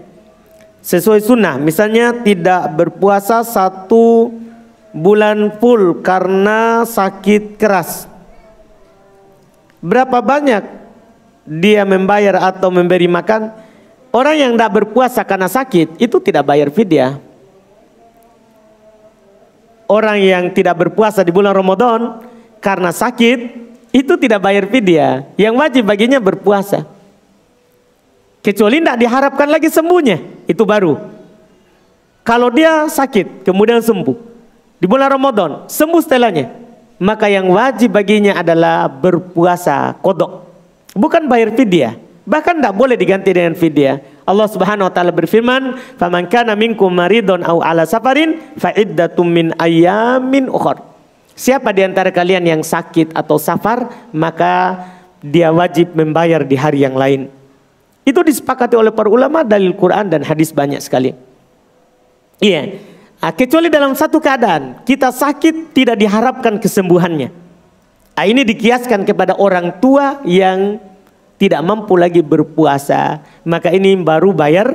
sesuai 0.79 1.19
sunnah. 1.19 1.59
Misalnya 1.59 2.15
tidak 2.23 2.71
berpuasa 2.79 3.43
satu 3.43 4.31
bulan 4.95 5.59
full 5.59 5.99
karena 6.01 6.87
sakit 6.87 7.59
keras. 7.59 8.07
Berapa 9.83 10.23
banyak 10.23 10.63
dia 11.43 11.83
membayar 11.83 12.39
atau 12.55 12.71
memberi 12.71 13.11
makan? 13.11 13.51
Orang 14.13 14.37
yang 14.39 14.53
tidak 14.55 14.73
berpuasa 14.79 15.27
karena 15.27 15.51
sakit 15.51 15.99
itu 15.99 16.17
tidak 16.23 16.47
bayar 16.47 16.71
fidyah. 16.71 17.19
Orang 19.91 20.23
yang 20.23 20.53
tidak 20.55 20.79
berpuasa 20.87 21.25
di 21.27 21.35
bulan 21.35 21.57
Ramadan 21.57 22.23
karena 22.63 22.95
sakit 22.95 23.72
itu 23.93 24.17
tidak 24.17 24.41
bayar 24.41 24.65
fidyah. 24.67 25.29
Yang 25.37 25.55
wajib 25.61 25.83
baginya 25.85 26.19
berpuasa. 26.19 26.89
Kecuali 28.43 28.83
tidak 28.83 28.99
diharapkan 28.99 29.47
lagi 29.47 29.71
sembuhnya, 29.71 30.49
itu 30.51 30.65
baru. 30.67 30.99
Kalau 32.27 32.51
dia 32.51 32.91
sakit, 32.91 33.47
kemudian 33.47 33.79
sembuh. 33.79 34.17
Di 34.83 34.91
bulan 34.91 35.15
Ramadan, 35.15 35.71
sembuh 35.71 36.03
setelahnya. 36.03 36.51
Maka 36.99 37.31
yang 37.31 37.47
wajib 37.53 37.95
baginya 37.95 38.43
adalah 38.43 38.91
berpuasa 38.91 39.95
kodok. 40.03 40.51
Bukan 40.99 41.31
bayar 41.31 41.55
fidyah. 41.55 41.95
Bahkan 42.23 42.63
tidak 42.63 42.75
boleh 42.79 42.95
diganti 42.95 43.35
dengan 43.35 43.55
fidyah. 43.59 43.99
Allah 44.23 44.47
Subhanahu 44.47 44.87
wa 44.87 44.93
taala 44.95 45.11
berfirman, 45.11 45.75
"Faman 45.99 46.31
kana 46.31 46.55
minkum 46.55 46.95
maridun 46.95 47.43
aw 47.43 47.59
ala 47.59 47.83
safarin 47.83 48.39
fa 48.55 48.71
iddatum 48.71 49.27
min 49.27 49.47
ayyamin 49.59 50.47
ukhra." 50.47 50.92
Siapa 51.33 51.73
di 51.73 51.81
antara 51.81 52.13
kalian 52.13 52.45
yang 52.45 52.63
sakit 52.63 53.17
atau 53.17 53.41
safar, 53.41 53.89
maka 54.13 54.85
dia 55.25 55.49
wajib 55.49 55.97
membayar 55.97 56.45
di 56.45 56.57
hari 56.59 56.85
yang 56.85 56.99
lain. 56.99 57.33
Itu 58.03 58.21
disepakati 58.27 58.75
oleh 58.75 58.91
para 58.91 59.07
ulama 59.07 59.47
dalil 59.47 59.73
Quran 59.79 60.11
dan 60.11 60.27
hadis 60.27 60.51
banyak 60.51 60.83
sekali. 60.83 61.15
Iya. 62.43 62.83
Nah, 63.23 63.31
kecuali 63.31 63.71
dalam 63.71 63.95
satu 63.95 64.19
keadaan 64.19 64.83
kita 64.83 65.15
sakit 65.15 65.71
tidak 65.71 65.95
diharapkan 65.95 66.59
kesembuhannya. 66.59 67.31
Nah, 68.13 68.25
ini 68.27 68.43
dikiaskan 68.43 69.07
kepada 69.07 69.39
orang 69.39 69.79
tua 69.79 70.21
yang 70.27 70.83
tidak 71.39 71.63
mampu 71.63 71.95
lagi 71.95 72.21
berpuasa, 72.21 73.23
maka 73.47 73.71
ini 73.71 73.95
baru 73.99 74.35
bayar 74.35 74.75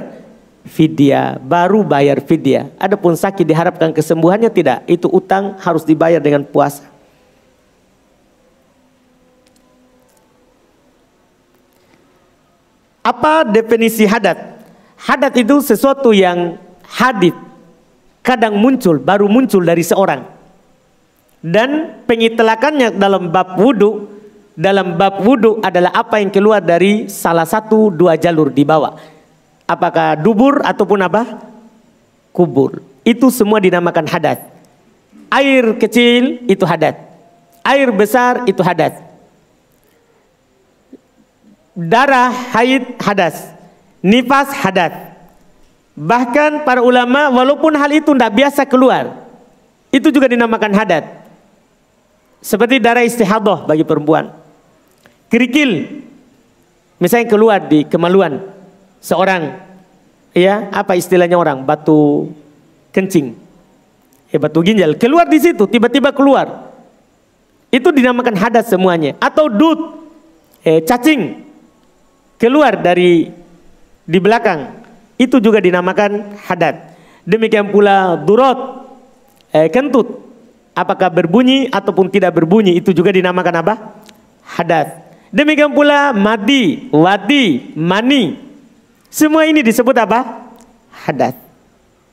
fidya, 0.67 1.39
baru 1.39 1.81
bayar 1.81 2.21
fidya. 2.21 2.69
Adapun 2.77 3.15
sakit 3.15 3.47
diharapkan 3.47 3.95
kesembuhannya 3.95 4.51
tidak, 4.51 4.83
itu 4.85 5.07
utang 5.09 5.55
harus 5.63 5.87
dibayar 5.87 6.19
dengan 6.19 6.43
puasa. 6.43 6.85
Apa 13.07 13.47
definisi 13.47 14.03
hadat? 14.03 14.35
Hadat 14.99 15.33
itu 15.39 15.63
sesuatu 15.63 16.11
yang 16.11 16.59
hadit 16.83 17.31
kadang 18.19 18.59
muncul, 18.59 18.99
baru 18.99 19.31
muncul 19.31 19.63
dari 19.63 19.79
seorang. 19.79 20.27
Dan 21.39 22.03
pengitlakannya 22.03 22.99
dalam 22.99 23.31
bab 23.31 23.55
wudhu, 23.55 24.11
dalam 24.51 24.99
bab 24.99 25.23
wudhu 25.23 25.63
adalah 25.63 25.95
apa 25.95 26.19
yang 26.19 26.27
keluar 26.27 26.59
dari 26.59 27.07
salah 27.07 27.47
satu 27.47 27.87
dua 27.87 28.19
jalur 28.19 28.51
di 28.51 28.67
bawah. 28.67 29.16
Apakah 29.67 30.15
dubur 30.15 30.63
ataupun 30.63 31.03
apa? 31.03 31.43
Kubur. 32.31 32.79
Itu 33.03 33.27
semua 33.27 33.59
dinamakan 33.59 34.07
hadat. 34.07 34.39
Air 35.27 35.75
kecil 35.75 36.47
itu 36.47 36.63
hadat. 36.63 36.95
Air 37.67 37.91
besar 37.91 38.47
itu 38.47 38.63
hadat. 38.63 39.03
Darah 41.75 42.31
haid 42.55 42.95
hadas. 43.03 43.51
Nifas 43.99 44.55
hadat. 44.55 45.19
Bahkan 45.99 46.63
para 46.63 46.79
ulama 46.79 47.27
walaupun 47.27 47.75
hal 47.75 47.91
itu 47.91 48.15
tidak 48.15 48.31
biasa 48.31 48.63
keluar, 48.63 49.27
itu 49.91 50.07
juga 50.13 50.31
dinamakan 50.31 50.71
hadat. 50.71 51.03
Seperti 52.39 52.79
darah 52.79 53.03
istihadah 53.03 53.67
bagi 53.67 53.83
perempuan. 53.83 54.31
Kerikil, 55.27 56.03
misalnya 57.01 57.27
keluar 57.27 57.59
di 57.65 57.83
kemaluan 57.83 58.56
seorang, 59.01 59.57
ya 60.33 60.69
apa 60.73 60.97
istilahnya 60.97 61.37
orang 61.37 61.63
batu 61.63 62.31
kencing, 62.93 63.35
ya 64.31 64.37
batu 64.37 64.59
ginjal 64.65 64.97
keluar 64.97 65.29
di 65.29 65.39
situ 65.41 65.65
tiba-tiba 65.69 66.13
keluar, 66.13 66.71
itu 67.69 67.89
dinamakan 67.91 68.35
hadat 68.35 68.65
semuanya. 68.67 69.13
Atau 69.19 69.51
dut, 69.51 69.79
eh, 70.63 70.81
cacing 70.83 71.43
keluar 72.39 72.79
dari 72.79 73.27
di 74.07 74.19
belakang 74.23 74.71
itu 75.19 75.41
juga 75.43 75.59
dinamakan 75.59 76.39
hadat. 76.47 76.95
Demikian 77.27 77.73
pula 77.73 78.15
durot, 78.23 78.87
eh, 79.51 79.67
kentut. 79.67 80.23
Apakah 80.77 81.09
berbunyi 81.09 81.67
ataupun 81.73 82.07
tidak 82.07 82.37
berbunyi 82.37 82.77
itu 82.77 82.93
juga 82.93 83.09
dinamakan 83.09 83.65
apa? 83.65 83.97
Hadat. 84.45 85.09
Demikian 85.33 85.73
pula 85.73 86.13
madi, 86.13 86.87
wadi, 86.93 87.73
mani. 87.75 88.46
Semua 89.17 89.49
ini 89.49 89.65
disebut 89.65 89.97
apa? 89.97 90.45
Hadat. 91.09 91.33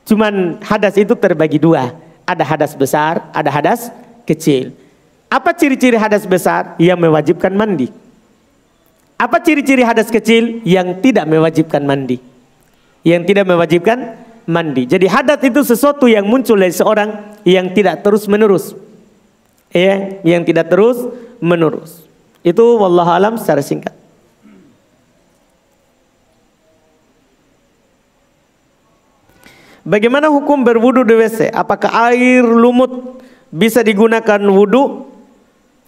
Cuman 0.09 0.57
hadas 0.65 0.97
itu 0.97 1.13
terbagi 1.13 1.61
dua. 1.61 1.93
Ada 2.25 2.41
hadas 2.41 2.73
besar, 2.73 3.29
ada 3.37 3.53
hadas 3.53 3.93
kecil. 4.25 4.73
Apa 5.29 5.53
ciri-ciri 5.53 6.01
hadas 6.01 6.25
besar? 6.25 6.73
Yang 6.81 6.99
mewajibkan 7.05 7.53
mandi. 7.53 7.93
Apa 9.21 9.37
ciri-ciri 9.45 9.85
hadas 9.85 10.09
kecil? 10.09 10.65
Yang 10.65 11.05
tidak 11.05 11.29
mewajibkan 11.29 11.85
mandi 11.85 12.33
yang 13.05 13.23
tidak 13.23 13.45
mewajibkan 13.47 14.17
mandi. 14.49 14.89
Jadi 14.89 15.07
hadat 15.07 15.45
itu 15.45 15.61
sesuatu 15.63 16.09
yang 16.09 16.25
muncul 16.25 16.57
dari 16.57 16.73
seorang 16.73 17.37
yang 17.45 17.71
tidak 17.77 18.01
terus 18.01 18.25
menerus. 18.27 18.73
Ya, 19.71 20.19
yang 20.25 20.43
tidak 20.43 20.73
terus 20.73 20.97
menerus. 21.39 22.01
Itu 22.41 22.81
wallahu 22.81 23.13
alam 23.13 23.35
secara 23.37 23.61
singkat. 23.61 23.93
Bagaimana 29.85 30.33
hukum 30.33 30.65
berwudu 30.65 31.05
di 31.05 31.13
WC? 31.13 31.53
Apakah 31.53 32.09
air 32.09 32.41
lumut 32.41 33.21
bisa 33.53 33.85
digunakan 33.85 34.41
wudu? 34.49 35.13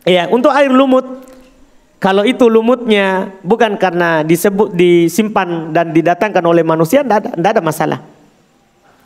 Ya, 0.05 0.29
untuk 0.29 0.53
air 0.53 0.69
lumut 0.69 1.25
kalau 1.97 2.29
itu 2.29 2.45
lumutnya 2.45 3.33
bukan 3.41 3.81
karena 3.81 4.21
disebut 4.21 4.77
disimpan 4.77 5.73
dan 5.73 5.97
didatangkan 5.97 6.45
oleh 6.45 6.61
manusia, 6.61 7.01
tidak 7.01 7.25
ada, 7.25 7.57
ada 7.57 7.63
masalah. 7.65 7.99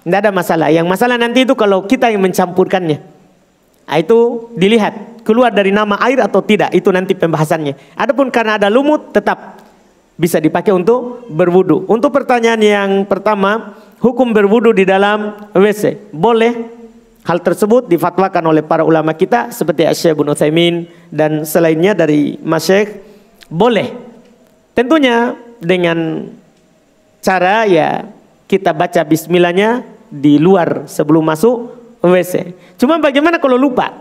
Tidak 0.02 0.18
ada 0.26 0.32
masalah. 0.34 0.68
Yang 0.74 0.86
masalah 0.90 1.16
nanti 1.22 1.46
itu 1.46 1.54
kalau 1.54 1.86
kita 1.86 2.10
yang 2.10 2.26
mencampurkannya. 2.26 2.98
Nah, 3.86 3.96
itu 3.98 4.50
dilihat 4.58 5.22
keluar 5.22 5.54
dari 5.54 5.70
nama 5.70 6.02
air 6.02 6.18
atau 6.18 6.42
tidak. 6.42 6.74
Itu 6.74 6.90
nanti 6.90 7.14
pembahasannya. 7.14 7.94
Adapun 7.94 8.26
karena 8.34 8.58
ada 8.58 8.66
lumut 8.66 9.14
tetap 9.14 9.62
bisa 10.20 10.36
dipakai 10.36 10.76
untuk 10.76 11.24
berwudu. 11.32 11.88
Untuk 11.88 12.12
pertanyaan 12.12 12.60
yang 12.60 12.90
pertama, 13.08 13.72
hukum 14.04 14.36
berwudu 14.36 14.76
di 14.76 14.84
dalam 14.84 15.32
WC 15.56 16.12
boleh 16.12 16.80
Hal 17.20 17.44
tersebut 17.44 17.84
difatwakan 17.84 18.48
oleh 18.48 18.64
para 18.64 18.80
ulama 18.80 19.12
kita 19.12 19.52
seperti 19.52 19.84
Syekh 19.92 20.16
Ibnu 20.16 20.32
Utsaimin 20.32 20.88
dan 21.12 21.44
selainnya 21.44 21.92
dari 21.92 22.40
Masyekh 22.40 22.96
boleh. 23.52 23.92
Tentunya 24.72 25.36
dengan 25.60 26.32
cara 27.20 27.68
ya 27.68 28.08
kita 28.48 28.72
baca 28.72 29.04
bismillahnya 29.04 29.84
di 30.08 30.40
luar 30.40 30.88
sebelum 30.88 31.20
masuk 31.28 31.76
WC. 32.00 32.56
Cuma 32.80 32.96
bagaimana 32.96 33.36
kalau 33.36 33.60
lupa? 33.60 33.92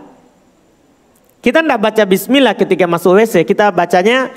Kita 1.44 1.60
tidak 1.60 1.80
baca 1.80 2.02
bismillah 2.08 2.56
ketika 2.56 2.88
masuk 2.88 3.20
WC, 3.20 3.44
kita 3.44 3.68
bacanya 3.68 4.32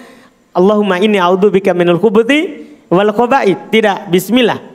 Allahumma 0.53 1.01
inni 1.01 1.17
a'udzubika 1.17 1.73
minal 1.73 1.97
khubuthi 1.97 2.69
wal 2.93 3.09
khaba'ith. 3.09 3.73
Tidak 3.73 4.13
bismillah. 4.13 4.73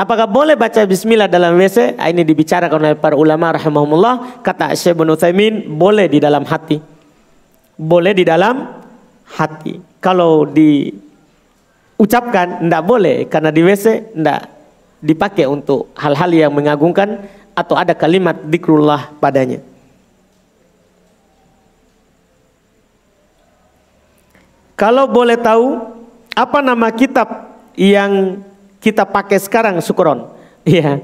Apakah 0.00 0.24
boleh 0.24 0.56
baca 0.56 0.80
bismillah 0.88 1.28
dalam 1.28 1.60
WC? 1.60 2.00
Ah, 2.00 2.08
ini 2.08 2.24
dibicarakan 2.24 2.80
oleh 2.80 2.96
para 2.96 3.12
ulama 3.12 3.52
rahimahumullah. 3.52 4.40
Kata 4.40 4.72
Syekh 4.72 4.96
bin 4.96 5.12
Utsaimin, 5.12 5.68
boleh 5.76 6.08
di 6.08 6.16
dalam 6.16 6.48
hati. 6.48 6.80
Boleh 7.76 8.16
di 8.16 8.24
dalam 8.24 8.80
hati. 9.36 9.76
Kalau 10.00 10.48
diucapkan 10.48 11.04
tidak 12.64 12.82
boleh 12.88 13.28
karena 13.28 13.52
di 13.52 13.60
WC 13.60 14.16
tidak 14.16 14.48
dipakai 15.04 15.44
untuk 15.44 15.92
hal-hal 16.00 16.32
yang 16.32 16.52
mengagungkan 16.56 17.20
atau 17.52 17.76
ada 17.76 17.92
kalimat 17.92 18.40
dikrullah 18.40 19.12
padanya. 19.20 19.60
Kalau 24.80 25.04
boleh 25.12 25.36
tahu 25.36 25.76
apa 26.32 26.64
nama 26.64 26.88
kitab 26.88 27.52
yang 27.76 28.40
kita 28.80 29.04
pakai 29.04 29.36
sekarang 29.36 29.76
syukron. 29.84 30.24
Iya. 30.60 31.00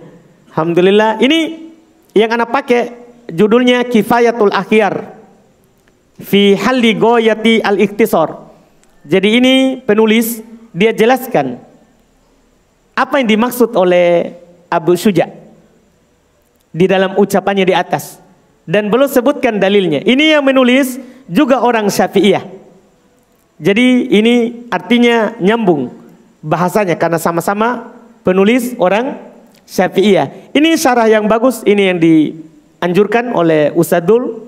Alhamdulillah. 0.52 1.16
Ini 1.20 1.68
yang 2.12 2.28
anak 2.32 2.52
pakai 2.52 2.92
judulnya 3.28 3.84
Kifayatul 3.88 4.52
Akhir 4.52 5.16
fi 6.20 6.56
halli 6.56 6.96
goyati 6.96 7.60
al 7.64 7.80
iktisor. 7.80 8.36
Jadi 9.04 9.40
ini 9.40 9.54
penulis 9.80 10.40
dia 10.76 10.92
jelaskan 10.92 11.56
apa 12.96 13.20
yang 13.20 13.28
dimaksud 13.32 13.72
oleh 13.76 14.36
Abu 14.68 14.92
Suja 14.96 15.28
di 16.72 16.84
dalam 16.84 17.16
ucapannya 17.16 17.64
di 17.64 17.72
atas 17.76 18.20
dan 18.68 18.88
belum 18.88 19.08
sebutkan 19.08 19.56
dalilnya. 19.56 20.04
Ini 20.04 20.36
yang 20.36 20.44
menulis 20.44 21.00
juga 21.28 21.64
orang 21.64 21.88
Syafi'iyah. 21.88 22.55
Jadi 23.56 24.12
ini 24.12 24.68
artinya 24.68 25.32
nyambung 25.40 25.88
bahasanya 26.44 26.94
karena 27.00 27.16
sama-sama 27.16 27.96
penulis 28.20 28.76
orang 28.76 29.16
Syafi'iyah. 29.66 30.54
Ini 30.54 30.78
syarah 30.78 31.10
yang 31.10 31.26
bagus, 31.26 31.66
ini 31.66 31.90
yang 31.90 31.98
dianjurkan 31.98 33.34
oleh 33.34 33.74
Ustadul. 33.74 34.46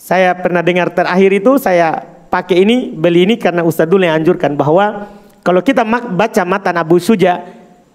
Saya 0.00 0.32
pernah 0.32 0.64
dengar 0.64 0.92
terakhir 0.92 1.30
itu 1.42 1.60
saya 1.60 2.00
pakai 2.32 2.64
ini, 2.64 2.92
beli 2.92 3.28
ini 3.28 3.34
karena 3.36 3.60
Ustadul 3.64 4.04
yang 4.04 4.16
anjurkan 4.16 4.56
bahwa 4.56 5.12
kalau 5.44 5.60
kita 5.60 5.84
baca 5.86 6.42
matan 6.48 6.74
Abu 6.80 6.96
Suja 6.98 7.44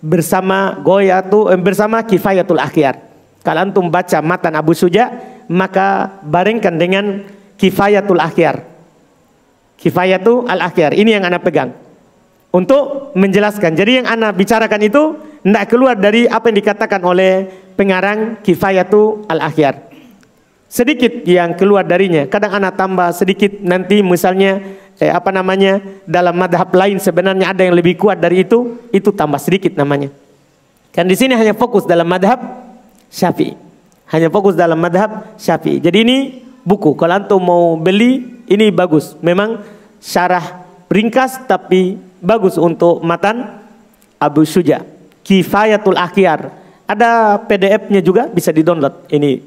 bersama 0.02 0.82
Goyatu 0.82 1.50
eh, 1.50 1.60
bersama 1.60 2.02
Kifayatul 2.06 2.62
Akhir. 2.62 2.98
Kalau 3.42 3.62
antum 3.66 3.90
baca 3.90 4.22
matan 4.22 4.54
Abu 4.54 4.78
Suja, 4.78 5.10
maka 5.50 6.22
barengkan 6.26 6.78
dengan 6.78 7.26
Kifayatul 7.58 8.22
Akhir. 8.22 8.71
Kifayatul 9.82 10.46
Al 10.46 10.62
Akhir. 10.62 10.94
Ini 10.94 11.18
yang 11.18 11.26
anak 11.26 11.42
pegang. 11.42 11.74
untuk 12.52 13.16
menjelaskan. 13.16 13.74
Jadi 13.74 14.04
yang 14.04 14.08
anak 14.08 14.36
bicarakan 14.36 14.82
itu 14.84 15.16
tidak 15.42 15.66
keluar 15.72 15.96
dari 15.96 16.28
apa 16.28 16.52
yang 16.52 16.58
dikatakan 16.60 17.02
oleh 17.02 17.48
pengarang 17.80 18.44
Kifayatu 18.44 19.26
Al-Akhyar. 19.26 19.90
Sedikit 20.72 21.28
yang 21.28 21.56
keluar 21.56 21.84
darinya. 21.84 22.28
Kadang 22.28 22.56
anak 22.56 22.80
tambah 22.80 23.12
sedikit 23.12 23.60
nanti 23.60 24.00
misalnya 24.00 24.64
eh, 25.00 25.12
apa 25.12 25.28
namanya 25.32 25.84
dalam 26.08 26.36
madhab 26.36 26.72
lain 26.72 26.96
sebenarnya 26.96 27.52
ada 27.52 27.68
yang 27.68 27.76
lebih 27.76 28.00
kuat 28.00 28.20
dari 28.20 28.48
itu, 28.48 28.80
itu 28.96 29.12
tambah 29.12 29.40
sedikit 29.40 29.76
namanya. 29.76 30.12
Kan 30.96 31.08
di 31.08 31.16
sini 31.16 31.36
hanya 31.36 31.56
fokus 31.56 31.84
dalam 31.84 32.08
madhab 32.08 32.40
Syafi'i. 33.12 33.56
Hanya 34.12 34.28
fokus 34.32 34.56
dalam 34.56 34.80
madhab 34.80 35.36
Syafi'i. 35.36 35.80
Jadi 35.80 35.98
ini 36.04 36.18
buku. 36.64 36.94
Kalau 36.98 37.14
antum 37.18 37.42
mau 37.42 37.76
beli, 37.78 38.44
ini 38.50 38.70
bagus. 38.70 39.18
Memang 39.22 39.62
syarah 40.02 40.66
ringkas 40.92 41.46
tapi 41.48 41.96
bagus 42.20 42.60
untuk 42.60 43.00
matan 43.02 43.62
Abu 44.22 44.46
Suja. 44.46 44.84
Kifayatul 45.22 45.98
Akhir. 45.98 46.52
Ada 46.86 47.40
PDF-nya 47.48 48.04
juga 48.04 48.28
bisa 48.28 48.52
di-download. 48.52 49.08
Ini 49.08 49.40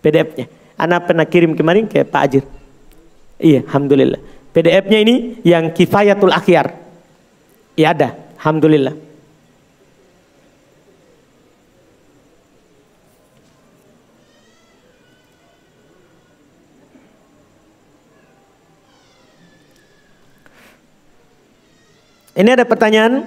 PDF-nya. 0.00 0.46
Anak 0.78 1.10
pernah 1.10 1.26
kirim 1.26 1.52
kemarin 1.52 1.84
ke 1.84 2.06
Pak 2.06 2.22
Ajir. 2.22 2.44
Iya, 3.38 3.66
alhamdulillah. 3.66 4.20
PDF-nya 4.54 4.98
ini 4.98 5.16
yang 5.44 5.70
Kifayatul 5.70 6.32
Akhir. 6.32 6.72
Iya 7.78 7.94
ada, 7.94 8.08
alhamdulillah. 8.40 9.07
Ini 22.38 22.54
ada 22.54 22.62
pertanyaan 22.62 23.26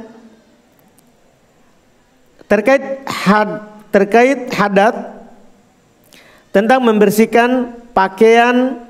terkait 2.48 3.04
had, 3.04 3.50
terkait 3.92 4.48
hadat 4.56 4.96
tentang 6.56 6.80
membersihkan 6.80 7.76
pakaian 7.92 8.88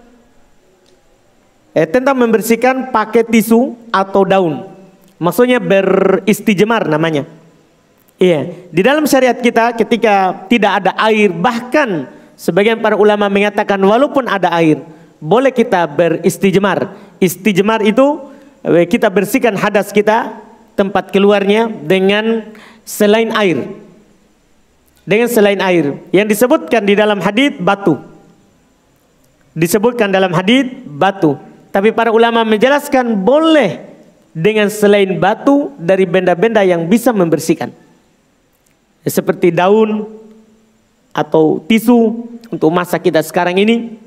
eh, 1.74 1.90
tentang 1.90 2.14
membersihkan 2.22 2.94
pakai 2.94 3.26
tisu 3.26 3.74
atau 3.90 4.22
daun. 4.22 4.70
Maksudnya 5.18 5.58
beristijmar 5.58 6.86
namanya. 6.86 7.26
Iya, 8.22 8.70
di 8.70 8.82
dalam 8.86 9.10
syariat 9.10 9.38
kita 9.38 9.74
ketika 9.74 10.46
tidak 10.46 10.86
ada 10.86 10.94
air 11.10 11.34
bahkan 11.34 12.06
sebagian 12.38 12.78
para 12.78 12.94
ulama 12.94 13.26
mengatakan 13.26 13.82
walaupun 13.82 14.30
ada 14.30 14.54
air 14.54 14.86
boleh 15.18 15.50
kita 15.50 15.86
beristijmar. 15.90 16.94
Istijmar 17.22 17.86
itu 17.86 18.18
kita 18.64 19.10
bersihkan 19.10 19.58
hadas 19.58 19.90
kita 19.90 20.38
tempat 20.78 21.10
keluarnya 21.10 21.70
dengan 21.70 22.54
selain 22.86 23.34
air. 23.34 23.66
Dengan 25.02 25.28
selain 25.28 25.58
air 25.60 25.98
yang 26.14 26.30
disebutkan 26.30 26.86
di 26.86 26.94
dalam 26.94 27.18
hadis 27.20 27.58
batu. 27.58 27.98
Disebutkan 29.58 30.14
dalam 30.14 30.32
hadis 30.32 30.70
batu. 30.86 31.36
Tapi 31.74 31.90
para 31.92 32.14
ulama 32.14 32.46
menjelaskan 32.46 33.18
boleh 33.18 33.82
dengan 34.32 34.70
selain 34.70 35.18
batu 35.18 35.74
dari 35.76 36.06
benda-benda 36.06 36.62
yang 36.62 36.86
bisa 36.86 37.10
membersihkan. 37.12 37.74
Seperti 39.02 39.50
daun 39.50 40.06
atau 41.12 41.60
tisu 41.66 42.30
untuk 42.54 42.70
masa 42.70 43.02
kita 43.02 43.20
sekarang 43.26 43.58
ini 43.60 43.98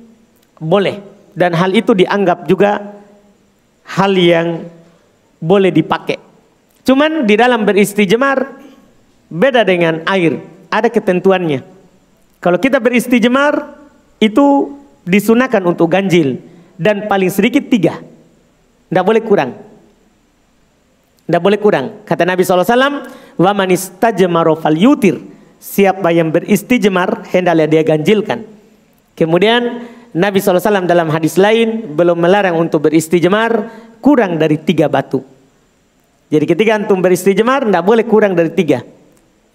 boleh 0.57 1.03
dan 1.35 1.53
hal 1.53 1.75
itu 1.75 1.93
dianggap 1.93 2.47
juga 2.47 2.94
hal 3.95 4.13
yang 4.19 4.67
boleh 5.39 5.71
dipakai. 5.71 6.19
Cuman 6.85 7.25
di 7.25 7.35
dalam 7.39 7.63
beristijmar 7.65 8.61
beda 9.31 9.63
dengan 9.65 10.05
air, 10.05 10.37
ada 10.69 10.91
ketentuannya. 10.91 11.63
Kalau 12.43 12.59
kita 12.61 12.83
beristijmar 12.83 13.79
itu 14.21 14.77
disunahkan 15.07 15.65
untuk 15.65 15.89
ganjil 15.89 16.43
dan 16.77 17.09
paling 17.09 17.33
sedikit 17.33 17.71
tiga, 17.71 18.03
tidak 18.91 19.05
boleh 19.05 19.23
kurang. 19.25 19.51
Tidak 21.25 21.41
boleh 21.41 21.57
kurang. 21.57 22.05
Kata 22.05 22.29
Nabi 22.29 22.45
SAW, 22.45 23.09
wa 23.41 23.53
manistajmaru 23.57 24.61
fal 24.61 24.77
yutir. 24.77 25.25
Siapa 25.57 26.13
yang 26.13 26.29
beristijmar, 26.29 27.25
hendaklah 27.33 27.65
dia 27.65 27.81
ganjilkan. 27.81 28.45
Kemudian 29.17 29.89
Nabi 30.15 30.39
SAW 30.39 30.87
dalam 30.87 31.11
hadis 31.11 31.35
lain 31.35 31.91
belum 31.91 32.15
melarang 32.23 32.55
untuk 32.55 32.87
beristijmar 32.87 33.67
kurang 33.99 34.39
dari 34.39 34.63
tiga 34.63 34.87
batu. 34.87 35.27
Jadi 36.31 36.45
ketika 36.47 36.79
antum 36.79 37.03
beristijmar 37.03 37.67
tidak 37.67 37.83
boleh 37.83 38.07
kurang 38.07 38.39
dari 38.39 38.55
tiga. 38.55 38.87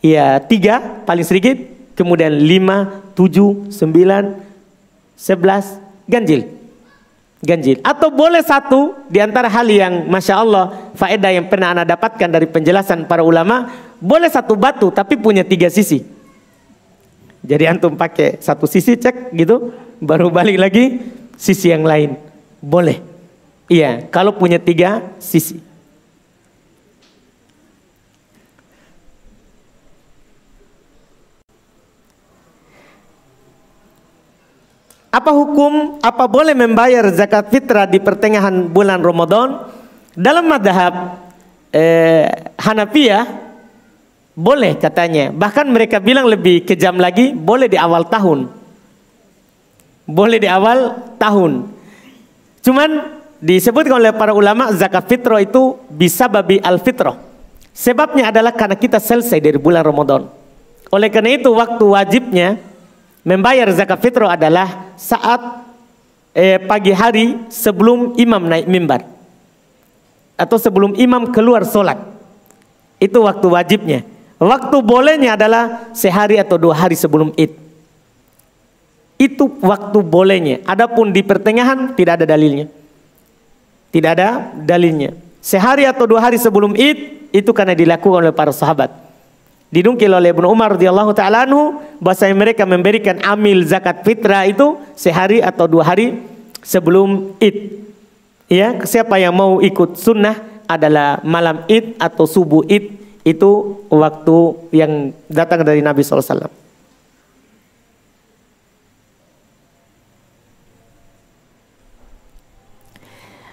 Ya 0.03 0.35
tiga 0.43 1.03
paling 1.07 1.23
sedikit, 1.23 1.55
kemudian 1.95 2.35
lima, 2.35 3.07
tujuh, 3.15 3.71
sembilan, 3.71 4.35
sebelas, 5.15 5.79
ganjil. 6.11 6.43
Ganjil. 7.39 7.79
Atau 7.79 8.11
boleh 8.11 8.43
satu 8.43 8.99
di 9.07 9.23
antara 9.23 9.47
hal 9.47 9.63
yang 9.71 10.11
Masya 10.11 10.35
Allah 10.43 10.91
faedah 10.91 11.31
yang 11.31 11.47
pernah 11.47 11.71
anda 11.71 11.87
dapatkan 11.87 12.27
dari 12.27 12.51
penjelasan 12.51 13.07
para 13.07 13.23
ulama. 13.23 13.71
Boleh 13.99 14.27
satu 14.27 14.59
batu 14.59 14.91
tapi 14.91 15.15
punya 15.15 15.47
tiga 15.47 15.71
sisi. 15.71 16.03
Jadi 17.39 17.63
antum 17.63 17.95
pakai 17.95 18.43
satu 18.43 18.67
sisi 18.67 18.99
cek 18.99 19.31
gitu 19.31 19.71
baru 19.99 20.31
balik 20.31 20.57
lagi 20.57 20.99
sisi 21.35 21.71
yang 21.71 21.83
lain. 21.83 22.15
Boleh. 22.59 22.99
Iya, 23.69 24.09
kalau 24.09 24.33
punya 24.33 24.57
tiga 24.57 25.05
sisi. 25.21 25.61
Apa 35.09 35.33
hukum, 35.33 35.97
apa 36.05 36.29
boleh 36.29 36.53
membayar 36.53 37.01
zakat 37.09 37.49
fitrah 37.49 37.89
di 37.89 37.97
pertengahan 37.97 38.69
bulan 38.69 39.01
Ramadan? 39.01 39.65
Dalam 40.13 40.45
madhab 40.45 41.17
eh, 41.73 42.29
Hanafiyah 42.61 43.25
boleh 44.37 44.77
katanya. 44.77 45.33
Bahkan 45.33 45.65
mereka 45.65 45.97
bilang 45.97 46.29
lebih 46.29 46.61
kejam 46.61 47.01
lagi, 47.01 47.33
boleh 47.33 47.65
di 47.65 47.75
awal 47.75 48.05
tahun. 48.05 48.58
Boleh 50.09 50.41
di 50.41 50.49
awal 50.49 50.97
tahun. 51.21 51.69
Cuman 52.65 52.89
disebutkan 53.37 54.01
oleh 54.01 54.09
para 54.09 54.33
ulama 54.33 54.73
zakat 54.73 55.05
fitrah 55.05 55.37
itu 55.37 55.77
bisa 55.85 56.25
babi 56.25 56.57
al 56.65 56.81
fitrah. 56.81 57.15
Sebabnya 57.77 58.33
adalah 58.33 58.51
karena 58.51 58.73
kita 58.73 58.97
selesai 58.97 59.37
dari 59.37 59.61
bulan 59.61 59.85
Ramadan. 59.85 60.25
Oleh 60.89 61.13
karena 61.13 61.37
itu 61.37 61.53
waktu 61.53 61.85
wajibnya 61.85 62.57
membayar 63.21 63.69
zakat 63.69 64.01
fitrah 64.01 64.33
adalah 64.33 64.97
saat 64.97 65.69
eh, 66.33 66.57
pagi 66.57 66.89
hari 66.89 67.45
sebelum 67.53 68.17
imam 68.17 68.41
naik 68.49 68.65
mimbar 68.65 69.05
atau 70.39 70.57
sebelum 70.57 70.97
imam 70.97 71.29
keluar 71.29 71.67
sholat. 71.67 72.01
Itu 72.97 73.23
waktu 73.23 73.47
wajibnya. 73.47 73.99
Waktu 74.39 74.79
bolehnya 74.79 75.35
adalah 75.35 75.91
sehari 75.91 76.39
atau 76.39 76.55
dua 76.55 76.71
hari 76.71 76.95
sebelum 76.95 77.35
id. 77.35 77.68
Itu 79.19 79.51
waktu 79.59 79.99
bolehnya. 79.99 80.63
Adapun 80.63 81.11
di 81.11 81.19
pertengahan 81.19 81.91
tidak 81.91 82.23
ada 82.23 82.25
dalilnya. 82.31 82.71
Tidak 83.91 84.11
ada 84.15 84.55
dalilnya. 84.55 85.11
Sehari 85.43 85.83
atau 85.83 86.07
dua 86.07 86.23
hari 86.23 86.39
sebelum 86.39 86.71
Id 86.71 87.27
itu 87.35 87.51
karena 87.51 87.75
dilakukan 87.75 88.23
oleh 88.23 88.31
para 88.31 88.55
sahabat. 88.55 88.95
Didungkil 89.69 90.09
oleh 90.09 90.31
Ibnu 90.33 90.49
Umar 90.49 90.79
radhiyallahu 90.79 91.13
taala 91.13 91.45
anhu 91.45 91.77
bahwa 92.01 92.31
mereka 92.33 92.63
memberikan 92.65 93.21
amil 93.21 93.61
zakat 93.67 94.01
fitrah 94.07 94.47
itu 94.47 94.79
sehari 94.97 95.43
atau 95.43 95.67
dua 95.67 95.83
hari 95.83 96.23
sebelum 96.63 97.35
Id. 97.43 97.85
Ya, 98.49 98.73
siapa 98.81 99.21
yang 99.21 99.35
mau 99.35 99.61
ikut 99.61 99.99
sunnah 99.99 100.41
adalah 100.65 101.21
malam 101.21 101.67
Id 101.69 101.99
atau 102.01 102.23
subuh 102.25 102.65
Id 102.65 102.97
itu 103.27 103.51
waktu 103.93 104.37
yang 104.73 105.13
datang 105.29 105.61
dari 105.61 105.83
Nabi 105.85 106.01
SAW. 106.01 106.68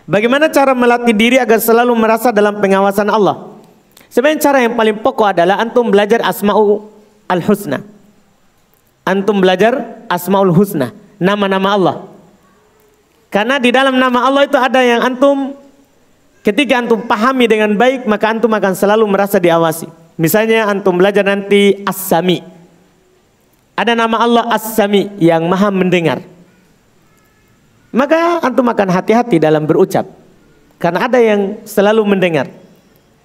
Bagaimana 0.07 0.46
cara 0.46 0.70
melatih 0.70 1.11
diri 1.11 1.36
agar 1.36 1.59
selalu 1.59 1.90
merasa 1.98 2.30
dalam 2.30 2.62
pengawasan 2.62 3.11
Allah? 3.11 3.59
Sebenarnya 4.07 4.38
cara 4.38 4.59
yang 4.62 4.78
paling 4.78 5.02
pokok 5.02 5.34
adalah 5.34 5.59
antum 5.59 5.90
belajar 5.90 6.22
asma'ul 6.22 6.86
al-husna. 7.26 7.82
Antum 9.02 9.42
belajar 9.42 10.07
asma'ul 10.07 10.54
husna, 10.54 10.94
nama-nama 11.18 11.68
Allah. 11.74 11.96
Karena 13.34 13.59
di 13.59 13.74
dalam 13.74 13.98
nama 13.98 14.30
Allah 14.30 14.46
itu 14.46 14.54
ada 14.54 14.78
yang 14.78 15.02
antum 15.02 15.59
ketika 16.46 16.78
antum 16.78 17.02
pahami 17.02 17.50
dengan 17.50 17.74
baik 17.74 18.07
maka 18.07 18.30
antum 18.30 18.48
akan 18.54 18.78
selalu 18.78 19.04
merasa 19.11 19.42
diawasi. 19.42 19.90
Misalnya 20.16 20.70
antum 20.70 20.96
belajar 20.96 21.26
nanti 21.26 21.82
As-Sami. 21.82 22.40
Ada 23.76 23.92
nama 23.98 24.22
Allah 24.22 24.44
As-Sami 24.54 25.18
yang 25.18 25.44
maha 25.50 25.68
mendengar. 25.74 26.36
Maka 27.95 28.43
antum 28.43 28.66
akan 28.66 28.89
hati-hati 28.91 29.39
dalam 29.39 29.66
berucap. 29.66 30.07
Karena 30.76 31.09
ada 31.09 31.18
yang 31.20 31.61
selalu 31.64 32.03
mendengar. 32.05 32.51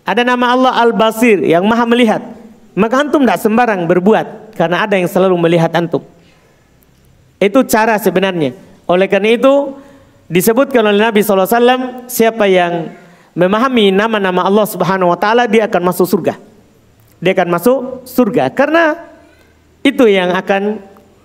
Ada 0.08 0.26
nama 0.26 0.56
Allah 0.56 0.74
Al-Basir 0.82 1.44
yang 1.46 1.68
maha 1.68 1.86
melihat. 1.86 2.22
Maka 2.74 3.04
antum 3.04 3.22
tidak 3.28 3.44
sembarang 3.44 3.84
berbuat 3.86 4.56
karena 4.56 4.88
ada 4.88 4.96
yang 4.96 5.10
selalu 5.12 5.36
melihat 5.36 5.72
antum. 5.76 6.02
Itu 7.42 7.68
cara 7.68 8.00
sebenarnya. 8.00 8.56
Oleh 8.88 9.12
karena 9.12 9.36
itu 9.36 9.76
disebutkan 10.32 10.86
oleh 10.88 11.02
Nabi 11.04 11.20
SAW 11.20 12.08
siapa 12.08 12.48
yang 12.48 12.96
memahami 13.36 13.92
nama-nama 13.92 14.48
Allah 14.48 14.68
Subhanahu 14.68 15.12
Wa 15.12 15.20
Taala 15.20 15.44
dia 15.52 15.68
akan 15.68 15.82
masuk 15.84 16.08
surga. 16.08 16.40
Dia 17.20 17.32
akan 17.36 17.50
masuk 17.52 17.78
surga 18.08 18.50
karena 18.56 18.98
itu 19.84 20.08
yang 20.08 20.32
akan 20.34 20.80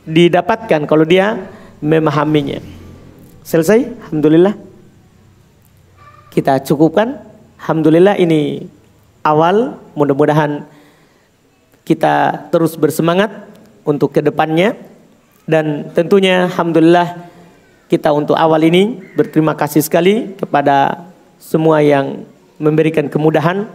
didapatkan 0.05 0.85
kalau 0.85 1.07
dia 1.07 1.39
memahaminya. 1.79 2.76
Selesai? 3.47 4.11
Alhamdulillah. 4.11 4.59
Kita 6.35 6.59
cukupkan. 6.67 7.23
Alhamdulillah 7.63 8.19
ini 8.19 8.67
awal. 9.23 9.79
Mudah-mudahan 9.95 10.67
kita 11.87 12.51
terus 12.51 12.75
bersemangat 12.75 13.31
untuk 13.87 14.11
ke 14.11 14.19
depannya. 14.19 14.75
Dan 15.47 15.95
tentunya 15.95 16.51
Alhamdulillah 16.51 17.31
kita 17.87 18.11
untuk 18.11 18.35
awal 18.35 18.67
ini 18.67 18.99
berterima 19.15 19.55
kasih 19.55 19.79
sekali 19.79 20.35
kepada 20.35 21.07
semua 21.39 21.79
yang 21.87 22.27
memberikan 22.59 23.07
kemudahan 23.07 23.71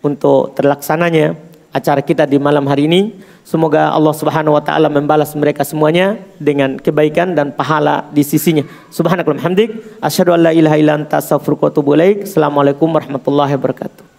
untuk 0.00 0.56
terlaksananya 0.56 1.36
acara 1.70 2.02
kita 2.02 2.26
di 2.26 2.36
malam 2.38 2.66
hari 2.66 2.86
ini. 2.90 3.14
Semoga 3.46 3.90
Allah 3.90 4.14
Subhanahu 4.14 4.54
wa 4.54 4.62
taala 4.62 4.86
membalas 4.86 5.34
mereka 5.34 5.66
semuanya 5.66 6.18
dengan 6.38 6.78
kebaikan 6.78 7.34
dan 7.34 7.50
pahala 7.50 8.06
di 8.14 8.22
sisinya. 8.22 8.62
Subhanakallahumma 8.94 9.46
hamdik 9.46 9.70
asyhadu 9.98 10.34
an 10.34 10.46
la 10.46 10.52
ilaha 10.54 10.76
illa 10.78 10.94
anta 10.94 11.18
astaghfiruka 11.18 11.66
wa 11.66 11.70
atubu. 11.74 11.90
Assalamualaikum 11.98 12.86
warahmatullahi 12.86 13.58
wabarakatuh. 13.58 14.09